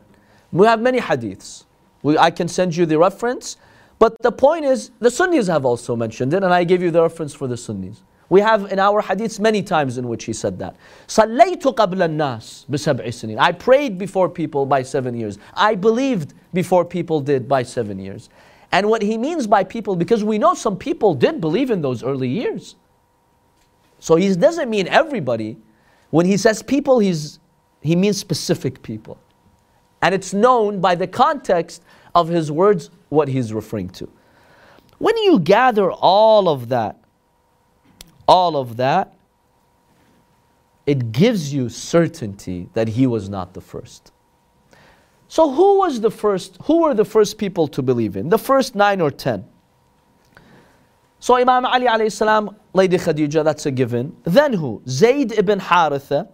We 0.51 0.67
have 0.67 0.81
many 0.81 0.99
hadiths. 0.99 1.63
We, 2.07 2.17
I 2.17 2.31
can 2.31 2.47
send 2.47 2.73
you 2.73 2.85
the 2.85 2.97
reference. 2.97 3.57
But 3.99 4.15
the 4.21 4.31
point 4.31 4.63
is, 4.63 4.91
the 4.99 5.11
Sunnis 5.11 5.47
have 5.47 5.65
also 5.65 5.93
mentioned 5.93 6.33
it, 6.33 6.41
and 6.41 6.53
I 6.53 6.63
gave 6.63 6.81
you 6.81 6.89
the 6.89 7.01
reference 7.01 7.33
for 7.33 7.47
the 7.47 7.57
Sunnis. 7.57 8.01
We 8.29 8.39
have 8.39 8.71
in 8.71 8.79
our 8.79 9.01
hadiths 9.01 9.41
many 9.41 9.61
times 9.61 9.97
in 9.97 10.07
which 10.07 10.23
he 10.23 10.31
said 10.31 10.57
that. 10.59 10.77
Sallaytu 11.09 11.75
qabla 11.75 12.09
nas 12.09 12.65
sinin. 12.69 13.37
I 13.37 13.51
prayed 13.51 13.97
before 13.97 14.29
people 14.29 14.65
by 14.65 14.83
seven 14.83 15.15
years. 15.19 15.37
I 15.53 15.75
believed 15.75 16.33
before 16.53 16.85
people 16.85 17.19
did 17.19 17.45
by 17.45 17.63
seven 17.63 17.99
years. 17.99 18.29
And 18.71 18.89
what 18.89 19.01
he 19.01 19.17
means 19.17 19.45
by 19.45 19.65
people, 19.65 19.97
because 19.97 20.23
we 20.23 20.37
know 20.37 20.53
some 20.53 20.77
people 20.77 21.13
did 21.13 21.41
believe 21.41 21.71
in 21.71 21.81
those 21.81 22.03
early 22.03 22.29
years. 22.29 22.77
So 23.99 24.15
he 24.15 24.33
doesn't 24.33 24.69
mean 24.69 24.87
everybody. 24.87 25.57
When 26.11 26.25
he 26.25 26.37
says 26.37 26.63
people, 26.63 26.99
he's, 26.99 27.39
he 27.81 27.97
means 27.97 28.17
specific 28.17 28.81
people. 28.81 29.17
And 30.01 30.13
it's 30.13 30.33
known 30.33 30.79
by 30.79 30.95
the 30.95 31.07
context 31.07 31.81
of 32.17 32.27
his 32.27 32.51
words 32.51 32.89
what 33.09 33.27
he's 33.27 33.53
referring 33.53 33.89
to. 33.89 34.09
When 34.97 35.15
you 35.17 35.39
gather 35.39 35.91
all 35.91 36.49
of 36.49 36.69
that, 36.69 36.97
all 38.27 38.57
of 38.57 38.77
that, 38.77 39.13
it 40.87 41.11
gives 41.11 41.53
you 41.53 41.69
certainty 41.69 42.69
that 42.73 42.87
he 42.87 43.05
was 43.05 43.29
not 43.29 43.53
the 43.53 43.61
first. 43.61 44.11
So 45.27 45.51
who 45.51 45.79
was 45.79 46.01
the 46.01 46.09
first? 46.09 46.57
Who 46.63 46.81
were 46.81 46.93
the 46.93 47.05
first 47.05 47.37
people 47.37 47.67
to 47.67 47.81
believe 47.83 48.15
in? 48.15 48.29
The 48.29 48.37
first 48.39 48.73
nine 48.73 48.99
or 48.99 49.11
ten. 49.11 49.45
So 51.19 51.35
Imam 51.35 51.65
Ali 51.65 51.85
alayhi 51.85 52.11
salam, 52.11 52.55
Lady 52.73 52.97
Khadija, 52.97 53.43
that's 53.43 53.65
a 53.65 53.71
given. 53.71 54.15
Then 54.23 54.53
who? 54.53 54.81
Zayd 54.87 55.33
ibn 55.33 55.59
Haritha, 55.59 56.29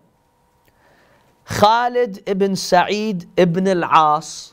Khalid 1.46 2.24
ibn 2.26 2.56
Sa'id 2.56 3.26
ibn 3.36 3.68
al-As, 3.68 4.53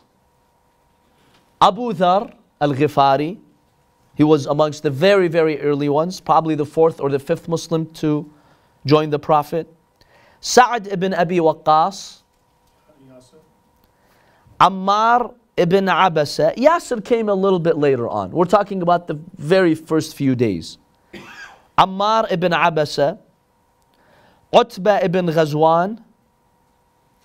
Abu 1.61 1.93
Dhar 1.93 2.35
al-Ghifari, 2.61 3.39
he 4.15 4.25
was 4.25 4.47
amongst 4.47 4.83
the 4.83 4.91
very, 4.91 5.29
very 5.29 5.61
early 5.61 5.89
ones, 5.89 6.21
probably 6.21 6.55
the 6.55 6.65
fourth 6.67 7.01
or 7.01 7.11
the 7.11 7.19
fifth 7.19 7.49
Muslim 7.49 7.87
to 7.95 8.31
join 8.87 9.11
the 9.11 9.19
Prophet. 9.19 9.69
Sa'ad 10.41 10.89
ibn 10.89 11.13
Abi 11.13 11.39
Waqqas, 11.39 12.23
Ammar 14.61 15.35
ibn 15.57 15.87
Abasa. 15.87 16.55
Yasir 16.57 17.05
came 17.05 17.29
a 17.29 17.35
little 17.35 17.59
bit 17.59 17.77
later 17.79 18.09
on. 18.09 18.31
We're 18.31 18.45
talking 18.45 18.83
about 18.83 19.07
the 19.07 19.19
very 19.37 19.75
first 19.75 20.15
few 20.15 20.35
days. 20.35 20.79
Ammar 21.79 22.31
ibn 22.31 22.53
Abasa, 22.53 23.19
Utbah 24.53 25.01
ibn 25.03 25.27
Ghazwan, 25.27 26.03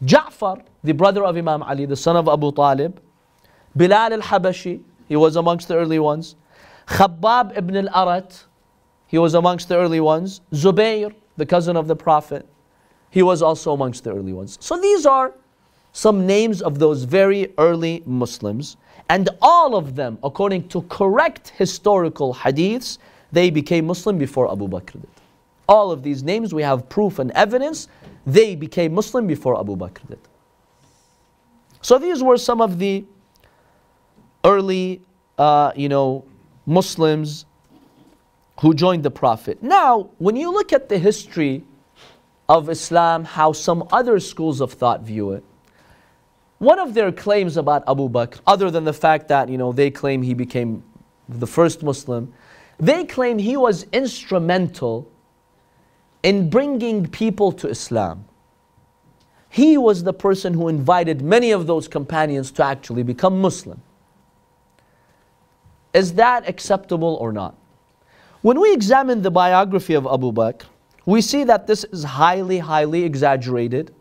Ja'far, 0.04 0.64
the 0.84 0.94
brother 0.94 1.24
of 1.24 1.36
Imam 1.36 1.64
Ali, 1.64 1.86
the 1.86 1.96
son 1.96 2.16
of 2.16 2.28
Abu 2.28 2.52
Talib, 2.52 3.02
Bilal 3.76 4.14
al-Habashi, 4.14 4.82
he 5.08 5.16
was 5.16 5.36
amongst 5.36 5.68
the 5.68 5.76
early 5.76 6.00
ones. 6.00 6.36
Khabbab 6.88 7.58
ibn 7.58 7.76
al-Arat, 7.88 8.46
he 9.08 9.18
was 9.18 9.34
amongst 9.34 9.70
the 9.70 9.78
early 9.78 10.00
ones. 10.00 10.42
Zubayr, 10.52 11.14
the 11.38 11.46
cousin 11.46 11.76
of 11.76 11.88
the 11.88 11.96
Prophet, 11.96 12.46
he 13.10 13.22
was 13.22 13.42
also 13.42 13.74
amongst 13.74 14.04
the 14.04 14.12
early 14.12 14.34
ones. 14.34 14.58
So 14.62 14.80
these 14.80 15.06
are 15.06 15.34
some 15.94 16.28
names 16.28 16.62
of 16.62 16.80
those 16.80 17.04
very 17.04 17.54
early 17.58 18.04
Muslims. 18.06 18.78
And 19.10 19.30
all 19.42 19.76
of 19.76 19.96
them, 19.96 20.18
according 20.24 20.68
to 20.70 20.82
correct 20.84 21.50
historical 21.50 22.34
hadiths, 22.34 22.98
they 23.32 23.50
became 23.50 23.86
Muslim 23.86 24.18
before 24.18 24.52
Abu 24.52 24.68
Bakr 24.68 24.94
did. 24.94 25.08
All 25.68 25.92
of 25.92 26.04
these 26.04 26.24
names, 26.24 26.54
we 26.54 26.64
have 26.64 26.90
proof 26.90 27.20
and 27.20 27.32
evidence, 27.32 27.88
they 28.26 28.56
became 28.56 28.94
Muslim 28.94 29.28
before 29.28 29.60
Abu 29.60 29.76
Bakr 29.76 30.08
did. 30.08 30.20
So 31.82 31.98
these 31.98 32.24
were 32.24 32.38
some 32.38 32.62
of 32.62 32.80
the 32.80 33.06
early, 34.46 35.02
uh, 35.38 35.74
you 35.76 35.90
know, 35.90 36.24
Muslims 36.66 37.46
who 38.62 38.74
joined 38.74 39.04
the 39.04 39.12
Prophet. 39.12 39.62
Now, 39.62 40.10
when 40.20 40.38
you 40.38 40.54
look 40.54 40.72
at 40.72 40.88
the 40.88 40.98
history 40.98 41.64
of 42.48 42.70
Islam, 42.70 43.26
how 43.26 43.52
some 43.52 43.86
other 43.92 44.20
schools 44.20 44.62
of 44.62 44.72
thought 44.72 45.02
view 45.02 45.32
it, 45.32 45.44
one 46.60 46.80
of 46.80 46.94
their 46.94 47.12
claims 47.12 47.58
about 47.58 47.84
Abu 47.88 48.08
Bakr, 48.08 48.40
other 48.48 48.72
than 48.72 48.86
the 48.86 48.94
fact 48.94 49.28
that 49.28 49.50
you 49.50 49.58
know 49.58 49.74
they 49.74 49.92
claim 49.92 50.22
he 50.22 50.34
became 50.34 50.84
the 51.28 51.48
first 51.48 51.84
Muslim, 51.84 52.32
they 52.80 53.04
claim 53.04 53.40
he 53.40 53.58
was 53.58 53.86
instrumental 53.92 55.12
in 56.24 56.50
bringing 56.50 57.08
people 57.08 57.52
to 57.52 57.68
Islam. 57.68 58.26
He 59.50 59.78
was 59.78 60.04
the 60.04 60.14
person 60.14 60.54
who 60.54 60.68
invited 60.68 61.22
many 61.22 61.52
of 61.52 61.68
those 61.68 61.88
companions 61.88 62.52
to 62.52 62.64
actually 62.64 63.04
become 63.04 63.42
Muslim. 63.42 63.82
Is 65.96 66.14
that 66.16 66.48
acceptable 66.48 67.16
or 67.22 67.32
not? 67.32 67.56
When 68.42 68.60
we 68.60 68.74
examine 68.74 69.22
the 69.22 69.32
biography 69.32 69.94
of 69.94 70.06
Abu 70.06 70.34
Bakr, 70.34 70.64
we 71.06 71.22
see 71.22 71.46
that 71.46 71.68
this 71.68 71.86
is 71.86 72.04
highly, 72.04 72.60
highly 72.60 73.04
exaggerated. 73.04 73.96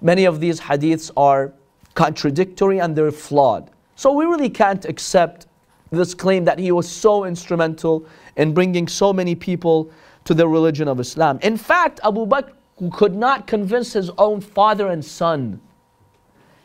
Many 0.00 0.24
of 0.24 0.38
these 0.38 0.60
hadiths 0.60 1.10
are 1.16 1.52
contradictory 1.94 2.78
and 2.78 2.94
they're 2.94 3.10
flawed. 3.10 3.70
So 3.96 4.12
we 4.12 4.24
really 4.24 4.48
can't 4.48 4.84
accept 4.84 5.46
this 5.90 6.14
claim 6.14 6.44
that 6.44 6.60
he 6.60 6.70
was 6.70 6.88
so 6.88 7.24
instrumental 7.24 8.06
in 8.36 8.54
bringing 8.54 8.86
so 8.86 9.12
many 9.12 9.34
people 9.34 9.90
to 10.26 10.34
the 10.34 10.46
religion 10.46 10.86
of 10.86 11.00
Islam. 11.00 11.40
In 11.42 11.56
fact, 11.56 11.98
Abu 12.04 12.24
Bakr 12.24 12.52
could 12.92 13.16
not 13.16 13.48
convince 13.48 13.94
his 13.94 14.10
own 14.16 14.40
father 14.40 14.86
and 14.88 15.04
son. 15.04 15.60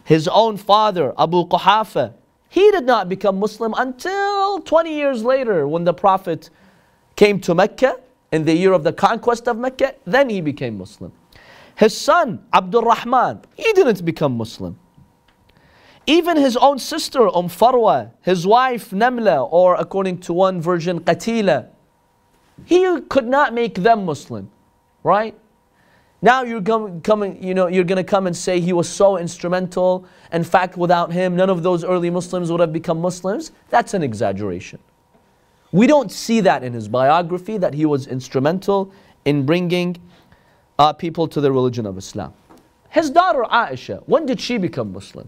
His 0.04 0.28
own 0.28 0.58
father, 0.58 1.14
Abu 1.18 1.48
Quhafa, 1.48 2.14
he 2.52 2.70
did 2.72 2.86
not 2.86 3.08
become 3.08 3.40
Muslim 3.40 3.74
until 3.78 4.60
20 4.60 4.94
years 4.94 5.24
later 5.24 5.66
when 5.66 5.86
the 5.86 5.94
Prophet 5.94 6.50
came 7.16 7.40
to 7.40 7.56
Mecca 7.56 7.98
in 8.34 8.44
the 8.44 8.54
year 8.54 8.74
of 8.74 8.84
the 8.84 8.92
conquest 8.92 9.48
of 9.48 9.58
Mecca, 9.58 9.96
then 10.06 10.30
he 10.30 10.42
became 10.42 10.78
Muslim. 10.78 11.14
His 11.76 11.96
son, 11.96 12.44
Abdul 12.54 12.82
Rahman, 12.82 13.40
he 13.56 13.72
didn't 13.72 14.04
become 14.04 14.36
Muslim. 14.36 14.78
Even 16.06 16.36
his 16.36 16.58
own 16.58 16.78
sister, 16.78 17.22
Umm 17.34 17.48
Farwa, 17.48 18.12
his 18.22 18.46
wife, 18.46 18.90
Namla, 18.90 19.48
or 19.50 19.76
according 19.76 20.18
to 20.20 20.34
one 20.34 20.60
version, 20.60 21.00
Qatila, 21.00 21.70
he 22.66 23.00
could 23.08 23.28
not 23.28 23.54
make 23.54 23.76
them 23.76 24.04
Muslim, 24.04 24.52
right? 25.04 25.36
Now 26.22 26.44
you're 26.44 26.62
coming, 26.62 27.42
you 27.42 27.56
know, 27.56 27.68
you're 27.68 27.84
going 27.84 27.98
to 27.98 28.04
come 28.04 28.28
and 28.28 28.38
say 28.38 28.60
he 28.60 28.74
was 28.74 28.88
so 28.88 29.18
instrumental. 29.18 30.06
In 30.32 30.44
fact, 30.44 30.78
without 30.78 31.12
him, 31.12 31.36
none 31.36 31.50
of 31.50 31.64
those 31.64 31.84
early 31.84 32.12
Muslims 32.12 32.52
would 32.52 32.60
have 32.60 32.72
become 32.72 33.02
Muslims. 33.02 33.52
That's 33.70 33.96
an 33.96 34.04
exaggeration. 34.04 34.80
We 35.72 35.88
don't 35.88 36.12
see 36.12 36.42
that 36.42 36.64
in 36.64 36.74
his 36.74 36.88
biography 36.88 37.58
that 37.58 37.74
he 37.74 37.86
was 37.86 38.06
instrumental 38.06 38.94
in 39.26 39.46
bringing 39.46 39.98
uh, 40.78 40.94
people 40.94 41.28
to 41.30 41.42
the 41.42 41.52
religion 41.52 41.88
of 41.88 41.98
Islam. 41.98 42.34
His 42.90 43.10
daughter 43.10 43.44
Aisha, 43.44 44.04
when 44.06 44.26
did 44.26 44.40
she 44.40 44.58
become 44.58 44.92
Muslim? 44.94 45.28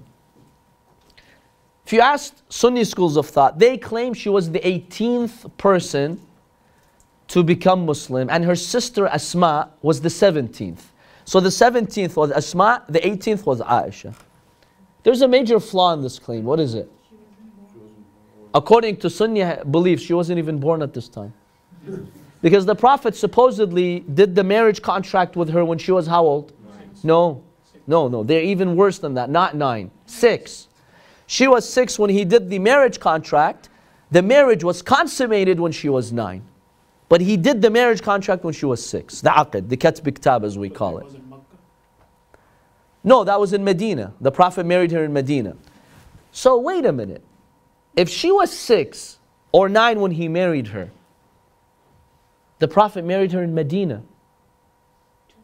If 1.86 1.94
you 1.94 2.02
ask 2.02 2.36
Sunni 2.50 2.84
schools 2.84 3.18
of 3.18 3.28
thought, 3.28 3.58
they 3.58 3.78
claim 3.78 4.14
she 4.14 4.30
was 4.30 4.52
the 4.52 4.60
18th 4.60 5.58
person 5.58 6.20
to 7.30 7.44
become 7.44 7.86
Muslim, 7.86 8.30
and 8.30 8.44
her 8.46 8.56
sister 8.56 9.08
Asma 9.08 9.72
was 9.82 10.02
the 10.02 10.10
17th. 10.10 10.82
So 11.26 11.40
the 11.40 11.50
17th 11.50 12.16
was 12.16 12.32
Asma, 12.32 12.84
the 12.90 13.00
18th 13.00 13.46
was 13.46 13.62
Aisha. 13.62 14.14
There's 15.04 15.22
a 15.22 15.28
major 15.28 15.60
flaw 15.60 15.94
in 15.94 16.02
this 16.02 16.20
claim. 16.20 16.44
What 16.44 16.60
is 16.60 16.76
it? 16.76 16.92
According 18.54 18.98
to 18.98 19.10
Sunni 19.10 19.44
belief, 19.72 20.00
she 20.00 20.14
wasn't 20.14 20.40
even 20.40 20.60
born 20.60 20.82
at 20.82 20.94
this 20.94 21.10
time. 21.10 21.34
Because 22.42 22.66
the 22.66 22.76
Prophet 22.76 23.16
supposedly 23.16 24.02
did 24.02 24.36
the 24.36 24.44
marriage 24.44 24.82
contract 24.82 25.36
with 25.36 25.50
her 25.50 25.66
when 25.66 25.78
she 25.78 25.92
was 25.92 26.08
how 26.08 26.24
old? 26.24 26.54
No, 27.04 27.44
no, 27.88 28.08
no. 28.08 28.24
They're 28.24 28.44
even 28.44 28.76
worse 28.76 29.00
than 29.00 29.14
that. 29.16 29.30
Not 29.30 29.56
nine, 29.56 29.92
six. 30.06 30.68
She 31.26 31.48
was 31.48 31.68
six 31.68 31.98
when 31.98 32.10
he 32.10 32.26
did 32.26 32.50
the 32.50 32.60
marriage 32.60 33.00
contract. 33.00 33.70
The 34.12 34.22
marriage 34.22 34.64
was 34.64 34.82
consummated 34.82 35.60
when 35.60 35.72
she 35.72 35.90
was 35.90 36.14
nine. 36.14 36.44
But 37.14 37.22
he 37.22 37.38
did 37.38 37.62
the 37.62 37.70
marriage 37.70 38.02
contract 38.02 38.44
when 38.44 38.56
she 38.56 38.66
was 38.66 38.84
six. 38.84 39.22
The 39.22 39.30
aqd, 39.30 39.70
the 39.70 39.78
katb 39.78 40.16
kitab 40.16 40.44
as 40.44 40.58
we 40.58 40.68
call 40.68 40.98
it. 40.98 41.06
No, 43.04 43.24
that 43.24 43.40
was 43.40 43.54
in 43.54 43.64
Medina. 43.64 44.16
The 44.20 44.32
Prophet 44.32 44.66
married 44.66 44.90
her 44.94 45.04
in 45.04 45.14
Medina. 45.14 45.56
So 46.32 46.58
wait 46.58 46.88
a 46.88 46.92
minute. 46.92 47.24
If 47.96 48.10
she 48.10 48.32
was 48.32 48.52
six 48.52 49.20
or 49.52 49.70
nine 49.70 50.00
when 50.00 50.10
he 50.10 50.28
married 50.28 50.70
her, 50.70 50.90
the 52.58 52.68
Prophet 52.68 53.06
married 53.06 53.32
her 53.34 53.44
in 53.44 53.54
Medina. 53.54 54.02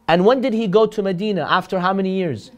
And 0.08 0.26
when 0.26 0.40
did 0.40 0.54
he 0.54 0.66
go 0.66 0.86
to 0.86 1.02
Medina? 1.04 1.46
After 1.48 1.78
how 1.78 1.92
many 1.92 2.16
years? 2.16 2.50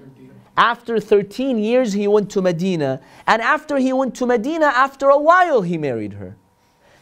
After 0.57 0.99
13 0.99 1.59
years, 1.59 1.93
he 1.93 2.09
went 2.09 2.31
to 2.31 2.41
Medina. 2.41 3.03
And 3.27 3.43
after 3.43 3.77
he 3.77 3.93
went 3.93 4.15
to 4.15 4.25
Medina, 4.25 4.69
after 4.69 5.11
a 5.11 5.19
while, 5.19 5.61
he 5.61 5.77
married 5.77 6.15
her. 6.15 6.35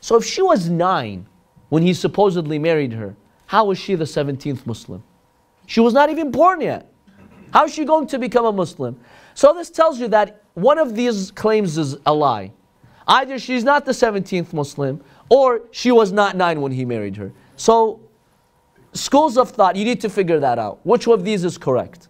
So 0.01 0.17
if 0.17 0.25
she 0.25 0.43
was 0.43 0.69
nine 0.69 1.29
when 1.71 1.83
he 1.83 1.95
supposedly 1.95 2.59
married 2.59 2.93
her, 2.93 3.17
how 3.47 3.65
was 3.65 3.79
she 3.79 3.95
the 3.95 4.05
17th 4.05 4.67
Muslim? 4.67 5.03
She 5.67 5.81
was 5.81 5.95
not 5.95 6.11
even 6.11 6.31
born 6.31 6.61
yet. 6.61 6.87
How 7.53 7.65
is 7.65 7.75
she 7.75 7.85
going 7.85 8.07
to 8.09 8.19
become 8.19 8.45
a 8.45 8.53
Muslim? 8.53 9.01
So 9.35 9.53
this 9.55 9.71
tells 9.71 9.99
you 9.99 10.09
that 10.09 10.43
one 10.55 10.79
of 10.79 10.95
these 10.95 11.31
claims 11.31 11.79
is 11.79 11.97
a 12.07 12.13
lie. 12.13 12.53
Either 13.09 13.39
she's 13.39 13.65
not 13.65 13.85
the 13.85 13.93
17th 13.93 14.53
Muslim, 14.53 15.03
or 15.29 15.63
she 15.71 15.91
was 15.91 16.13
not 16.13 16.37
nine 16.37 16.61
when 16.61 16.73
he 16.73 16.85
married 16.85 17.17
her. 17.17 17.33
So, 17.57 18.01
schools 18.93 19.37
of 19.37 19.51
thought, 19.51 19.77
you 19.77 19.85
need 19.85 20.01
to 20.03 20.09
figure 20.09 20.39
that 20.41 20.59
out. 20.59 20.81
Which 20.85 21.07
of 21.09 21.25
these 21.25 21.45
is 21.45 21.57
correct? 21.57 22.09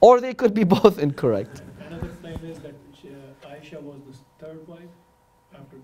Or 0.00 0.20
they 0.20 0.34
could 0.34 0.52
be 0.54 0.64
both 0.76 0.98
incorrect. 0.98 1.62
Another 1.86 2.08
claim 2.20 2.38
is 2.44 2.58
that 2.60 2.74
uh, 3.04 3.48
Aisha 3.48 3.80
was 3.80 4.00
the 4.06 4.44
third 4.46 4.66
wife 4.66 4.80
after 5.54 5.76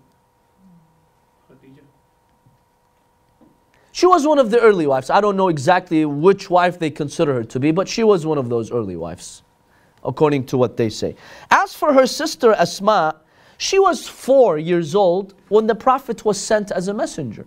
Khadija. 1.50 1.82
She 3.98 4.06
was 4.06 4.24
one 4.28 4.38
of 4.38 4.52
the 4.52 4.60
early 4.60 4.86
wives. 4.86 5.10
I 5.10 5.20
don't 5.20 5.36
know 5.36 5.48
exactly 5.48 6.04
which 6.04 6.48
wife 6.48 6.78
they 6.78 6.88
consider 6.88 7.34
her 7.34 7.42
to 7.42 7.58
be, 7.58 7.72
but 7.72 7.88
she 7.88 8.04
was 8.04 8.24
one 8.24 8.38
of 8.38 8.48
those 8.48 8.70
early 8.70 8.94
wives, 8.94 9.42
according 10.04 10.46
to 10.50 10.56
what 10.56 10.76
they 10.76 10.88
say. 10.88 11.16
As 11.50 11.74
for 11.74 11.92
her 11.92 12.06
sister 12.06 12.52
Asma, 12.52 13.16
she 13.56 13.80
was 13.80 14.06
four 14.06 14.56
years 14.56 14.94
old 14.94 15.34
when 15.48 15.66
the 15.66 15.74
Prophet 15.74 16.24
was 16.24 16.40
sent 16.40 16.70
as 16.70 16.86
a 16.86 16.94
messenger. 16.94 17.44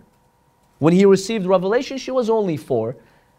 When 0.78 0.92
he 0.92 1.06
received 1.06 1.46
revelation, 1.46 1.96
she 1.96 2.10
was 2.10 2.28
only 2.28 2.58
four. 2.58 2.96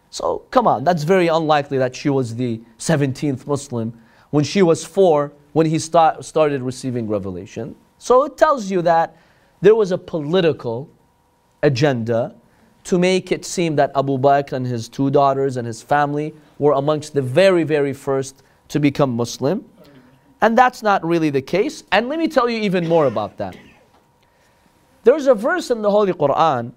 So, 0.09 0.39
come 0.49 0.66
on, 0.66 0.84
that's 0.84 1.03
very 1.03 1.28
unlikely 1.28 1.78
that 1.78 1.95
she 1.95 2.09
was 2.09 2.36
the 2.36 2.61
17th 2.80 3.45
Muslim 3.45 3.93
when 4.32 4.43
she 4.43 4.64
was 4.64 4.84
four 4.84 5.34
when 5.51 5.68
he 5.68 5.78
start, 5.78 6.26
started 6.26 6.64
receiving 6.64 7.07
revelation. 7.07 7.76
So, 7.99 8.24
it 8.24 8.38
tells 8.39 8.72
you 8.72 8.82
that 8.82 9.16
there 9.61 9.76
was 9.76 9.91
a 9.91 9.99
political 9.99 10.89
agenda 11.61 12.38
to 12.84 12.99
make 12.99 13.31
it 13.31 13.45
seem 13.45 13.75
that 13.77 13.91
Abu 13.95 14.17
Bakr 14.17 14.53
and 14.53 14.65
his 14.65 14.89
two 14.89 15.09
daughters 15.09 15.57
and 15.57 15.65
his 15.65 15.81
family 15.81 16.34
were 16.59 16.73
amongst 16.73 17.13
the 17.13 17.21
very, 17.21 17.63
very 17.63 17.93
first 17.93 18.43
to 18.69 18.79
become 18.79 19.11
Muslim. 19.11 19.65
And 20.41 20.57
that's 20.57 20.84
not 20.84 21.05
really 21.05 21.29
the 21.29 21.41
case. 21.41 21.84
And 21.91 22.09
let 22.09 22.19
me 22.19 22.27
tell 22.27 22.49
you 22.49 22.59
even 22.59 22.88
more 22.88 23.05
about 23.05 23.38
that. 23.38 23.55
There's 25.03 25.27
a 25.27 25.34
verse 25.34 25.71
in 25.71 25.81
the 25.81 25.91
Holy 25.91 26.13
Quran, 26.13 26.73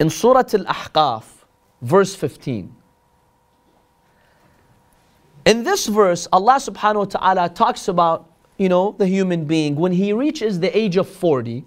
in 0.00 0.10
Surah 0.10 0.38
Al 0.38 0.64
Ahqaf, 0.64 1.24
verse 1.82 2.14
15. 2.14 2.74
In 5.46 5.62
this 5.62 5.86
verse, 5.86 6.26
Allah 6.32 6.54
subhanahu 6.54 6.96
wa 6.96 7.04
ta'ala 7.04 7.48
talks 7.50 7.88
about, 7.88 8.30
you 8.58 8.68
know, 8.68 8.94
the 8.98 9.06
human 9.06 9.44
being. 9.44 9.76
When 9.76 9.92
he 9.92 10.12
reaches 10.12 10.58
the 10.58 10.76
age 10.76 10.96
of 10.96 11.08
40, 11.08 11.64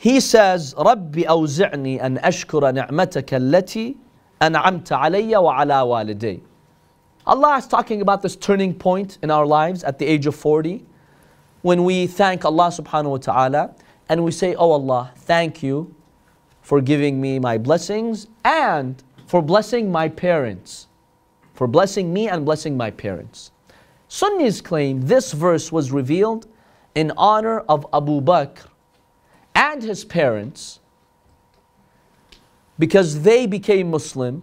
he 0.00 0.18
says, 0.18 0.74
Rabbi 0.78 1.24
awzi'ni 1.24 2.02
an 2.02 2.16
ashkura 2.24 2.72
ni'mataka 2.72 3.36
allati 3.36 3.98
an'amta 4.40 4.98
alayya 4.98 5.42
wa 5.42 5.60
ala 5.60 5.84
waliday. 5.84 6.40
Allah 7.26 7.58
is 7.58 7.66
talking 7.66 8.00
about 8.00 8.22
this 8.22 8.34
turning 8.34 8.72
point 8.72 9.18
in 9.22 9.30
our 9.30 9.44
lives 9.44 9.84
at 9.84 9.98
the 9.98 10.06
age 10.06 10.24
of 10.24 10.34
40 10.34 10.82
when 11.60 11.84
we 11.84 12.06
thank 12.06 12.46
Allah 12.46 12.68
subhanahu 12.68 13.10
wa 13.10 13.16
ta'ala 13.18 13.74
and 14.08 14.24
we 14.24 14.30
say, 14.30 14.54
Oh 14.54 14.70
Allah, 14.70 15.12
thank 15.16 15.62
you 15.62 15.94
for 16.62 16.80
giving 16.80 17.20
me 17.20 17.38
my 17.38 17.58
blessings 17.58 18.26
and 18.42 19.04
for 19.26 19.42
blessing 19.42 19.92
my 19.92 20.08
parents. 20.08 20.88
For 21.52 21.66
blessing 21.66 22.10
me 22.10 22.26
and 22.26 22.46
blessing 22.46 22.74
my 22.74 22.90
parents. 22.90 23.50
Sunnis 24.08 24.62
claim 24.62 25.02
this 25.02 25.32
verse 25.32 25.70
was 25.70 25.92
revealed 25.92 26.46
in 26.94 27.12
honor 27.18 27.60
of 27.68 27.86
Abu 27.92 28.22
Bakr 28.22 28.69
and 29.60 29.82
his 29.82 30.04
parents 30.06 30.80
because 32.78 33.20
they 33.22 33.46
became 33.46 33.90
Muslim, 33.90 34.42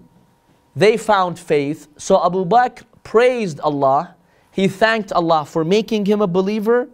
they 0.76 0.95
found 0.95 1.39
faith. 1.39 1.88
So 1.97 2.24
Abu 2.24 2.45
Bakr 2.45 2.84
praised 3.03 3.59
Allah, 3.61 4.15
he 4.51 4.68
thanked 4.68 5.11
Allah 5.11 5.43
for 5.43 5.65
making 5.65 6.05
him 6.05 6.22
a 6.22 6.28
believer, 6.28 6.88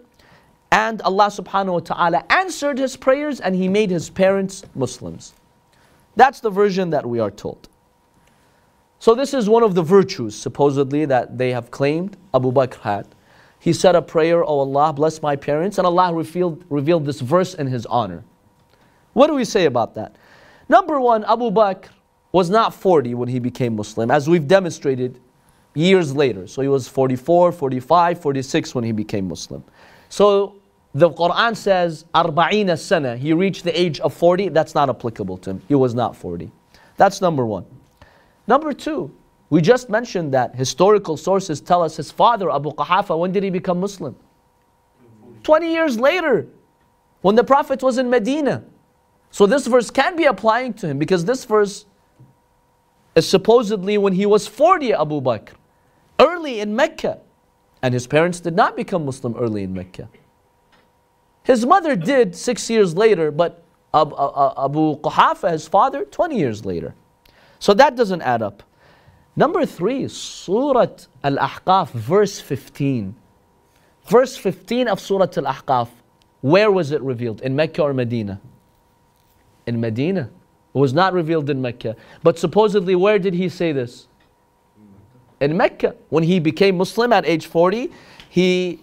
And 0.71 1.03
Allah 1.03 1.27
subhanahu 1.27 1.73
wa 1.73 1.79
ta'ala 1.81 2.23
answered 2.31 2.79
his 2.79 2.97
prayers 2.97 3.39
and 3.39 3.53
he 3.55 3.67
made 3.69 3.91
his 3.91 4.09
parents 4.09 4.63
Muslims. 4.73 5.35
That's 6.15 6.39
the 6.39 6.49
version 6.49 6.89
that 6.89 7.05
we 7.05 7.19
are 7.19 7.29
told. 7.29 7.69
So, 8.97 9.13
this 9.13 9.35
is 9.35 9.47
one 9.47 9.61
of 9.61 9.75
the 9.75 9.83
virtues, 9.83 10.33
supposedly, 10.33 11.05
that 11.05 11.37
they 11.37 11.51
have 11.51 11.69
claimed 11.69 12.17
Abu 12.33 12.51
Bakr 12.51 12.79
had. 12.79 13.05
He 13.63 13.71
said 13.71 13.95
a 13.95 14.01
prayer, 14.01 14.43
Oh 14.43 14.59
Allah, 14.59 14.91
bless 14.91 15.21
my 15.21 15.37
parents, 15.37 15.77
and 15.77 15.87
Allah 15.87 16.13
revealed, 16.13 16.65
revealed 16.69 17.05
this 17.05 17.21
verse 17.21 17.53
in 17.53 17.65
his 17.65 17.85
honor. 17.85 18.25
What 19.13 19.27
do 19.27 19.35
we 19.35 19.45
say 19.45 19.67
about 19.67 19.95
that? 19.95 20.17
Number 20.67 20.99
one, 20.99 21.23
Abu 21.23 21.49
Bakr 21.49 21.87
was 22.33 22.49
not 22.49 22.73
40 22.73 23.13
when 23.13 23.29
he 23.29 23.39
became 23.39 23.77
Muslim, 23.77 24.11
as 24.11 24.29
we've 24.29 24.49
demonstrated 24.49 25.21
years 25.75 26.13
later. 26.13 26.45
So 26.45 26.61
he 26.61 26.67
was 26.67 26.89
44, 26.89 27.53
45, 27.53 28.19
46 28.19 28.75
when 28.75 28.83
he 28.83 28.91
became 28.91 29.29
Muslim. 29.29 29.63
So 30.09 30.55
the 30.93 31.11
Quran 31.11 31.55
says, 31.55 32.03
Arba'ina 32.13 32.77
sana, 32.77 33.15
he 33.15 33.31
reached 33.31 33.63
the 33.63 33.79
age 33.79 34.01
of 34.01 34.13
40. 34.13 34.49
That's 34.49 34.75
not 34.75 34.89
applicable 34.89 35.37
to 35.37 35.51
him. 35.51 35.61
He 35.69 35.75
was 35.75 35.95
not 35.95 36.17
40. 36.17 36.51
That's 36.97 37.21
number 37.21 37.45
one. 37.45 37.65
Number 38.45 38.73
two, 38.73 39.15
we 39.49 39.61
just 39.61 39.89
mentioned 39.89 40.33
that 40.33 40.55
historical 40.55 41.17
sources 41.17 41.61
tell 41.61 41.83
us 41.83 41.95
his 41.95 42.11
father, 42.11 42.49
Abu 42.49 42.71
Quhafa, 42.71 43.17
when 43.17 43.31
did 43.31 43.43
he 43.43 43.49
become 43.49 43.79
Muslim? 43.79 44.15
20 45.43 45.71
years 45.71 45.99
later, 45.99 46.47
when 47.21 47.35
the 47.35 47.43
Prophet 47.43 47.81
was 47.81 47.97
in 47.97 48.09
Medina. 48.09 48.63
So 49.31 49.45
this 49.45 49.67
verse 49.67 49.89
can 49.89 50.15
be 50.15 50.25
applying 50.25 50.73
to 50.75 50.87
him 50.87 50.99
because 50.99 51.25
this 51.25 51.45
verse 51.45 51.85
is 53.15 53.27
supposedly 53.27 53.97
when 53.97 54.13
he 54.13 54.25
was 54.25 54.47
40, 54.47 54.93
Abu 54.93 55.21
Bakr, 55.21 55.53
early 56.19 56.59
in 56.59 56.75
Mecca. 56.75 57.19
And 57.81 57.93
his 57.93 58.07
parents 58.07 58.39
did 58.39 58.55
not 58.55 58.75
become 58.75 59.05
Muslim 59.05 59.35
early 59.37 59.63
in 59.63 59.73
Mecca. 59.73 60.09
His 61.43 61.65
mother 61.65 61.95
did 61.95 62.35
six 62.35 62.69
years 62.69 62.95
later, 62.95 63.31
but 63.31 63.63
uh, 63.93 64.01
uh, 64.01 64.65
Abu, 64.65 64.91
Abu 64.91 65.01
Quhafa, 65.01 65.51
his 65.51 65.67
father, 65.67 66.05
20 66.05 66.37
years 66.37 66.65
later. 66.65 66.95
So 67.59 67.73
that 67.73 67.95
doesn't 67.95 68.21
add 68.21 68.41
up. 68.41 68.63
Number 69.35 69.65
three, 69.65 70.07
Surah 70.07 70.87
Al 71.23 71.37
Ahqaf, 71.37 71.89
verse 71.91 72.39
15. 72.39 73.15
Verse 74.05 74.37
15 74.37 74.87
of 74.87 74.99
Surah 74.99 75.27
Al 75.37 75.45
Ahqaf, 75.45 75.89
where 76.41 76.69
was 76.71 76.91
it 76.91 77.01
revealed? 77.01 77.41
In 77.41 77.55
Mecca 77.55 77.81
or 77.81 77.93
Medina? 77.93 78.39
In 79.65 79.79
Medina. 79.79 80.29
It 80.75 80.77
was 80.77 80.93
not 80.93 81.13
revealed 81.13 81.49
in 81.49 81.61
Mecca. 81.61 81.95
But 82.21 82.37
supposedly, 82.37 82.95
where 82.95 83.17
did 83.17 83.33
he 83.33 83.49
say 83.49 83.71
this? 83.71 84.07
In 85.39 85.55
Mecca. 85.55 85.95
When 86.09 86.23
he 86.23 86.39
became 86.39 86.77
Muslim 86.77 87.13
at 87.13 87.25
age 87.25 87.47
40, 87.47 87.91
he 88.29 88.79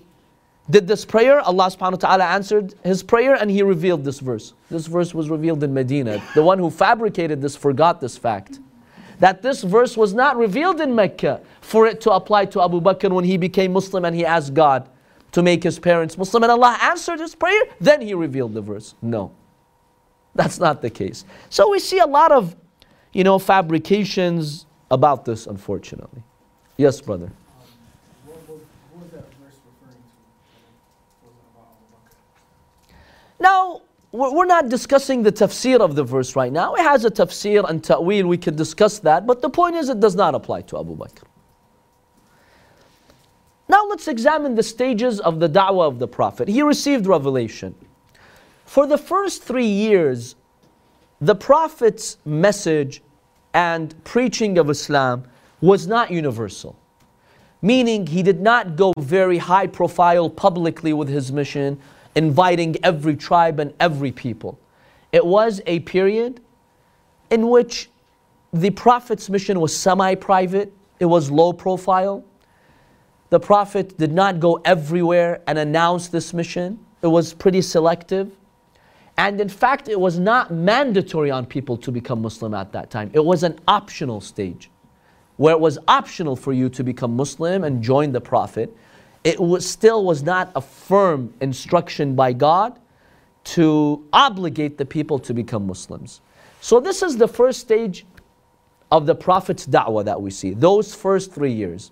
did 0.71 0.87
this 0.87 1.05
prayer. 1.05 1.41
Allah 1.41 1.67
subhanahu 1.67 1.93
wa 1.93 2.09
ta'ala 2.09 2.25
answered 2.25 2.75
his 2.83 3.03
prayer 3.03 3.35
and 3.35 3.51
he 3.51 3.63
revealed 3.63 4.05
this 4.05 4.21
verse. 4.21 4.55
This 4.71 4.87
verse 4.87 5.15
was 5.15 5.29
revealed 5.29 5.63
in 5.63 5.75
Medina. 5.75 6.23
The 6.35 6.43
one 6.43 6.59
who 6.59 6.71
fabricated 6.71 7.43
this 7.43 7.57
forgot 7.57 8.01
this 8.01 8.17
fact. 8.17 8.61
That 9.21 9.43
this 9.43 9.63
verse 9.63 9.97
was 9.97 10.13
not 10.15 10.37
revealed 10.37 10.81
in 10.81 10.95
Mecca 10.95 11.41
for 11.61 11.87
it 11.87 12.01
to 12.03 12.11
apply 12.11 12.47
to 12.47 12.63
Abu 12.63 12.81
Bakr 12.81 13.13
when 13.13 13.25
he 13.25 13.37
became 13.37 13.73
Muslim 13.73 14.05
and 14.05 14.17
he 14.17 14.27
asked 14.27 14.55
God 14.55 14.89
to 15.33 15.43
make 15.43 15.63
his 15.63 15.79
parents 15.79 16.19
Muslim 16.19 16.43
and 16.43 16.53
Allah 16.53 16.77
answered 16.83 17.21
his 17.21 17.35
prayer, 17.35 17.63
then 17.81 18.01
he 18.01 18.15
revealed 18.15 18.55
the 18.55 18.63
verse. 18.63 18.95
No. 19.01 19.33
That's 20.35 20.59
not 20.59 20.81
the 20.81 20.91
case. 20.91 21.25
So 21.51 21.71
we 21.71 21.79
see 21.81 21.99
a 21.99 22.07
lot 22.07 22.33
of, 22.33 22.57
you 23.13 23.25
know, 23.25 23.39
fabrications 23.39 24.67
about 24.91 25.25
this, 25.25 25.47
unfortunately. 25.47 26.23
Yes, 26.77 27.01
brother. 27.01 27.27
Um, 27.27 27.33
what, 28.25 28.37
what, 28.49 28.59
what 28.93 29.03
was 29.03 29.11
that 29.13 29.27
verse 29.35 29.59
referring 29.67 30.01
to? 30.01 31.27
Was 31.27 31.35
it 31.35 31.45
about 31.53 31.69
Abu 31.77 31.87
Bakr? 31.93 32.95
Now, 33.41 33.83
we're 34.13 34.47
not 34.47 34.69
discussing 34.69 35.23
the 35.23 35.33
tafsir 35.33 35.81
of 35.81 35.95
the 35.95 36.03
verse 36.03 36.35
right 36.35 36.53
now. 36.53 36.75
It 36.75 36.83
has 36.83 37.05
a 37.05 37.11
tafsir 37.11 37.69
and 37.69 37.83
ta'wil, 37.83 38.27
we 38.27 38.39
can 38.39 38.57
discuss 38.57 38.99
that, 39.01 39.27
but 39.27 39.41
the 39.41 39.51
point 39.51 39.77
is 39.77 39.89
it 39.89 40.01
does 40.01 40.17
not 40.17 40.35
apply 40.35 40.63
to 40.63 40.81
Abu 40.81 40.97
Bakr. 40.97 41.23
Now 43.69 43.87
let's 43.87 44.09
examine 44.09 44.57
the 44.57 44.65
stages 44.65 45.21
of 45.21 45.39
the 45.39 45.49
da'wah 45.49 45.87
of 45.87 46.01
the 46.01 46.09
Prophet. 46.09 46.49
He 46.49 46.61
received 46.61 47.07
revelation. 47.07 47.73
For 48.65 48.85
the 48.85 48.99
first 48.99 49.45
three 49.45 49.67
years, 49.67 50.35
the 51.21 51.37
Prophet's 51.37 52.17
message 52.25 53.03
and 53.55 53.95
preaching 54.03 54.59
of 54.59 54.71
Islam 54.71 55.25
was 55.61 55.87
not 55.87 56.11
universal. 56.11 56.77
Meaning, 57.63 58.07
he 58.07 58.23
did 58.23 58.41
not 58.41 58.75
go 58.75 58.93
very 58.99 59.39
high 59.39 59.67
profile 59.67 60.29
publicly 60.29 60.93
with 60.93 61.09
his 61.09 61.31
mission, 61.31 61.79
inviting 62.15 62.77
every 62.83 63.17
tribe 63.17 63.61
and 63.61 63.73
every 63.81 64.13
people. 64.13 64.59
It 65.13 65.25
was 65.25 65.61
a 65.67 65.81
period 65.81 66.41
in 67.31 67.49
which 67.49 67.91
the 68.53 68.71
Prophet's 68.71 69.31
mission 69.31 69.61
was 69.61 69.77
semi 69.77 70.15
private, 70.15 70.73
it 70.99 71.07
was 71.07 71.31
low 71.31 71.53
profile. 71.53 72.25
The 73.31 73.39
Prophet 73.39 73.97
did 73.97 74.13
not 74.13 74.41
go 74.41 74.61
everywhere 74.65 75.41
and 75.47 75.57
announce 75.57 76.09
this 76.09 76.35
mission, 76.35 76.79
it 77.03 77.07
was 77.07 77.33
pretty 77.33 77.63
selective. 77.63 78.37
And 79.17 79.41
in 79.41 79.49
fact, 79.49 79.89
it 79.89 80.01
was 80.01 80.19
not 80.19 80.51
mandatory 80.51 81.31
on 81.31 81.45
people 81.45 81.77
to 81.77 81.93
become 81.93 82.23
Muslim 82.23 82.55
at 82.55 82.73
that 82.73 82.91
time. 82.91 83.11
It 83.13 83.25
was 83.25 83.43
an 83.43 83.59
optional 83.69 84.21
stage 84.21 84.71
where 85.37 85.53
it 85.53 85.61
was 85.61 85.79
optional 85.89 86.37
for 86.37 86.53
you 86.53 86.69
to 86.71 86.83
become 86.83 87.17
Muslim 87.17 87.65
and 87.65 87.83
join 87.83 88.13
the 88.13 88.21
Prophet. 88.21 88.75
It 89.25 89.39
was 89.39 89.69
still 89.69 90.05
was 90.05 90.23
not 90.23 90.51
a 90.55 90.61
firm 90.61 91.33
instruction 91.41 92.15
by 92.15 92.33
God 92.33 92.79
to 93.43 94.07
obligate 94.13 94.79
the 94.79 94.85
people 94.85 95.19
to 95.19 95.35
become 95.35 95.67
Muslims. 95.67 96.21
So 96.61 96.81
this 96.81 97.03
is 97.03 97.17
the 97.17 97.29
first 97.29 97.61
stage 97.61 98.07
of 98.91 99.07
the 99.07 99.15
Prophet's 99.15 99.67
da'wah 99.67 100.05
that 100.05 100.21
we 100.21 100.31
see, 100.31 100.51
those 100.51 100.95
first 100.95 101.33
three 101.33 101.53
years. 101.53 101.91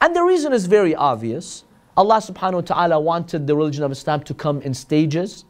And 0.00 0.14
the 0.14 0.22
reason 0.22 0.52
is 0.52 0.66
very 0.66 0.94
obvious. 0.94 1.64
Allah 1.96 2.18
subhanahu 2.18 2.54
wa 2.54 2.60
ta'ala 2.60 3.00
wanted 3.00 3.46
the 3.46 3.56
religion 3.56 3.82
of 3.82 3.90
Islam 3.90 4.22
to 4.22 4.34
come 4.34 4.62
in 4.62 4.72
stages 4.72 5.44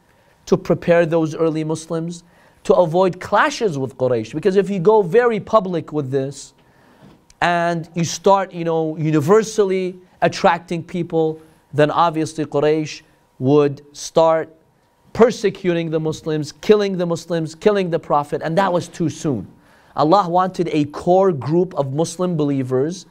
to 0.46 0.56
prepare 0.56 1.04
those 1.04 1.34
early 1.34 1.62
Muslims 1.62 2.24
to 2.64 2.74
avoid 2.74 3.20
clashes 3.20 3.78
with 3.78 3.96
Quraysh. 3.96 4.34
Because 4.34 4.56
if 4.56 4.70
you 4.70 4.78
go 4.78 5.02
very 5.02 5.40
public 5.40 5.92
with 5.92 6.10
this 6.10 6.54
and 7.40 7.88
you 7.94 8.04
start, 8.04 8.52
you 8.52 8.64
know, 8.64 8.96
universally 8.96 9.98
attracting 10.20 10.82
people, 10.82 11.40
then 11.72 11.90
obviously 11.90 12.44
Quraysh 12.44 13.02
would 13.38 13.84
start 13.96 14.54
persecuting 15.12 15.90
the 15.90 16.00
Muslims, 16.00 16.52
killing 16.52 16.98
the 16.98 17.06
Muslims, 17.06 17.54
killing 17.54 17.90
the 17.90 17.98
Prophet, 17.98 18.42
and 18.42 18.56
that 18.58 18.72
was 18.72 18.88
too 18.88 19.08
soon. 19.08 19.46
Allah 19.96 20.28
wanted 20.28 20.68
a 20.72 20.84
core 20.86 21.32
group 21.32 21.74
of 21.74 21.92
Muslim 21.92 22.36
believers 22.36 23.06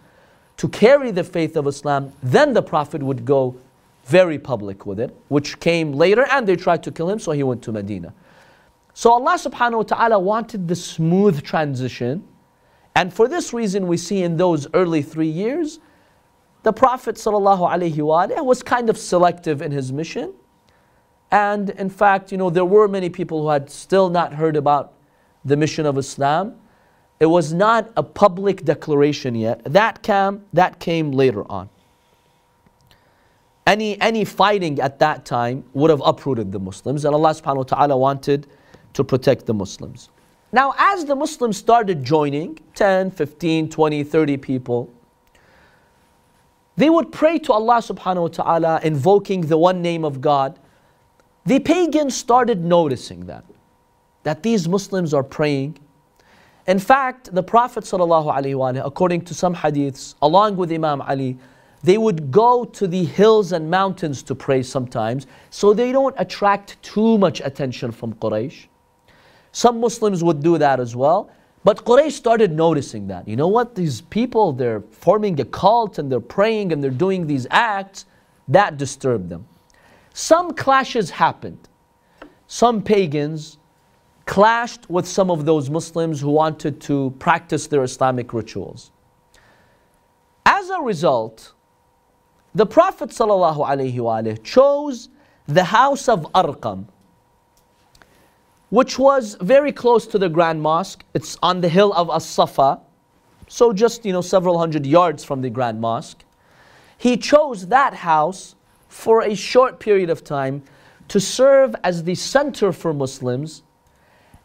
to 0.57 0.67
carry 0.69 1.11
the 1.11 1.23
faith 1.23 1.55
of 1.55 1.67
Islam, 1.67 2.13
then 2.23 2.53
the 2.53 2.61
Prophet 2.61 3.03
would 3.03 3.25
go 3.25 3.55
very 4.05 4.39
public 4.39 4.85
with 4.85 4.99
it, 4.99 5.15
which 5.27 5.59
came 5.59 5.91
later 5.91 6.25
and 6.31 6.47
they 6.47 6.55
tried 6.55 6.81
to 6.83 6.91
kill 6.91 7.09
him, 7.09 7.19
so 7.19 7.31
he 7.31 7.43
went 7.43 7.61
to 7.63 7.71
Medina. 7.71 8.13
So 8.93 9.11
Allah 9.11 9.37
subhanahu 9.37 9.77
wa 9.77 9.83
ta'ala 9.83 10.17
wanted 10.17 10.67
the 10.67 10.75
smooth 10.75 11.43
transition. 11.43 12.27
And 12.95 13.13
for 13.13 13.27
this 13.27 13.53
reason, 13.53 13.85
we 13.85 13.97
see 13.97 14.23
in 14.23 14.37
those 14.37 14.65
early 14.73 15.03
three 15.03 15.27
years, 15.27 15.79
the 16.67 16.73
Prophet 16.73 17.15
ﷺ 17.15 18.43
was 18.43 18.61
kind 18.61 18.89
of 18.89 18.97
selective 18.97 19.61
in 19.61 19.71
his 19.71 19.93
mission. 19.93 20.33
And 21.31 21.69
in 21.69 21.89
fact, 21.89 22.29
you 22.31 22.37
know, 22.37 22.49
there 22.49 22.65
were 22.65 22.89
many 22.89 23.09
people 23.09 23.41
who 23.41 23.47
had 23.47 23.69
still 23.69 24.09
not 24.09 24.33
heard 24.33 24.57
about 24.57 24.91
the 25.45 25.55
mission 25.55 25.85
of 25.85 25.97
Islam. 25.97 26.55
It 27.21 27.27
was 27.27 27.53
not 27.53 27.89
a 27.95 28.03
public 28.03 28.65
declaration 28.65 29.33
yet. 29.33 29.61
That 29.63 30.03
came, 30.03 30.43
that 30.51 30.81
came 30.81 31.13
later 31.13 31.49
on 31.49 31.69
any, 33.67 33.99
any 34.01 34.25
fighting 34.25 34.79
at 34.81 34.99
that 34.99 35.25
time 35.25 35.63
would 35.73 35.89
have 35.89 36.01
uprooted 36.03 36.51
the 36.51 36.59
Muslims, 36.59 37.05
and 37.05 37.13
Allah 37.13 37.29
subhanahu 37.29 37.57
wa 37.57 37.63
ta'ala 37.63 37.97
wanted 37.97 38.47
to 38.93 39.03
protect 39.03 39.45
the 39.45 39.53
Muslims. 39.53 40.09
Now, 40.53 40.73
as 40.77 41.05
the 41.05 41.15
Muslims 41.15 41.57
started 41.57 42.03
joining 42.03 42.59
10, 42.75 43.11
15, 43.11 43.69
20, 43.69 44.03
30 44.03 44.37
people, 44.37 44.89
they 46.77 46.89
would 46.89 47.11
pray 47.11 47.39
to 47.39 47.53
Allah 47.53 47.77
subhanahu 47.77 48.21
wa 48.21 48.27
ta'ala, 48.27 48.79
invoking 48.83 49.41
the 49.41 49.57
one 49.57 49.81
name 49.81 50.05
of 50.05 50.21
God. 50.21 50.59
The 51.45 51.59
pagans 51.59 52.15
started 52.15 52.63
noticing 52.63 53.25
that, 53.25 53.43
that 54.23 54.43
these 54.43 54.67
Muslims 54.67 55.13
are 55.13 55.23
praying. 55.23 55.79
In 56.67 56.77
fact, 56.77 57.33
the 57.33 57.41
Prophet, 57.41 57.83
sallallahu 57.83 58.85
according 58.85 59.21
to 59.25 59.33
some 59.33 59.55
hadiths, 59.55 60.15
along 60.21 60.57
with 60.57 60.71
Imam 60.71 61.01
Ali, 61.01 61.37
they 61.83 61.97
would 61.97 62.31
go 62.31 62.65
to 62.65 62.87
the 62.87 63.05
hills 63.05 63.53
and 63.53 63.71
mountains 63.71 64.21
to 64.23 64.35
pray 64.35 64.61
sometimes, 64.61 65.25
so 65.49 65.73
they 65.73 65.91
don't 65.91 66.15
attract 66.17 66.81
too 66.83 67.17
much 67.17 67.41
attention 67.41 67.91
from 67.91 68.13
Quraysh. 68.15 68.67
Some 69.51 69.79
Muslims 69.79 70.23
would 70.23 70.43
do 70.43 70.57
that 70.59 70.79
as 70.79 70.95
well. 70.95 71.31
But 71.63 71.83
Quraysh 71.83 72.13
started 72.13 72.51
noticing 72.51 73.07
that. 73.07 73.27
You 73.27 73.35
know 73.35 73.47
what? 73.47 73.75
These 73.75 74.01
people, 74.01 74.53
they're 74.53 74.81
forming 74.91 75.39
a 75.41 75.45
cult 75.45 75.99
and 75.99 76.11
they're 76.11 76.19
praying 76.19 76.71
and 76.71 76.83
they're 76.83 76.91
doing 76.91 77.27
these 77.27 77.45
acts. 77.51 78.05
That 78.47 78.77
disturbed 78.77 79.29
them. 79.29 79.45
some 80.13 80.53
clashes 80.53 81.09
happened. 81.09 81.67
Some 82.47 82.81
pagans 82.81 83.57
clashed 84.25 84.89
with 84.89 85.07
some 85.07 85.29
of 85.29 85.45
those 85.45 85.69
Muslims 85.69 86.21
who 86.21 86.29
wanted 86.29 86.79
to 86.81 87.13
practice 87.19 87.67
their 87.67 87.83
Islamic 87.83 88.33
rituals. 88.33 88.91
As 90.45 90.69
a 90.69 90.81
result, 90.81 91.53
the 92.55 92.65
Prophet 92.65 93.09
ﷺ 93.09 94.43
chose 94.43 95.09
the 95.45 95.63
house 95.63 96.09
of 96.09 96.21
Arqam, 96.33 96.87
which 98.69 98.99
was 98.99 99.37
very 99.41 99.71
close 99.71 100.05
to 100.07 100.17
the 100.17 100.29
Grand 100.29 100.61
Mosque. 100.61 101.03
It's 101.13 101.37
on 101.41 101.61
the 101.61 101.69
hill 101.69 101.93
of 101.93 102.09
As-Safa, 102.09 102.79
so 103.47 103.71
just 103.71 104.05
you 104.05 104.11
know 104.11 104.21
several 104.21 104.59
hundred 104.59 104.85
yards 104.85 105.23
from 105.23 105.41
the 105.41 105.49
Grand 105.49 105.79
Mosque. 105.79 106.23
He 106.97 107.15
chose 107.15 107.67
that 107.67 107.93
house 107.93 108.55
for 108.89 109.21
a 109.21 109.35
short 109.35 109.79
period 109.79 110.09
of 110.09 110.23
time 110.23 110.63
to 111.07 111.19
serve 111.19 111.75
as 111.83 112.03
the 112.03 112.15
center 112.15 112.73
for 112.73 112.93
Muslims, 112.93 113.63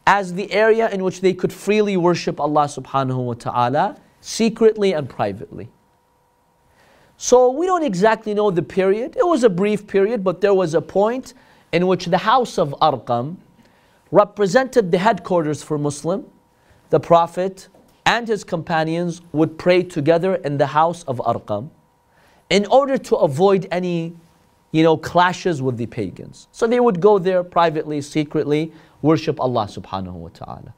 as 0.07 0.35
the 0.35 0.53
area 0.53 0.89
in 0.91 1.03
which 1.03 1.21
they 1.21 1.35
could 1.35 1.53
freely 1.53 1.97
worship 1.97 2.39
Allah 2.39 2.65
subhanahu 2.65 3.25
wa 3.25 3.35
ta'ala, 3.35 3.97
secretly 4.21 4.93
and 4.93 5.09
privately. 5.09 5.69
So 7.17 7.51
we 7.51 7.67
don't 7.67 7.85
exactly 7.85 8.35
know 8.35 8.51
the 8.51 8.63
period. 8.63 9.17
It 9.17 9.27
was 9.27 9.45
a 9.45 9.51
brief 9.51 9.87
period, 9.87 10.23
but 10.23 10.41
there 10.41 10.55
was 10.55 10.75
a 10.75 10.81
point 10.83 11.35
in 11.73 11.87
which 11.87 12.07
the 12.07 12.19
house 12.19 12.59
of 12.59 12.75
Arqam 12.83 13.37
represented 14.13 14.93
the 14.93 14.99
headquarters 14.99 15.63
for 15.65 15.79
Muslim. 15.79 16.25
The 16.91 17.01
Prophet 17.01 17.69
and 18.07 18.29
his 18.29 18.45
companions 18.45 19.23
would 19.33 19.59
pray 19.59 19.83
together 19.83 20.37
in 20.37 20.59
the 20.59 20.67
house 20.67 21.03
of 21.05 21.17
Arqam 21.19 21.71
in 22.51 22.67
order 22.67 22.99
to 22.99 23.17
avoid 23.17 23.67
any 23.73 24.15
you 24.71 24.83
know, 24.83 24.97
clashes 24.97 25.61
with 25.61 25.77
the 25.77 25.87
pagans. 25.87 26.49
So 26.53 26.67
they 26.67 26.81
would 26.81 27.01
go 27.01 27.19
there 27.19 27.43
privately, 27.43 28.01
secretly, 28.01 28.73
worship 29.01 29.41
Allah 29.41 29.67
subhanahu 29.67 30.13
wa 30.13 30.29
ta'ala. 30.29 30.75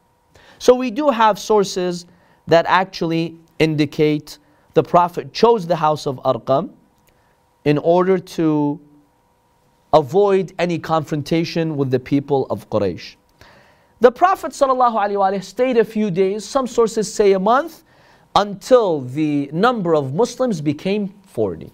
So 0.59 0.75
we 0.75 0.91
do 0.91 1.11
have 1.11 1.39
sources 1.39 2.07
that 2.47 2.67
actually 2.69 3.37
indicate 3.59 4.39
the 4.75 4.83
Prophet 4.83 5.33
chose 5.33 5.67
the 5.67 5.77
house 5.77 6.07
of 6.07 6.17
Arqam 6.25 6.71
in 7.65 7.79
order 7.79 8.19
to 8.19 8.81
avoid 9.93 10.53
any 10.59 10.79
confrontation 10.79 11.77
with 11.77 11.91
the 11.91 12.01
people 12.01 12.47
of 12.51 12.69
Quraysh. 12.69 13.15
The 14.05 14.13
Prophet 14.13 14.53
ﷺ 14.53 15.43
stayed 15.43 15.79
a 15.79 15.85
few 15.85 16.11
days, 16.11 16.45
some 16.45 16.67
sources 16.67 17.11
say 17.11 17.33
a 17.33 17.39
month, 17.39 17.85
until 18.37 19.01
the 19.01 19.49
number 19.51 19.95
of 19.95 20.13
Muslims 20.13 20.61
became 20.61 21.15
40. 21.25 21.73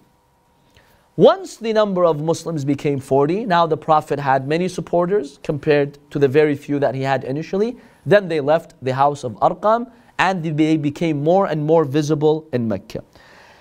Once 1.17 1.57
the 1.57 1.73
number 1.73 2.05
of 2.05 2.21
Muslims 2.21 2.63
became 2.63 3.01
40, 3.01 3.43
now 3.47 3.67
the 3.67 3.75
Prophet 3.75 4.17
had 4.17 4.47
many 4.47 4.69
supporters 4.69 5.41
compared 5.43 5.97
to 6.09 6.19
the 6.19 6.27
very 6.29 6.55
few 6.55 6.79
that 6.79 6.95
he 6.95 7.01
had 7.01 7.25
initially. 7.25 7.75
Then 8.05 8.29
they 8.29 8.39
left 8.39 8.75
the 8.81 8.93
house 8.93 9.25
of 9.25 9.33
Arqam 9.41 9.91
and 10.17 10.41
they 10.57 10.77
became 10.77 11.21
more 11.21 11.47
and 11.47 11.65
more 11.65 11.83
visible 11.83 12.47
in 12.53 12.65
Mecca. 12.65 13.03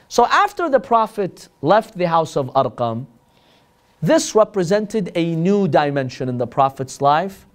So 0.07 0.27
after 0.27 0.71
the 0.71 0.79
Prophet 0.79 1.49
left 1.61 1.99
the 1.99 2.07
house 2.07 2.37
of 2.37 2.47
Arqam, 2.55 3.07
this 4.01 4.37
represented 4.37 5.11
a 5.17 5.35
new 5.35 5.67
dimension 5.67 6.29
in 6.29 6.39
the 6.39 6.47
Prophet's 6.47 7.03
life, 7.03 7.49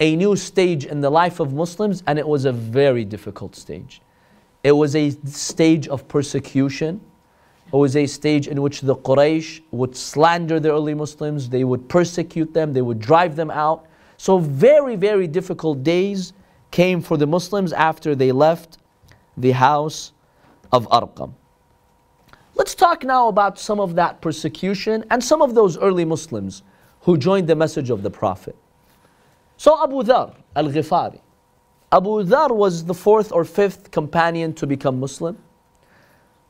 a 0.00 0.16
new 0.16 0.36
stage 0.36 0.86
in 0.86 1.00
the 1.00 1.10
life 1.10 1.40
of 1.40 1.52
Muslims, 1.52 2.02
and 2.06 2.18
it 2.18 2.26
was 2.26 2.44
a 2.44 2.52
very 2.52 3.04
difficult 3.04 3.54
stage. 3.56 4.00
It 4.62 4.72
was 4.72 4.96
a 4.96 5.10
stage 5.26 5.88
of 5.88 6.08
persecution 6.08 7.00
it 7.74 7.76
was 7.76 7.96
a 7.96 8.06
stage 8.06 8.46
in 8.46 8.62
which 8.62 8.82
the 8.82 8.94
Quraysh 8.94 9.60
would 9.72 9.96
slander 9.96 10.60
the 10.60 10.70
early 10.70 10.94
Muslims, 10.94 11.48
they 11.48 11.64
would 11.64 11.88
persecute 11.88 12.54
them, 12.54 12.72
they 12.72 12.82
would 12.82 13.00
drive 13.00 13.36
them 13.36 13.50
out. 13.50 13.86
So, 14.16 14.38
very, 14.38 14.96
very 14.96 15.26
difficult 15.26 15.82
days 15.82 16.34
came 16.70 17.00
for 17.00 17.16
the 17.16 17.26
Muslims 17.26 17.72
after 17.72 18.14
they 18.14 18.32
left 18.32 18.78
the 19.36 19.50
house 19.50 20.12
of 20.70 20.88
Arqam. 20.88 21.34
Let's 22.54 22.74
talk 22.76 23.02
now 23.02 23.26
about 23.26 23.58
some 23.58 23.80
of 23.80 23.96
that 23.96 24.20
persecution 24.20 25.04
and 25.10 25.22
some 25.22 25.42
of 25.42 25.56
those 25.56 25.76
early 25.76 26.04
Muslims 26.04 26.62
who 27.00 27.18
joined 27.18 27.48
the 27.48 27.56
message 27.56 27.90
of 27.90 28.02
the 28.02 28.10
Prophet. 28.10 28.54
So, 29.56 29.82
Abu 29.82 30.02
Dhar 30.02 30.34
al 30.56 30.68
Ghifari. 30.68 31.20
Abu 31.92 32.24
Dhar 32.24 32.50
was 32.50 32.84
the 32.84 32.94
fourth 32.94 33.30
or 33.32 33.44
fifth 33.44 33.90
companion 33.90 34.52
to 34.54 34.66
become 34.66 34.98
Muslim. 34.98 35.38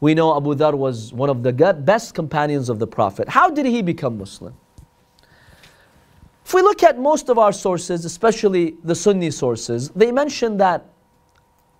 We 0.00 0.14
know 0.14 0.36
Abu 0.36 0.54
Dhar 0.54 0.74
was 0.74 1.12
one 1.12 1.30
of 1.30 1.42
the 1.42 1.52
best 1.52 2.14
companions 2.14 2.68
of 2.68 2.78
the 2.78 2.86
Prophet. 2.86 3.28
How 3.28 3.50
did 3.50 3.66
he 3.66 3.82
become 3.82 4.18
Muslim? 4.18 4.54
If 6.44 6.52
we 6.52 6.62
look 6.62 6.82
at 6.82 6.98
most 6.98 7.30
of 7.30 7.38
our 7.38 7.52
sources, 7.52 8.04
especially 8.04 8.76
the 8.84 8.94
Sunni 8.94 9.30
sources, 9.30 9.90
they 9.90 10.12
mention 10.12 10.58
that, 10.58 10.84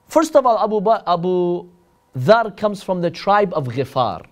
first 0.08 0.36
of 0.36 0.46
all, 0.46 0.58
Abu, 0.58 0.80
ba- 0.80 1.02
Abu 1.06 1.68
Dhar 2.16 2.56
comes 2.56 2.82
from 2.82 3.00
the 3.00 3.10
tribe 3.10 3.52
of 3.54 3.66
Ghifar. 3.66 4.24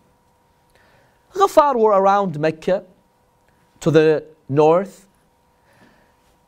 Ghifar 1.34 1.76
were 1.76 1.92
around 1.92 2.38
Mecca 2.38 2.84
to 3.80 3.90
the 3.90 4.24
north. 4.48 5.06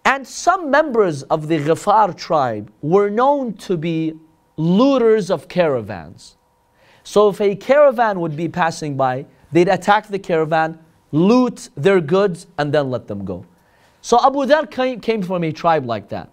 And 0.04 0.26
some 0.26 0.70
members 0.70 1.22
of 1.24 1.48
the 1.48 1.58
Ghifar 1.58 2.16
tribe 2.16 2.70
were 2.82 3.08
known 3.08 3.54
to 3.54 3.76
be 3.76 4.14
looters 4.56 5.30
of 5.30 5.48
caravans. 5.48 6.36
So 7.02 7.28
if 7.28 7.40
a 7.40 7.54
caravan 7.56 8.20
would 8.20 8.36
be 8.36 8.48
passing 8.48 8.96
by, 8.96 9.26
they'd 9.52 9.68
attack 9.68 10.08
the 10.08 10.18
caravan, 10.18 10.78
loot 11.12 11.70
their 11.76 12.00
goods, 12.00 12.46
and 12.58 12.72
then 12.72 12.90
let 12.90 13.08
them 13.08 13.24
go. 13.24 13.46
So 14.02 14.18
Abu 14.24 14.40
Dhar 14.40 14.70
came, 14.70 15.00
came 15.00 15.22
from 15.22 15.44
a 15.44 15.52
tribe 15.52 15.86
like 15.86 16.10
that, 16.10 16.30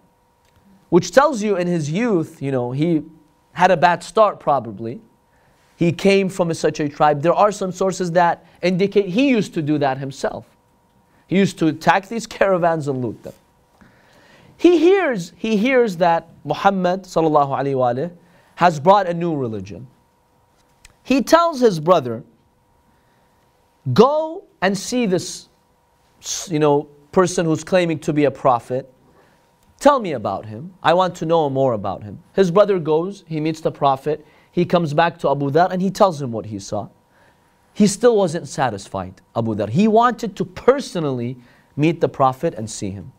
which 0.89 1.11
tells 1.11 1.41
you 1.41 1.55
in 1.55 1.67
his 1.67 1.89
youth, 1.89 2.41
you 2.41 2.51
know, 2.51 2.71
he 2.71 3.03
had 3.53 3.71
a 3.71 3.77
bad 3.77 4.03
start 4.03 4.39
probably. 4.39 4.99
He 5.77 5.91
came 5.91 6.29
from 6.29 6.51
a, 6.51 6.55
such 6.55 6.79
a 6.79 6.87
tribe. 6.89 7.21
There 7.21 7.33
are 7.33 7.51
some 7.51 7.71
sources 7.71 8.11
that 8.11 8.45
indicate 8.61 9.07
he 9.07 9.29
used 9.29 9.53
to 9.53 9.61
do 9.61 9.77
that 9.77 9.97
himself. 9.97 10.45
He 11.27 11.37
used 11.37 11.57
to 11.59 11.67
attack 11.67 12.07
these 12.07 12.27
caravans 12.37 12.87
and 12.87 13.03
loot 13.03 13.23
them. 13.23 13.33
He 14.61 14.77
hears, 14.77 15.33
he 15.37 15.57
hears 15.57 15.97
that 15.97 16.29
Muhammad 16.45 17.05
sallallahu 17.05 18.11
has 18.57 18.79
brought 18.79 19.07
a 19.07 19.13
new 19.15 19.35
religion. 19.35 19.87
He 21.01 21.23
tells 21.23 21.59
his 21.59 21.79
brother, 21.79 22.23
Go 23.91 24.43
and 24.61 24.77
see 24.77 25.07
this 25.07 25.49
you 26.47 26.59
know, 26.59 26.83
person 27.11 27.47
who's 27.47 27.63
claiming 27.63 27.97
to 28.01 28.13
be 28.13 28.25
a 28.25 28.29
prophet. 28.29 28.87
Tell 29.79 29.99
me 29.99 30.11
about 30.11 30.45
him. 30.45 30.75
I 30.83 30.93
want 30.93 31.15
to 31.15 31.25
know 31.25 31.49
more 31.49 31.73
about 31.73 32.03
him. 32.03 32.21
His 32.33 32.51
brother 32.51 32.77
goes, 32.77 33.23
he 33.27 33.39
meets 33.39 33.61
the 33.61 33.71
prophet, 33.71 34.23
he 34.51 34.63
comes 34.63 34.93
back 34.93 35.17
to 35.21 35.31
Abu 35.31 35.49
Dhar 35.49 35.71
and 35.71 35.81
he 35.81 35.89
tells 35.89 36.21
him 36.21 36.31
what 36.31 36.45
he 36.45 36.59
saw. 36.59 36.89
He 37.73 37.87
still 37.87 38.15
wasn't 38.15 38.47
satisfied, 38.47 39.21
Abu 39.35 39.55
Dhar. 39.55 39.69
He 39.69 39.87
wanted 39.87 40.35
to 40.35 40.45
personally 40.45 41.37
meet 41.75 41.99
the 41.99 42.09
prophet 42.09 42.53
and 42.53 42.69
see 42.69 42.91
him. 42.91 43.11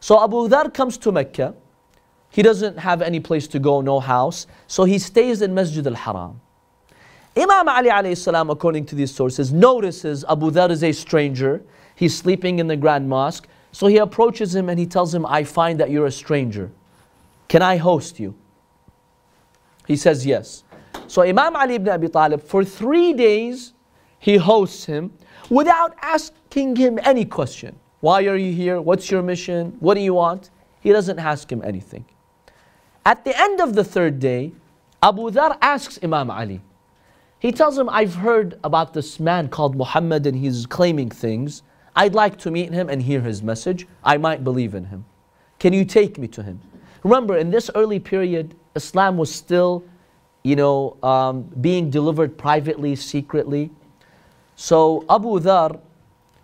So 0.00 0.22
Abu 0.22 0.48
Dhar 0.48 0.72
comes 0.72 0.96
to 0.98 1.12
Mecca. 1.12 1.54
He 2.30 2.42
doesn't 2.42 2.78
have 2.78 3.02
any 3.02 3.20
place 3.20 3.48
to 3.48 3.58
go, 3.58 3.80
no 3.80 4.00
house. 4.00 4.46
So 4.66 4.84
he 4.84 4.98
stays 4.98 5.42
in 5.42 5.54
Masjid 5.54 5.86
al-Haram. 5.86 6.40
Imam 7.36 7.68
Ali 7.68 7.88
alayhi 7.88 8.16
salam, 8.16 8.50
according 8.50 8.84
to 8.86 8.94
these 8.94 9.14
sources, 9.14 9.52
notices 9.52 10.24
Abu 10.28 10.50
Dhar 10.50 10.70
is 10.70 10.82
a 10.82 10.92
stranger. 10.92 11.62
He's 11.94 12.16
sleeping 12.16 12.58
in 12.58 12.66
the 12.66 12.76
Grand 12.76 13.08
Mosque. 13.08 13.48
So 13.72 13.86
he 13.86 13.98
approaches 13.98 14.54
him 14.54 14.68
and 14.68 14.78
he 14.78 14.86
tells 14.86 15.14
him, 15.14 15.24
I 15.26 15.44
find 15.44 15.78
that 15.80 15.90
you're 15.90 16.06
a 16.06 16.12
stranger. 16.12 16.70
Can 17.48 17.62
I 17.62 17.76
host 17.76 18.18
you? 18.18 18.34
He 19.86 19.96
says 19.96 20.26
yes. 20.26 20.64
So 21.06 21.22
Imam 21.22 21.56
Ali 21.56 21.76
ibn 21.76 21.88
Abi 21.88 22.08
Talib, 22.08 22.42
for 22.42 22.64
three 22.64 23.12
days, 23.12 23.72
he 24.18 24.36
hosts 24.36 24.84
him 24.84 25.12
without 25.48 25.94
asking 26.02 26.76
him 26.76 26.98
any 27.02 27.24
question. 27.24 27.78
Why 28.00 28.24
are 28.26 28.36
you 28.36 28.52
here? 28.52 28.80
What's 28.80 29.10
your 29.10 29.22
mission? 29.22 29.76
What 29.80 29.94
do 29.94 30.00
you 30.00 30.14
want? 30.14 30.50
He 30.80 30.92
doesn't 30.92 31.18
ask 31.18 31.50
him 31.50 31.62
anything. 31.64 32.04
At 33.04 33.24
the 33.24 33.38
end 33.40 33.60
of 33.60 33.74
the 33.74 33.84
third 33.84 34.20
day, 34.20 34.52
Abu 35.02 35.30
Dhar 35.30 35.56
asks 35.60 35.98
Imam 36.02 36.30
Ali, 36.30 36.60
he 37.40 37.52
tells 37.52 37.78
him, 37.78 37.88
I've 37.88 38.14
heard 38.14 38.58
about 38.64 38.92
this 38.92 39.20
man 39.20 39.48
called 39.48 39.76
Muhammad 39.76 40.26
and 40.26 40.36
he's 40.36 40.66
claiming 40.66 41.08
things. 41.08 41.62
I'd 41.94 42.14
like 42.14 42.36
to 42.38 42.50
meet 42.50 42.72
him 42.72 42.88
and 42.88 43.00
hear 43.00 43.20
his 43.20 43.42
message. 43.42 43.86
I 44.02 44.16
might 44.16 44.42
believe 44.42 44.74
in 44.74 44.84
him. 44.84 45.04
Can 45.58 45.72
you 45.72 45.84
take 45.84 46.18
me 46.18 46.28
to 46.28 46.42
him? 46.42 46.60
Remember, 47.04 47.36
in 47.36 47.50
this 47.50 47.70
early 47.74 48.00
period, 48.00 48.56
Islam 48.74 49.16
was 49.16 49.32
still, 49.32 49.84
you 50.42 50.56
know, 50.56 50.96
um, 51.02 51.42
being 51.60 51.90
delivered 51.90 52.36
privately, 52.36 52.96
secretly. 52.96 53.70
So 54.56 55.04
Abu 55.08 55.38
Dhar 55.38 55.80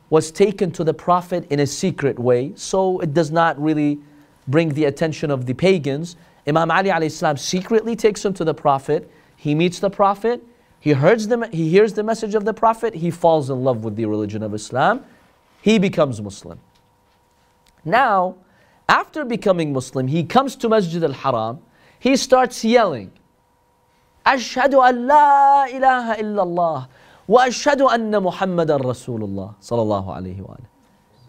was 0.10 0.32
taken 0.32 0.72
to 0.72 0.84
the 0.84 0.94
Prophet 0.94 1.46
in 1.52 1.60
a 1.60 1.68
secret 1.68 2.18
way, 2.18 2.52
so 2.56 3.00
it 3.00 3.14
does 3.14 3.32
not 3.32 3.62
really 3.62 4.00
bring 4.48 4.70
the 4.74 4.86
attention 4.86 5.30
of 5.30 5.46
the 5.46 5.54
pagans. 5.54 6.16
Imam 6.48 6.72
Ali 6.72 6.90
alayhi 6.90 7.40
secretly 7.40 7.96
takes 7.96 8.26
him 8.26 8.34
to 8.34 8.44
the 8.44 8.54
Prophet. 8.54 9.10
He 9.36 9.54
meets 9.54 9.80
the 9.80 9.90
Prophet 9.90 10.44
he 10.80 10.94
hears, 10.94 11.28
the, 11.28 11.48
he 11.52 11.70
hears 11.70 11.94
the 11.94 12.04
message 12.04 12.36
of 12.36 12.46
the 12.46 12.54
Prophet, 12.54 12.96
he 12.96 13.12
falls 13.12 13.50
in 13.50 13.64
love 13.64 13.84
with 13.84 13.96
the 13.96 14.06
religion 14.06 14.44
of 14.44 14.54
Islam. 14.54 15.04
he 15.62 15.78
becomes 15.78 16.22
Muslim. 16.22 16.60
Now, 17.84 18.36
after 18.88 19.26
becoming 19.26 19.74
Muslim, 19.74 20.08
he 20.08 20.24
comes 20.24 20.56
to 20.58 20.70
Masjid 20.70 21.04
al 21.04 21.12
Haram, 21.12 21.60
he 22.00 22.16
starts 22.16 22.64
yelling, 22.64 23.12
أشهد 24.26 24.74
أن 24.76 25.08
لا 25.08 25.66
إله 25.66 26.20
إلا 26.20 26.44
الله 26.44 26.88
وأشهد 27.28 27.82
أن 27.82 28.24
محمدا 28.24 28.78
رسول 28.78 29.24
الله 29.24 29.54
صلى 29.62 29.82
الله 29.82 30.16
عليه 30.16 30.42
وآله. 30.42 30.66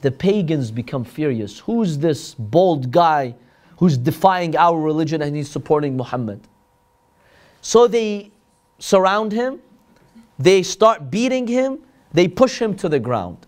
The 0.00 0.10
pagans 0.10 0.70
become 0.70 1.04
furious. 1.04 1.58
Who's 1.58 1.98
this 1.98 2.34
bold 2.34 2.90
guy 2.90 3.34
who's 3.78 3.98
defying 3.98 4.56
our 4.56 4.80
religion 4.80 5.20
and 5.20 5.36
he's 5.36 5.50
supporting 5.50 5.96
Muhammad? 5.96 6.40
So 7.60 7.86
they 7.86 8.30
surround 8.78 9.32
him, 9.32 9.60
they 10.38 10.62
start 10.62 11.10
beating 11.10 11.46
him, 11.46 11.80
they 12.12 12.26
push 12.28 12.60
him 12.60 12.74
to 12.76 12.88
the 12.88 12.98
ground. 12.98 13.46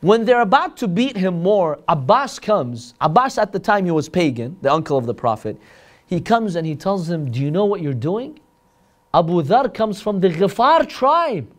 When 0.00 0.24
they're 0.24 0.42
about 0.42 0.76
to 0.78 0.88
beat 0.88 1.16
him 1.16 1.42
more, 1.42 1.78
Abbas 1.88 2.38
comes. 2.38 2.94
Abbas, 3.00 3.38
at 3.38 3.52
the 3.52 3.58
time, 3.58 3.84
he 3.86 3.90
was 3.90 4.08
pagan, 4.08 4.56
the 4.60 4.72
uncle 4.72 4.98
of 4.98 5.06
the 5.06 5.14
Prophet. 5.14 5.58
He 6.06 6.20
comes 6.20 6.56
and 6.56 6.66
he 6.66 6.76
tells 6.76 7.08
them, 7.08 7.30
Do 7.30 7.40
you 7.40 7.50
know 7.50 7.64
what 7.64 7.80
you're 7.80 7.94
doing? 7.94 8.38
Abu 9.13 9.41
Dhar 9.41 9.73
comes 9.73 10.01
from 10.01 10.19
the 10.19 10.29
Ghifar 10.29 10.87
tribe. 10.87 11.51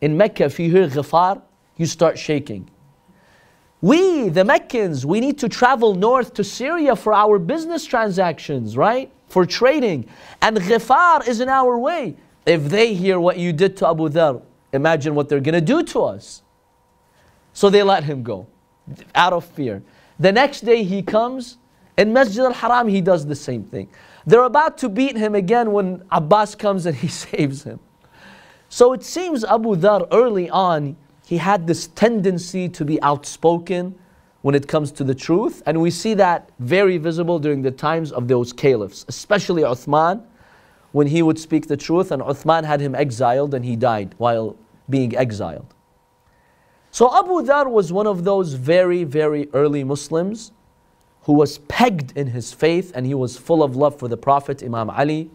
In 0.00 0.16
Mecca, 0.16 0.44
if 0.44 0.58
you 0.58 0.70
hear 0.70 0.88
Ghifar, 0.88 1.40
you 1.76 1.86
start 1.86 2.18
shaking. 2.18 2.68
We, 3.80 4.28
the 4.28 4.44
Meccans, 4.44 5.06
we 5.06 5.20
need 5.20 5.38
to 5.38 5.48
travel 5.48 5.94
north 5.94 6.34
to 6.34 6.44
Syria 6.44 6.96
for 6.96 7.12
our 7.12 7.38
business 7.38 7.84
transactions, 7.84 8.76
right? 8.76 9.12
For 9.28 9.46
trading. 9.46 10.08
And 10.40 10.56
Ghifar 10.56 11.26
is 11.26 11.40
in 11.40 11.48
our 11.48 11.78
way. 11.78 12.16
If 12.46 12.64
they 12.64 12.94
hear 12.94 13.20
what 13.20 13.38
you 13.38 13.52
did 13.52 13.76
to 13.78 13.88
Abu 13.88 14.08
Dhar, 14.08 14.42
imagine 14.72 15.14
what 15.14 15.28
they're 15.28 15.40
going 15.40 15.54
to 15.54 15.60
do 15.60 15.82
to 15.84 16.02
us. 16.02 16.42
So 17.52 17.70
they 17.70 17.82
let 17.82 18.04
him 18.04 18.22
go 18.22 18.46
out 19.14 19.32
of 19.32 19.44
fear. 19.44 19.82
The 20.18 20.32
next 20.32 20.62
day 20.62 20.82
he 20.82 21.02
comes, 21.02 21.58
in 21.96 22.12
Masjid 22.12 22.40
al 22.40 22.52
Haram, 22.52 22.88
he 22.88 23.00
does 23.00 23.26
the 23.26 23.34
same 23.34 23.64
thing. 23.64 23.88
They're 24.26 24.44
about 24.44 24.78
to 24.78 24.88
beat 24.88 25.16
him 25.16 25.34
again 25.34 25.72
when 25.72 26.02
Abbas 26.10 26.54
comes 26.64 26.86
and 26.86 26.96
he 26.96 27.08
saves 27.08 27.62
him. 27.62 27.80
So 28.68 28.92
it 28.94 29.02
seems 29.02 29.44
Abu 29.44 29.76
Dhar 29.76 30.08
early 30.12 30.48
on, 30.48 30.96
he 31.26 31.36
had 31.36 31.66
this 31.66 31.88
tendency 31.88 32.68
to 32.70 32.84
be 32.84 33.00
outspoken 33.02 33.94
when 34.40 34.54
it 34.54 34.66
comes 34.66 34.90
to 34.92 35.04
the 35.04 35.14
truth. 35.14 35.62
And 35.66 35.80
we 35.80 35.90
see 35.90 36.14
that 36.14 36.50
very 36.58 36.98
visible 36.98 37.38
during 37.38 37.62
the 37.62 37.70
times 37.70 38.12
of 38.12 38.28
those 38.28 38.52
caliphs, 38.52 39.04
especially 39.08 39.62
Uthman, 39.62 40.24
when 40.92 41.06
he 41.06 41.22
would 41.22 41.38
speak 41.38 41.68
the 41.68 41.76
truth. 41.76 42.10
And 42.10 42.22
Uthman 42.22 42.64
had 42.64 42.80
him 42.80 42.94
exiled 42.94 43.54
and 43.54 43.64
he 43.64 43.76
died 43.76 44.14
while 44.18 44.56
being 44.88 45.16
exiled. 45.16 45.74
So 46.90 47.14
Abu 47.18 47.46
Dhar 47.46 47.70
was 47.70 47.92
one 47.92 48.06
of 48.06 48.24
those 48.24 48.54
very, 48.54 49.04
very 49.04 49.48
early 49.52 49.84
Muslims 49.84 50.52
who 51.22 51.32
was 51.32 51.58
pegged 51.58 52.16
in 52.16 52.28
his 52.28 52.52
faith 52.52 52.92
and 52.94 53.06
he 53.06 53.14
was 53.14 53.36
full 53.36 53.62
of 53.62 53.76
love 53.76 53.98
for 53.98 54.08
the 54.08 54.16
Prophet 54.16 54.62
Imam 54.62 54.90
Ali 54.90 55.30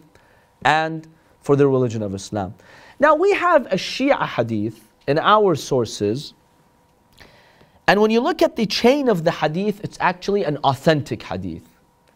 and 0.62 1.06
for 1.40 1.56
the 1.56 1.66
religion 1.66 2.02
of 2.02 2.14
Islam. 2.14 2.54
Now 3.00 3.14
we 3.14 3.32
have 3.32 3.66
a 3.66 3.76
Shia 3.76 4.26
hadith 4.26 4.84
in 5.06 5.18
our 5.18 5.54
sources, 5.54 6.34
and 7.86 8.02
when 8.02 8.10
you 8.10 8.20
look 8.20 8.42
at 8.42 8.56
the 8.56 8.66
chain 8.66 9.08
of 9.08 9.24
the 9.24 9.30
hadith, 9.30 9.82
it's 9.82 9.96
actually 10.00 10.44
an 10.44 10.58
authentic 10.58 11.22
hadith. 11.22 11.64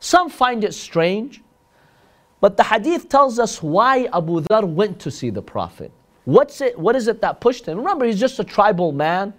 Some 0.00 0.28
find 0.28 0.64
it 0.64 0.74
strange, 0.74 1.40
but 2.40 2.56
the 2.58 2.64
hadith 2.64 3.08
tells 3.08 3.38
us 3.38 3.62
why 3.62 4.08
Abu 4.12 4.42
Dhar 4.42 4.68
went 4.68 4.98
to 5.00 5.10
see 5.10 5.30
the 5.30 5.40
Prophet. 5.40 5.90
What's 6.24 6.60
it, 6.60 6.78
what 6.78 6.94
is 6.94 7.08
it 7.08 7.20
that 7.22 7.40
pushed 7.40 7.66
him? 7.66 7.78
Remember, 7.78 8.04
he's 8.04 8.20
just 8.20 8.38
a 8.38 8.44
tribal 8.44 8.92
man 8.92 9.32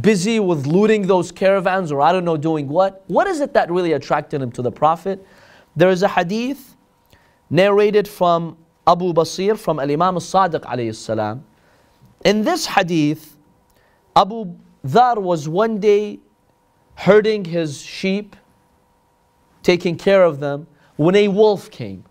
busy 0.00 0.40
with 0.40 0.66
looting 0.66 1.06
those 1.06 1.32
caravans 1.32 1.92
or 1.92 2.00
I 2.00 2.12
don't 2.12 2.24
know 2.24 2.36
doing 2.36 2.68
what. 2.68 3.04
What 3.06 3.26
is 3.26 3.40
it 3.40 3.54
that 3.54 3.70
really 3.70 3.92
attracted 3.92 4.42
him 4.42 4.52
to 4.52 4.62
the 4.62 4.72
Prophet? 4.72 5.24
There 5.74 5.90
is 5.90 6.02
a 6.02 6.08
hadith 6.08 6.76
narrated 7.50 8.08
from 8.08 8.56
Abu 8.86 9.12
Basir 9.12 9.58
from 9.58 9.78
Al 9.78 9.90
Imam 9.90 10.16
Sadiq 10.16 10.94
salam. 10.94 11.44
In 12.24 12.42
this 12.42 12.66
hadith, 12.66 13.36
Abu 14.14 14.56
Dhar 14.84 15.20
was 15.20 15.48
one 15.48 15.78
day 15.78 16.20
herding 16.94 17.44
his 17.44 17.82
sheep, 17.82 18.36
taking 19.62 19.96
care 19.96 20.24
of 20.24 20.40
them, 20.40 20.66
when 20.96 21.14
a 21.14 21.28
wolf 21.28 21.70
came. 21.70 22.04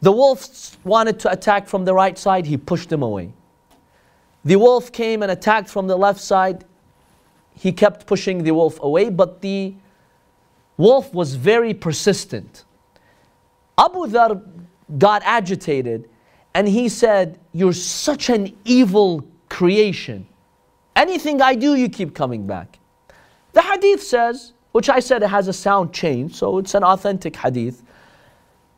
The 0.00 0.12
wolf 0.12 0.78
wanted 0.84 1.18
to 1.20 1.30
attack 1.30 1.66
from 1.66 1.84
the 1.84 1.92
right 1.92 2.16
side, 2.16 2.46
he 2.46 2.56
pushed 2.56 2.90
him 2.90 3.02
away. 3.02 3.32
The 4.48 4.56
wolf 4.56 4.92
came 4.92 5.22
and 5.22 5.30
attacked 5.30 5.68
from 5.68 5.88
the 5.88 5.98
left 5.98 6.18
side. 6.18 6.64
He 7.54 7.70
kept 7.70 8.06
pushing 8.06 8.44
the 8.44 8.52
wolf 8.52 8.82
away, 8.82 9.10
but 9.10 9.42
the 9.42 9.74
wolf 10.78 11.12
was 11.12 11.34
very 11.34 11.74
persistent. 11.74 12.64
Abu 13.76 14.06
Dhar 14.06 14.42
got 14.96 15.20
agitated 15.26 16.08
and 16.54 16.66
he 16.66 16.88
said, 16.88 17.38
You're 17.52 17.74
such 17.74 18.30
an 18.30 18.56
evil 18.64 19.22
creation. 19.50 20.26
Anything 20.96 21.42
I 21.42 21.54
do, 21.54 21.74
you 21.74 21.90
keep 21.90 22.14
coming 22.14 22.46
back. 22.46 22.78
The 23.52 23.60
hadith 23.60 24.02
says, 24.02 24.54
which 24.72 24.88
I 24.88 25.00
said 25.00 25.22
it 25.22 25.28
has 25.28 25.48
a 25.48 25.52
sound 25.52 25.92
chain, 25.92 26.30
so 26.30 26.56
it's 26.56 26.74
an 26.74 26.84
authentic 26.84 27.36
hadith. 27.36 27.82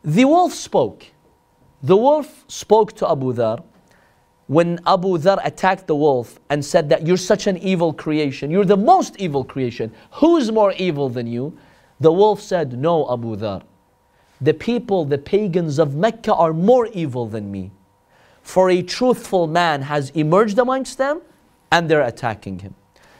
The 0.02 0.24
wolf 0.24 0.52
spoke. 0.52 1.06
The 1.80 1.96
wolf 1.96 2.44
spoke 2.48 2.96
to 2.96 3.08
Abu 3.08 3.32
Dhar 3.34 3.62
when 4.50 4.80
Abu 4.84 5.16
Dhar 5.16 5.38
attacked 5.44 5.86
the 5.86 5.94
wolf 5.94 6.40
and 6.50 6.64
said 6.64 6.88
that 6.88 7.06
you're 7.06 7.16
such 7.16 7.46
an 7.46 7.56
evil 7.58 7.92
creation, 7.92 8.50
you're 8.50 8.64
the 8.64 8.76
most 8.76 9.16
evil 9.20 9.44
creation, 9.44 9.92
who's 10.10 10.50
more 10.50 10.72
evil 10.72 11.08
than 11.08 11.28
you? 11.28 11.56
The 12.00 12.10
wolf 12.10 12.40
said, 12.40 12.76
No, 12.76 13.08
Abu 13.12 13.36
Dhar. 13.36 13.62
The 14.40 14.52
people, 14.52 15.04
the 15.04 15.18
pagans 15.18 15.78
of 15.78 15.94
Mecca 15.94 16.34
are 16.34 16.52
more 16.52 16.88
evil 16.88 17.28
than 17.28 17.52
me. 17.52 17.70
For 18.42 18.70
a 18.70 18.82
truthful 18.82 19.46
man 19.46 19.82
has 19.82 20.10
emerged 20.10 20.58
amongst 20.58 20.98
them 20.98 21.22
and 21.70 21.88
they're 21.88 22.02
attacking 22.02 22.58
him. 22.58 22.74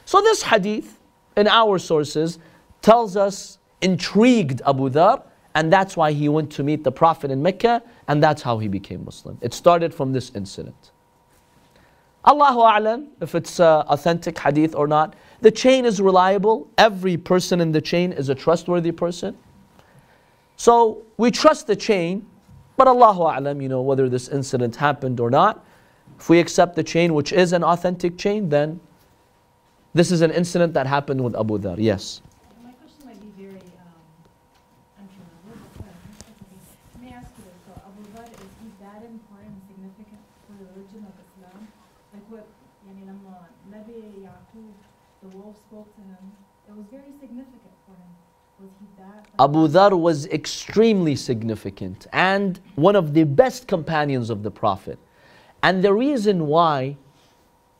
So, 0.06 0.20
this 0.20 0.42
hadith 0.42 0.98
in 1.36 1.46
our 1.46 1.78
sources 1.78 2.40
tells 2.82 3.16
us 3.16 3.58
intrigued 3.82 4.62
Abu 4.66 4.90
Dhar, 4.90 5.22
and 5.54 5.72
that's 5.72 5.96
why 5.96 6.10
he 6.10 6.28
went 6.28 6.50
to 6.54 6.64
meet 6.64 6.82
the 6.82 6.90
Prophet 6.90 7.30
in 7.30 7.40
Mecca, 7.40 7.84
and 8.08 8.20
that's 8.20 8.42
how 8.42 8.58
he 8.58 8.66
became 8.66 9.04
Muslim. 9.04 9.38
It 9.40 9.54
started 9.54 9.94
from 9.94 10.12
this 10.12 10.32
incident. 10.34 10.89
Allahu 12.24 12.58
A'lam, 12.60 13.08
if 13.20 13.34
it's 13.34 13.60
uh, 13.60 13.80
authentic 13.88 14.38
hadith 14.38 14.74
or 14.74 14.86
not. 14.86 15.14
The 15.40 15.50
chain 15.50 15.86
is 15.86 16.00
reliable. 16.00 16.68
Every 16.76 17.16
person 17.16 17.60
in 17.60 17.72
the 17.72 17.80
chain 17.80 18.12
is 18.12 18.28
a 18.28 18.34
trustworthy 18.34 18.92
person. 18.92 19.38
So 20.56 21.02
we 21.16 21.30
trust 21.30 21.66
the 21.66 21.76
chain, 21.76 22.26
but 22.76 22.86
Allahu 22.86 23.20
A'lam, 23.20 23.62
you 23.62 23.68
know, 23.68 23.80
whether 23.80 24.08
this 24.08 24.28
incident 24.28 24.76
happened 24.76 25.18
or 25.18 25.30
not. 25.30 25.64
If 26.18 26.28
we 26.28 26.38
accept 26.38 26.76
the 26.76 26.84
chain, 26.84 27.14
which 27.14 27.32
is 27.32 27.54
an 27.54 27.64
authentic 27.64 28.18
chain, 28.18 28.50
then 28.50 28.80
this 29.94 30.12
is 30.12 30.20
an 30.20 30.30
incident 30.30 30.74
that 30.74 30.86
happened 30.86 31.24
with 31.24 31.34
Abu 31.34 31.58
Dhar. 31.58 31.76
Yes. 31.78 32.20
Abu 49.40 49.68
Dhar 49.68 49.98
was 49.98 50.26
extremely 50.26 51.16
significant 51.16 52.06
and 52.12 52.60
one 52.74 52.94
of 52.94 53.14
the 53.14 53.24
best 53.24 53.66
companions 53.66 54.28
of 54.28 54.42
the 54.42 54.50
Prophet. 54.50 54.98
And 55.62 55.82
the 55.82 55.94
reason 55.94 56.46
why, 56.46 56.98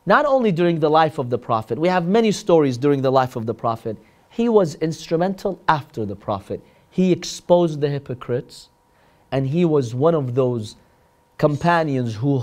not 0.07 0.25
only 0.25 0.53
during 0.53 0.81
the 0.81 0.89
life 0.89 1.19
of 1.19 1.29
the 1.29 1.37
Prophet, 1.37 1.79
we 1.79 1.89
have 1.89 2.07
many 2.07 2.33
stories 2.33 2.79
during 2.79 3.03
the 3.03 3.13
life 3.13 3.37
of 3.37 3.45
the 3.45 3.53
Prophet, 3.53 3.99
he 4.31 4.49
was 4.49 4.77
instrumental 4.77 5.61
after 5.69 6.07
the 6.07 6.17
Prophet. 6.17 6.63
He 6.89 7.13
exposed 7.13 7.83
the 7.83 7.91
hypocrites 7.91 8.71
and 9.31 9.47
he 9.47 9.67
was 9.67 9.95
one 9.95 10.15
of 10.15 10.35
those 10.35 10.77
companions 11.37 12.15
who 12.15 12.43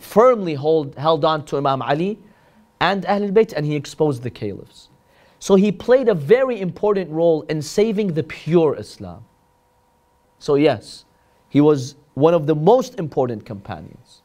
firmly 0.00 0.54
hold, 0.54 0.96
held 0.96 1.24
on 1.24 1.44
to 1.44 1.58
Imam 1.58 1.80
Ali 1.80 2.18
and 2.80 3.04
Ahlul 3.04 3.30
Bayt 3.32 3.52
and 3.52 3.64
he 3.64 3.76
exposed 3.76 4.24
the 4.24 4.30
caliphs. 4.30 4.89
So 5.40 5.56
he 5.56 5.72
played 5.72 6.08
a 6.08 6.14
very 6.14 6.60
important 6.60 7.10
role 7.10 7.42
in 7.42 7.60
saving 7.62 8.12
the 8.12 8.22
pure 8.22 8.76
Islam. 8.76 9.24
So, 10.38 10.54
yes, 10.54 11.06
he 11.48 11.60
was 11.60 11.96
one 12.14 12.34
of 12.34 12.46
the 12.46 12.54
most 12.54 12.98
important 12.98 13.44
companions. 13.44 14.22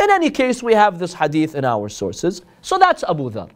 In 0.00 0.10
any 0.10 0.30
case, 0.30 0.62
we 0.62 0.74
have 0.74 0.98
this 0.98 1.14
hadith 1.14 1.54
in 1.54 1.64
our 1.64 1.88
sources. 1.88 2.42
So 2.62 2.78
that's 2.78 3.02
Abu 3.02 3.30
Dhar. 3.30 3.50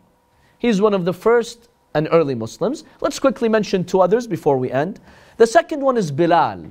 He's 0.58 0.80
one 0.80 0.94
of 0.94 1.04
the 1.04 1.12
first 1.12 1.68
and 1.94 2.08
early 2.10 2.34
Muslims. 2.34 2.84
Let's 3.00 3.18
quickly 3.18 3.48
mention 3.48 3.84
two 3.84 4.00
others 4.00 4.26
before 4.26 4.56
we 4.56 4.70
end. 4.70 4.98
The 5.36 5.46
second 5.46 5.80
one 5.80 5.96
is 5.96 6.10
Bilal 6.10 6.66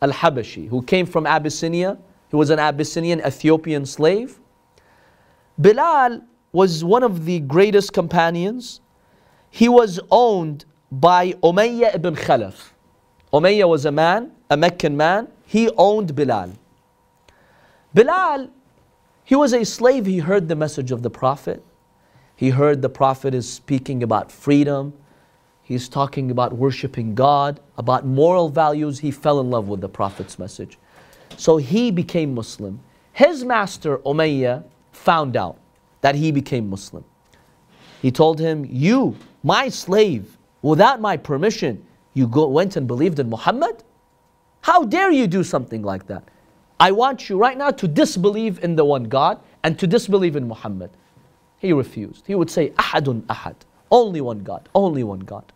al 0.00 0.10
Habashi, 0.12 0.68
who 0.68 0.82
came 0.82 1.06
from 1.06 1.26
Abyssinia. 1.26 1.98
He 2.30 2.36
was 2.36 2.50
an 2.50 2.58
Abyssinian 2.58 3.20
Ethiopian 3.20 3.84
slave. 3.84 4.40
Bilal 5.60 6.22
was 6.52 6.82
one 6.82 7.02
of 7.02 7.24
the 7.24 7.40
greatest 7.40 7.92
companions. 7.92 8.80
He 9.58 9.68
was 9.68 9.98
owned 10.12 10.66
by 10.92 11.32
Umayyah 11.32 11.96
ibn 11.96 12.14
Khalaf. 12.14 12.70
Umayyah 13.32 13.68
was 13.68 13.86
a 13.86 13.90
man, 13.90 14.30
a 14.48 14.56
Meccan 14.56 14.96
man. 14.96 15.26
He 15.46 15.68
owned 15.76 16.14
Bilal. 16.14 16.52
Bilal, 17.92 18.50
he 19.24 19.34
was 19.34 19.52
a 19.52 19.64
slave. 19.64 20.06
He 20.06 20.18
heard 20.18 20.46
the 20.46 20.54
message 20.54 20.92
of 20.92 21.02
the 21.02 21.10
Prophet. 21.10 21.60
He 22.36 22.50
heard 22.50 22.82
the 22.82 22.88
Prophet 22.88 23.34
is 23.34 23.52
speaking 23.52 24.04
about 24.04 24.30
freedom. 24.30 24.92
He's 25.64 25.88
talking 25.88 26.30
about 26.30 26.52
worshiping 26.52 27.16
God, 27.16 27.58
about 27.76 28.06
moral 28.06 28.50
values. 28.50 29.00
He 29.00 29.10
fell 29.10 29.40
in 29.40 29.50
love 29.50 29.66
with 29.66 29.80
the 29.80 29.88
Prophet's 29.88 30.38
message. 30.38 30.78
So 31.36 31.56
he 31.56 31.90
became 31.90 32.32
Muslim. 32.32 32.78
His 33.12 33.44
master, 33.44 33.98
Umayyah, 34.06 34.62
found 34.92 35.36
out 35.36 35.58
that 36.02 36.14
he 36.14 36.30
became 36.30 36.70
Muslim. 36.70 37.04
He 38.00 38.12
told 38.12 38.38
him, 38.38 38.64
You, 38.70 39.16
my 39.42 39.68
slave, 39.68 40.38
without 40.62 41.00
my 41.00 41.16
permission, 41.16 41.84
you 42.14 42.26
go, 42.26 42.48
went 42.48 42.76
and 42.76 42.86
believed 42.86 43.18
in 43.18 43.28
Muhammad? 43.30 43.84
How 44.60 44.84
dare 44.84 45.10
you 45.10 45.26
do 45.26 45.44
something 45.44 45.82
like 45.82 46.06
that? 46.08 46.24
I 46.80 46.92
want 46.92 47.28
you 47.28 47.38
right 47.38 47.56
now 47.56 47.70
to 47.70 47.88
disbelieve 47.88 48.62
in 48.62 48.76
the 48.76 48.84
one 48.84 49.04
God 49.04 49.40
and 49.62 49.78
to 49.78 49.86
disbelieve 49.86 50.36
in 50.36 50.46
Muhammad. 50.46 50.90
He 51.58 51.72
refused. 51.72 52.26
He 52.26 52.34
would 52.34 52.50
say, 52.50 52.70
Ahadun 52.70 53.22
Ahad. 53.22 53.56
Only 53.90 54.20
one 54.20 54.40
God. 54.40 54.68
Only 54.74 55.02
one 55.02 55.20
God. 55.20 55.52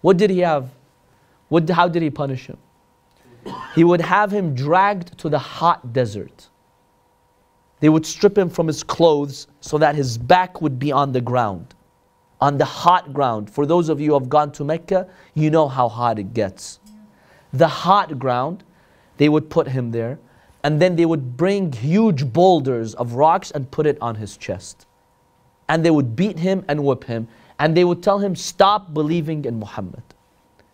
What 0.00 0.16
did 0.16 0.30
he 0.30 0.40
have? 0.40 0.70
What, 1.48 1.68
how 1.70 1.88
did 1.88 2.02
he 2.02 2.10
punish 2.10 2.46
him? 2.46 2.58
He 3.74 3.84
would 3.84 4.00
have 4.00 4.32
him 4.32 4.54
dragged 4.54 5.16
to 5.18 5.28
the 5.28 5.38
hot 5.38 5.92
desert. 5.92 6.48
They 7.80 7.88
would 7.88 8.04
strip 8.04 8.36
him 8.36 8.50
from 8.50 8.66
his 8.66 8.82
clothes 8.82 9.46
so 9.60 9.78
that 9.78 9.94
his 9.94 10.18
back 10.18 10.60
would 10.60 10.78
be 10.78 10.90
on 10.90 11.12
the 11.12 11.20
ground, 11.20 11.74
on 12.40 12.58
the 12.58 12.64
hot 12.64 13.12
ground. 13.12 13.50
For 13.50 13.66
those 13.66 13.88
of 13.88 14.00
you 14.00 14.08
who 14.08 14.14
have 14.14 14.28
gone 14.28 14.52
to 14.52 14.64
Mecca, 14.64 15.08
you 15.34 15.50
know 15.50 15.68
how 15.68 15.88
hot 15.88 16.18
it 16.18 16.34
gets. 16.34 16.80
The 17.52 17.68
hot 17.68 18.18
ground, 18.18 18.64
they 19.16 19.28
would 19.28 19.48
put 19.48 19.68
him 19.68 19.90
there, 19.90 20.18
and 20.62 20.80
then 20.80 20.96
they 20.96 21.06
would 21.06 21.36
bring 21.36 21.72
huge 21.72 22.32
boulders 22.32 22.94
of 22.94 23.14
rocks 23.14 23.50
and 23.50 23.70
put 23.70 23.86
it 23.86 23.98
on 24.00 24.16
his 24.16 24.36
chest. 24.36 24.86
And 25.68 25.84
they 25.84 25.90
would 25.90 26.16
beat 26.16 26.38
him 26.38 26.64
and 26.68 26.84
whip 26.84 27.04
him, 27.04 27.28
and 27.58 27.76
they 27.76 27.84
would 27.84 28.02
tell 28.02 28.18
him, 28.18 28.36
Stop 28.36 28.92
believing 28.92 29.44
in 29.44 29.58
Muhammad. 29.58 30.02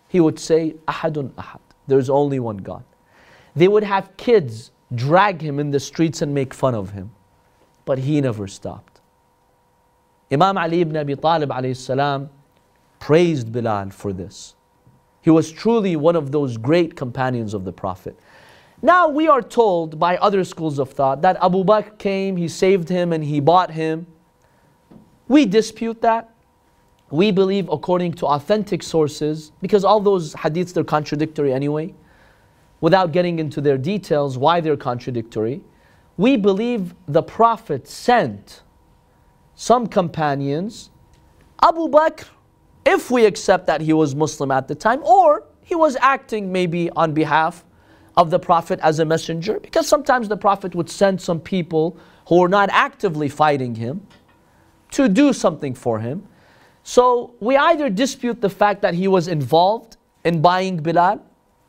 He 0.09 0.21
would 0.21 0.39
say, 0.39 0.75
Ahadun 0.89 1.31
Ahad. 1.31 1.61
There's 1.87 2.11
only 2.11 2.41
one 2.41 2.59
God. 2.59 2.85
They 3.55 3.69
would 3.69 3.85
have 3.85 4.17
kids 4.17 4.71
drag 4.95 5.41
him 5.41 5.59
in 5.59 5.71
the 5.71 5.81
streets 5.81 6.23
and 6.23 6.35
make 6.35 6.53
fun 6.53 6.75
of 6.75 6.91
him. 6.91 7.11
But 7.85 7.99
he 7.99 8.21
never 8.21 8.47
stopped. 8.47 8.91
Imam 10.33 10.57
Ali 10.57 10.80
ibn 10.80 10.97
Abi 10.97 11.14
Talib 11.14 11.76
salam 11.76 12.30
praised 12.99 13.53
Bilal 13.53 13.91
for 13.91 14.14
this. 14.14 14.55
He 15.20 15.28
was 15.28 15.53
truly 15.53 15.95
one 15.95 16.16
of 16.16 16.33
those 16.33 16.57
great 16.57 16.97
companions 16.97 17.53
of 17.53 17.64
the 17.64 17.72
Prophet. 17.72 18.18
Now 18.80 19.09
we 19.09 19.28
are 19.28 19.43
told 19.43 19.99
by 19.99 20.16
other 20.16 20.43
schools 20.43 20.78
of 20.78 20.91
thought 20.91 21.20
that 21.20 21.37
Abu 21.43 21.62
Bakr 21.64 21.99
came, 21.99 22.37
he 22.37 22.49
saved 22.49 22.89
him, 22.89 23.12
and 23.12 23.22
he 23.22 23.41
bought 23.41 23.70
him. 23.70 24.07
We 25.28 25.45
dispute 25.45 26.01
that. 26.01 26.30
We 27.11 27.30
believe 27.30 27.68
according 27.68 28.14
to 28.14 28.26
authentic 28.26 28.83
sources, 28.83 29.53
because 29.61 29.85
all 29.85 30.01
those 30.01 30.35
hadiths 30.35 30.72
they're 30.72 30.83
contradictory 30.83 31.53
anyway 31.53 31.95
without 32.80 33.12
getting 33.12 33.39
into 33.39 33.61
their 33.61 33.76
details 33.76 34.39
why 34.39 34.61
they're 34.61 34.78
contradictory, 34.78 35.62
we 36.16 36.37
believe 36.37 36.95
the 37.07 37.22
Prophet 37.22 37.87
sent 37.87 38.62
some 39.63 39.87
companions, 39.87 40.91
Abu 41.63 41.87
Bakr, 41.87 42.25
if 42.85 43.13
we 43.13 43.25
accept 43.25 43.65
that 43.69 43.81
he 43.81 43.93
was 43.93 44.13
Muslim 44.13 44.51
at 44.51 44.67
the 44.67 44.75
time, 44.75 45.01
or 45.05 45.45
he 45.63 45.77
was 45.77 45.97
acting 46.01 46.51
maybe 46.51 46.91
on 46.97 47.15
behalf 47.15 47.65
of 48.17 48.29
the 48.33 48.41
Prophet 48.41 48.81
as 48.83 48.99
a 48.99 49.05
messenger, 49.05 49.61
because 49.61 49.87
sometimes 49.87 50.27
the 50.27 50.37
Prophet 50.37 50.75
would 50.75 50.91
send 50.91 51.21
some 51.21 51.39
people 51.39 51.97
who 52.27 52.41
were 52.41 52.49
not 52.49 52.71
actively 52.73 53.29
fighting 53.29 53.77
him 53.77 54.05
to 54.91 55.09
do 55.09 55.33
something 55.33 55.75
for 55.75 56.01
him. 56.01 56.27
So 56.83 57.37
we 57.39 57.57
either 57.57 57.89
dispute 57.89 58.41
the 58.41 58.51
fact 58.51 58.83
that 58.83 58.95
he 58.95 59.07
was 59.07 59.29
involved 59.29 59.97
in 60.25 60.43
buying 60.43 60.79
Bilal, 60.79 61.25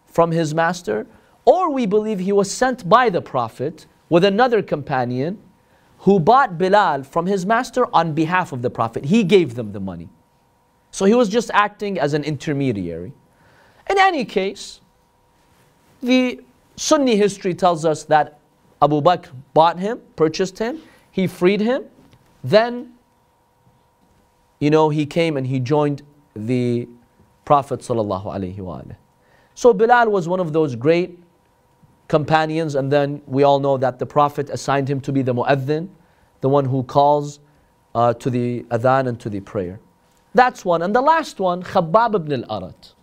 from 0.08 0.32
his 0.32 0.56
master, 0.56 1.06
or 1.46 1.70
we 1.70 1.86
believe 1.86 2.18
he 2.18 2.32
was 2.32 2.50
sent 2.50 2.90
by 2.90 3.12
the 3.12 3.22
Prophet 3.22 3.86
with 4.10 4.24
another 4.24 4.64
companion 4.64 5.38
who 6.04 6.20
bought 6.20 6.58
Bilal 6.58 7.04
from 7.04 7.26
his 7.26 7.46
master 7.46 7.88
on 7.96 8.14
behalf 8.14 8.52
of 8.52 8.62
the 8.62 8.70
Prophet. 8.70 9.06
He 9.06 9.24
gave 9.24 9.56
them 9.56 9.72
the 9.72 9.80
money. 9.80 10.10
So 10.92 11.06
he 11.06 11.14
was 11.14 11.30
just 11.30 11.50
acting 11.54 11.98
as 11.98 12.14
an 12.14 12.26
intermediary. 12.26 13.14
In 13.90 13.98
any 13.98 14.26
case, 14.26 14.82
the 16.02 16.42
Sunni 16.76 17.16
history 17.16 17.54
tells 17.54 17.86
us 17.86 18.04
that 18.06 18.40
Abu 18.82 19.02
Bakr 19.02 19.30
bought 19.54 19.80
him, 19.80 20.02
purchased 20.18 20.60
him, 20.60 20.82
he 21.10 21.26
freed 21.26 21.62
him, 21.62 21.86
then, 22.44 22.94
you 24.60 24.70
know, 24.70 24.90
he 24.90 25.06
came 25.06 25.38
and 25.38 25.48
he 25.48 25.60
joined 25.62 26.02
the 26.36 26.90
Prophet. 27.46 27.82
So 27.82 27.94
Bilal 29.74 30.12
was 30.12 30.28
one 30.28 30.42
of 30.42 30.52
those 30.52 30.76
great 30.76 31.23
companions, 32.08 32.76
and 32.76 32.92
then 32.92 33.22
we 33.26 33.44
all 33.44 33.60
know 33.60 33.78
that 33.78 34.00
the 34.00 34.06
Prophet 34.06 34.50
assigned 34.50 34.90
him 34.90 35.00
to 35.02 35.12
be 35.12 35.22
the 35.22 35.34
mu'adhin, 35.34 35.90
the 36.42 36.50
one 36.50 36.66
who 36.66 36.84
calls 36.84 37.40
uh, 37.96 38.14
to 38.16 38.30
the 38.30 38.64
adhan 38.64 39.08
and 39.08 39.20
to 39.20 39.30
the 39.30 39.40
prayer. 39.40 39.80
That's 40.34 40.66
one. 40.66 40.82
And 40.82 40.96
the 40.96 41.02
last 41.02 41.40
one, 41.40 41.64
Khabbab 41.64 42.16
ibn 42.16 42.44
al-Arat. 42.44 42.94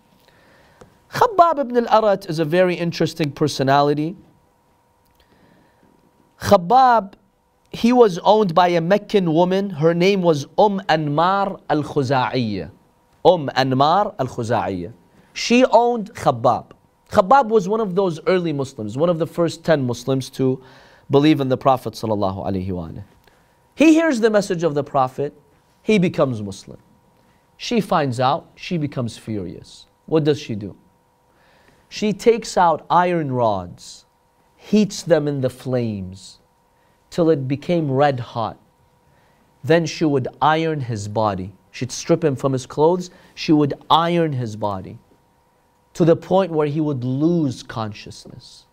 Khabbab 1.13 1.61
ibn 1.61 1.87
al-Arat 1.87 2.29
is 2.29 2.39
a 2.39 2.45
very 2.45 2.75
interesting 2.75 3.31
personality. 3.31 4.17
Khabbab, 6.41 7.15
he 7.71 7.93
was 7.93 8.19
owned 8.19 8.55
by 8.55 8.69
a 8.69 8.81
Meccan 8.81 9.33
woman. 9.33 9.71
Her 9.71 9.95
name 9.95 10.23
was 10.23 10.47
Umm 10.59 10.81
Anmar 10.89 11.61
al-Khuza'iyya. 11.71 12.71
Umm 13.25 13.49
Anmar 13.57 14.15
al-Khuza'iyya. 14.19 14.93
She 15.33 15.65
owned 15.67 16.13
Khabbab. 16.15 16.73
Khabbab 17.11 17.49
was 17.49 17.69
one 17.69 17.81
of 17.81 17.97
those 17.97 18.21
early 18.27 18.53
Muslims, 18.53 18.97
one 18.97 19.09
of 19.09 19.19
the 19.19 19.27
first 19.27 19.65
10 19.65 19.85
Muslims 19.85 20.31
to 20.31 20.63
believe 21.11 21.41
in 21.41 21.49
the 21.49 21.57
Prophet. 21.57 22.01
He 23.75 23.95
hears 23.95 24.21
the 24.21 24.31
message 24.31 24.63
of 24.63 24.75
the 24.75 24.85
Prophet, 24.85 25.35
he 25.83 25.99
becomes 25.99 26.41
Muslim. 26.41 26.79
She 27.57 27.81
finds 27.81 28.21
out, 28.21 28.51
she 28.55 28.79
becomes 28.79 29.19
furious. 29.19 29.87
What 30.07 30.23
does 30.23 30.39
she 30.39 30.55
do? 30.55 30.77
She 31.89 32.13
takes 32.13 32.57
out 32.57 32.87
iron 32.89 33.33
rods, 33.33 34.05
heats 34.57 35.03
them 35.03 35.27
in 35.27 35.41
the 35.41 35.51
flames 35.51 36.39
till 37.11 37.29
it 37.29 37.49
became 37.49 37.91
red 37.91 38.21
hot. 38.21 38.57
Then 39.65 39.85
she 39.85 40.05
would 40.05 40.29
iron 40.41 40.83
his 40.83 41.09
body. 41.09 41.53
She'd 41.73 41.91
strip 41.91 42.23
him 42.23 42.37
from 42.37 42.53
his 42.53 42.67
clothes, 42.67 43.11
she 43.35 43.53
would 43.53 43.75
iron 43.91 44.33
his 44.33 44.55
body 44.55 44.99
to 45.95 46.05
the 46.05 46.17
point 46.17 46.53
where 46.53 46.67
he 46.67 46.81
would 46.81 47.05
lose 47.05 47.63
consciousness 47.63 48.67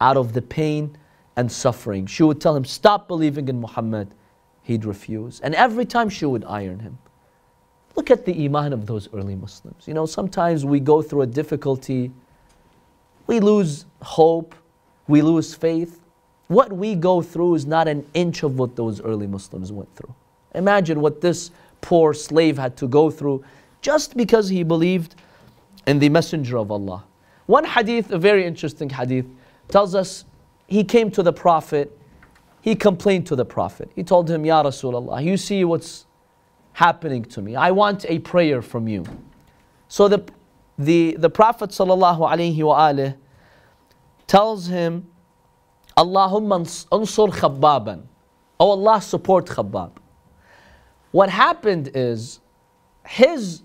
out 0.00 0.16
of 0.16 0.32
the 0.32 0.42
pain 0.42 0.96
and 1.36 1.50
suffering. 1.50 2.06
She 2.06 2.22
would 2.22 2.40
tell 2.40 2.56
him, 2.56 2.64
Stop 2.64 3.08
believing 3.08 3.48
in 3.48 3.60
Muhammad. 3.60 4.14
He'd 4.62 4.84
refuse. 4.84 5.40
And 5.40 5.54
every 5.54 5.84
time 5.84 6.08
she 6.08 6.26
would 6.26 6.44
iron 6.44 6.80
him. 6.80 6.98
Look 7.96 8.10
at 8.10 8.24
the 8.24 8.44
iman 8.44 8.72
of 8.72 8.86
those 8.86 9.08
early 9.12 9.34
Muslims. 9.34 9.86
You 9.86 9.94
know, 9.94 10.06
sometimes 10.06 10.64
we 10.64 10.80
go 10.80 11.02
through 11.02 11.22
a 11.22 11.26
difficulty, 11.26 12.12
we 13.26 13.40
lose 13.40 13.84
hope, 14.00 14.54
we 15.08 15.22
lose 15.22 15.54
faith. 15.54 16.00
What 16.46 16.72
we 16.72 16.94
go 16.94 17.20
through 17.20 17.56
is 17.56 17.66
not 17.66 17.88
an 17.88 18.06
inch 18.14 18.42
of 18.42 18.58
what 18.58 18.76
those 18.76 19.00
early 19.00 19.26
Muslims 19.26 19.72
went 19.72 19.94
through. 19.96 20.14
Imagine 20.54 21.00
what 21.00 21.20
this 21.20 21.50
poor 21.80 22.14
slave 22.14 22.58
had 22.58 22.76
to 22.76 22.88
go 22.88 23.10
through 23.10 23.44
just 23.82 24.16
because 24.16 24.48
he 24.48 24.62
believed 24.62 25.14
and 25.90 26.00
the 26.00 26.08
Messenger 26.08 26.58
of 26.58 26.70
Allah. 26.70 27.04
One 27.46 27.64
hadith, 27.64 28.12
a 28.12 28.18
very 28.18 28.46
interesting 28.46 28.88
hadith, 28.88 29.26
tells 29.66 29.96
us 29.96 30.24
he 30.68 30.84
came 30.84 31.10
to 31.10 31.22
the 31.22 31.32
Prophet, 31.32 31.98
he 32.60 32.76
complained 32.76 33.26
to 33.26 33.34
the 33.34 33.44
Prophet. 33.44 33.90
He 33.96 34.04
told 34.04 34.30
him, 34.30 34.44
Ya 34.44 34.62
Rasulullah, 34.62 35.22
you 35.22 35.36
see 35.36 35.64
what's 35.64 36.06
happening 36.74 37.24
to 37.24 37.42
me. 37.42 37.56
I 37.56 37.72
want 37.72 38.06
a 38.08 38.20
prayer 38.20 38.62
from 38.62 38.86
you. 38.86 39.04
So 39.88 40.06
the, 40.06 40.22
the, 40.78 41.16
the 41.18 41.28
Prophet 41.28 41.70
sallallahu 41.70 43.16
tells 44.28 44.66
him, 44.68 45.08
Allahumma 45.96 46.86
ansur 46.92 47.30
khabbaban. 47.30 48.02
Oh 48.60 48.70
Allah, 48.70 49.02
support 49.02 49.46
Khabbab. 49.46 49.90
What 51.10 51.30
happened 51.30 51.90
is, 51.94 52.38
his 53.04 53.62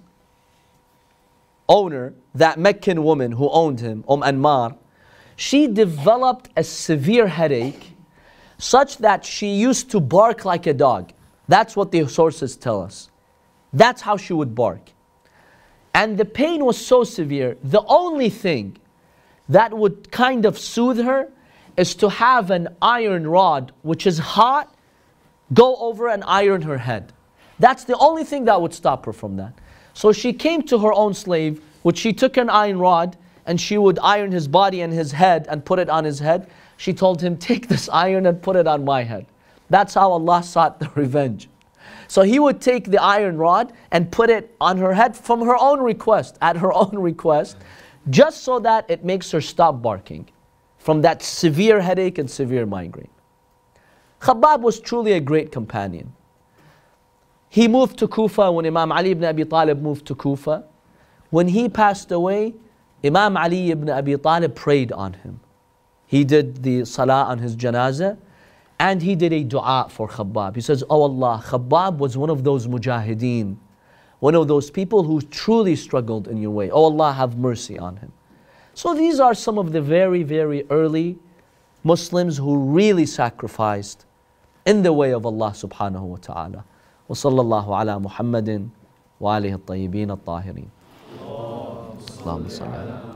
owner, 1.68 2.14
that 2.34 2.60
Meccan 2.60 3.04
woman 3.04 3.32
who 3.32 3.50
owned 3.50 3.80
him, 3.80 4.04
Umm 4.10 4.22
Anmar, 4.22 4.78
she 5.36 5.68
developed 5.68 6.50
a 6.56 6.64
severe 6.64 7.28
headache 7.28 7.96
such 8.58 8.98
that 9.00 9.26
she 9.26 9.56
used 9.56 9.92
to 9.92 10.00
bark 10.00 10.46
like 10.46 10.66
a 10.68 10.74
dog. 10.74 11.12
That's 11.48 11.76
what 11.76 11.92
the 11.92 12.08
sources 12.08 12.56
tell 12.56 12.82
us. 12.82 13.10
That's 13.74 14.02
how 14.02 14.18
she 14.18 14.34
would 14.34 14.56
bark. 14.56 14.92
And 15.94 16.18
the 16.18 16.26
pain 16.26 16.64
was 16.66 16.84
so 16.84 17.04
severe, 17.04 17.58
the 17.64 17.84
only 17.88 18.30
thing 18.30 18.78
that 19.50 19.74
would 19.74 20.12
kind 20.12 20.46
of 20.46 20.58
soothe 20.58 21.00
her 21.00 21.32
is 21.78 21.96
to 21.96 22.10
have 22.10 22.52
an 22.52 22.70
iron 22.82 23.28
rod, 23.28 23.72
which 23.82 24.08
is 24.08 24.18
hot, 24.18 24.74
go 25.54 25.76
over 25.78 26.08
and 26.10 26.24
iron 26.26 26.62
her 26.64 26.78
head. 26.78 27.14
That's 27.60 27.84
the 27.84 27.98
only 27.98 28.24
thing 28.24 28.46
that 28.46 28.62
would 28.62 28.74
stop 28.74 29.06
her 29.06 29.14
from 29.14 29.38
that. 29.38 29.54
So 29.96 30.12
she 30.12 30.34
came 30.34 30.62
to 30.64 30.78
her 30.80 30.92
own 30.92 31.14
slave, 31.14 31.64
which 31.82 31.98
she 31.98 32.12
took 32.12 32.36
an 32.36 32.50
iron 32.50 32.78
rod 32.78 33.18
and 33.46 33.60
she 33.60 33.78
would 33.78 33.98
iron 34.00 34.32
his 34.32 34.48
body 34.48 34.82
and 34.82 34.92
his 34.92 35.14
head 35.14 35.48
and 35.50 35.64
put 35.64 35.80
it 35.80 35.90
on 35.90 36.04
his 36.04 36.20
head. 36.20 36.50
She 36.76 36.94
told 36.94 37.22
him, 37.22 37.38
Take 37.38 37.70
this 37.70 37.88
iron 37.90 38.26
and 38.26 38.42
put 38.42 38.58
it 38.58 38.68
on 38.68 38.84
my 38.84 39.04
head. 39.04 39.26
That's 39.70 39.94
how 39.94 40.12
Allah 40.12 40.44
sought 40.44 40.80
the 40.80 40.90
revenge. 40.96 41.48
So 42.10 42.24
he 42.24 42.40
would 42.40 42.60
take 42.60 42.92
the 42.92 43.02
iron 43.02 43.38
rod 43.38 43.72
and 43.92 44.12
put 44.12 44.30
it 44.30 44.54
on 44.60 44.78
her 44.78 44.94
head 44.94 45.16
from 45.16 45.42
her 45.46 45.56
own 45.56 45.80
request, 45.80 46.38
at 46.42 46.58
her 46.58 46.74
own 46.84 46.98
request, 47.00 47.56
just 48.10 48.44
so 48.44 48.60
that 48.60 48.86
it 48.90 49.06
makes 49.06 49.32
her 49.32 49.42
stop 49.42 49.82
barking 49.82 50.28
from 50.78 51.02
that 51.04 51.24
severe 51.24 51.80
headache 51.80 52.18
and 52.18 52.30
severe 52.30 52.66
migraine. 52.66 53.10
Khabbab 54.20 54.60
was 54.60 54.82
truly 54.82 55.14
a 55.14 55.22
great 55.22 55.54
companion. 55.54 56.14
He 57.56 57.70
moved 57.70 57.98
to 58.00 58.08
Kufa 58.10 58.52
when 58.52 58.66
Imam 58.66 58.92
Ali 58.92 59.12
ibn 59.12 59.24
Abi 59.24 59.46
Talib 59.46 59.82
moved 59.82 60.06
to 60.08 60.14
Kufa. 60.14 60.66
When 61.30 61.48
he 61.48 61.70
passed 61.70 62.12
away, 62.12 62.54
Imam 63.02 63.38
Ali 63.38 63.72
ibn 63.72 63.90
Abi 63.90 64.18
Talib 64.18 64.54
prayed 64.56 64.92
on 64.92 65.14
him. 65.14 65.40
He 66.06 66.26
did 66.26 66.64
the 66.64 66.84
salah 66.84 67.24
on 67.24 67.40
his 67.40 67.56
janazah 67.56 68.18
and 68.78 69.02
he 69.02 69.16
did 69.16 69.32
a 69.32 69.42
dua 69.46 69.88
for 69.90 70.10
Khabbab. 70.10 70.56
He 70.56 70.60
says, 70.60 70.84
Oh 70.90 71.04
Allah, 71.04 71.42
Khabbab 71.48 71.98
was 71.98 72.18
one 72.18 72.30
of 72.30 72.44
those 72.44 72.68
mujahideen, 72.68 73.56
one 74.20 74.36
of 74.36 74.50
those 74.50 74.70
people 74.70 75.04
who 75.04 75.22
truly 75.22 75.78
struggled 75.78 76.28
in 76.28 76.36
your 76.36 76.52
way. 76.52 76.70
Oh 76.72 76.84
Allah, 76.84 77.14
have 77.14 77.38
mercy 77.38 77.80
on 77.80 77.96
him. 77.96 78.12
So 78.74 78.94
these 78.94 79.22
are 79.22 79.34
some 79.34 79.58
of 79.58 79.72
the 79.72 79.82
very, 79.82 80.24
very 80.24 80.70
early 80.70 81.18
Muslims 81.86 82.36
who 82.36 82.58
really 82.58 83.06
sacrificed 83.06 84.04
in 84.66 84.84
the 84.84 84.92
way 84.92 85.14
of 85.14 85.26
Allah 85.26 85.52
subhanahu 85.52 86.02
wa 86.02 86.18
ta'ala. 86.18 86.66
وصلى 87.10 87.42
الله 87.42 87.76
على 87.76 87.94
محمد 88.00 88.50
وآله 89.22 89.54
الطيبين 89.54 90.12
الطاهرين. 90.12 90.70
اللهم 92.26 92.46
صل 92.50 92.66
على 92.66 93.15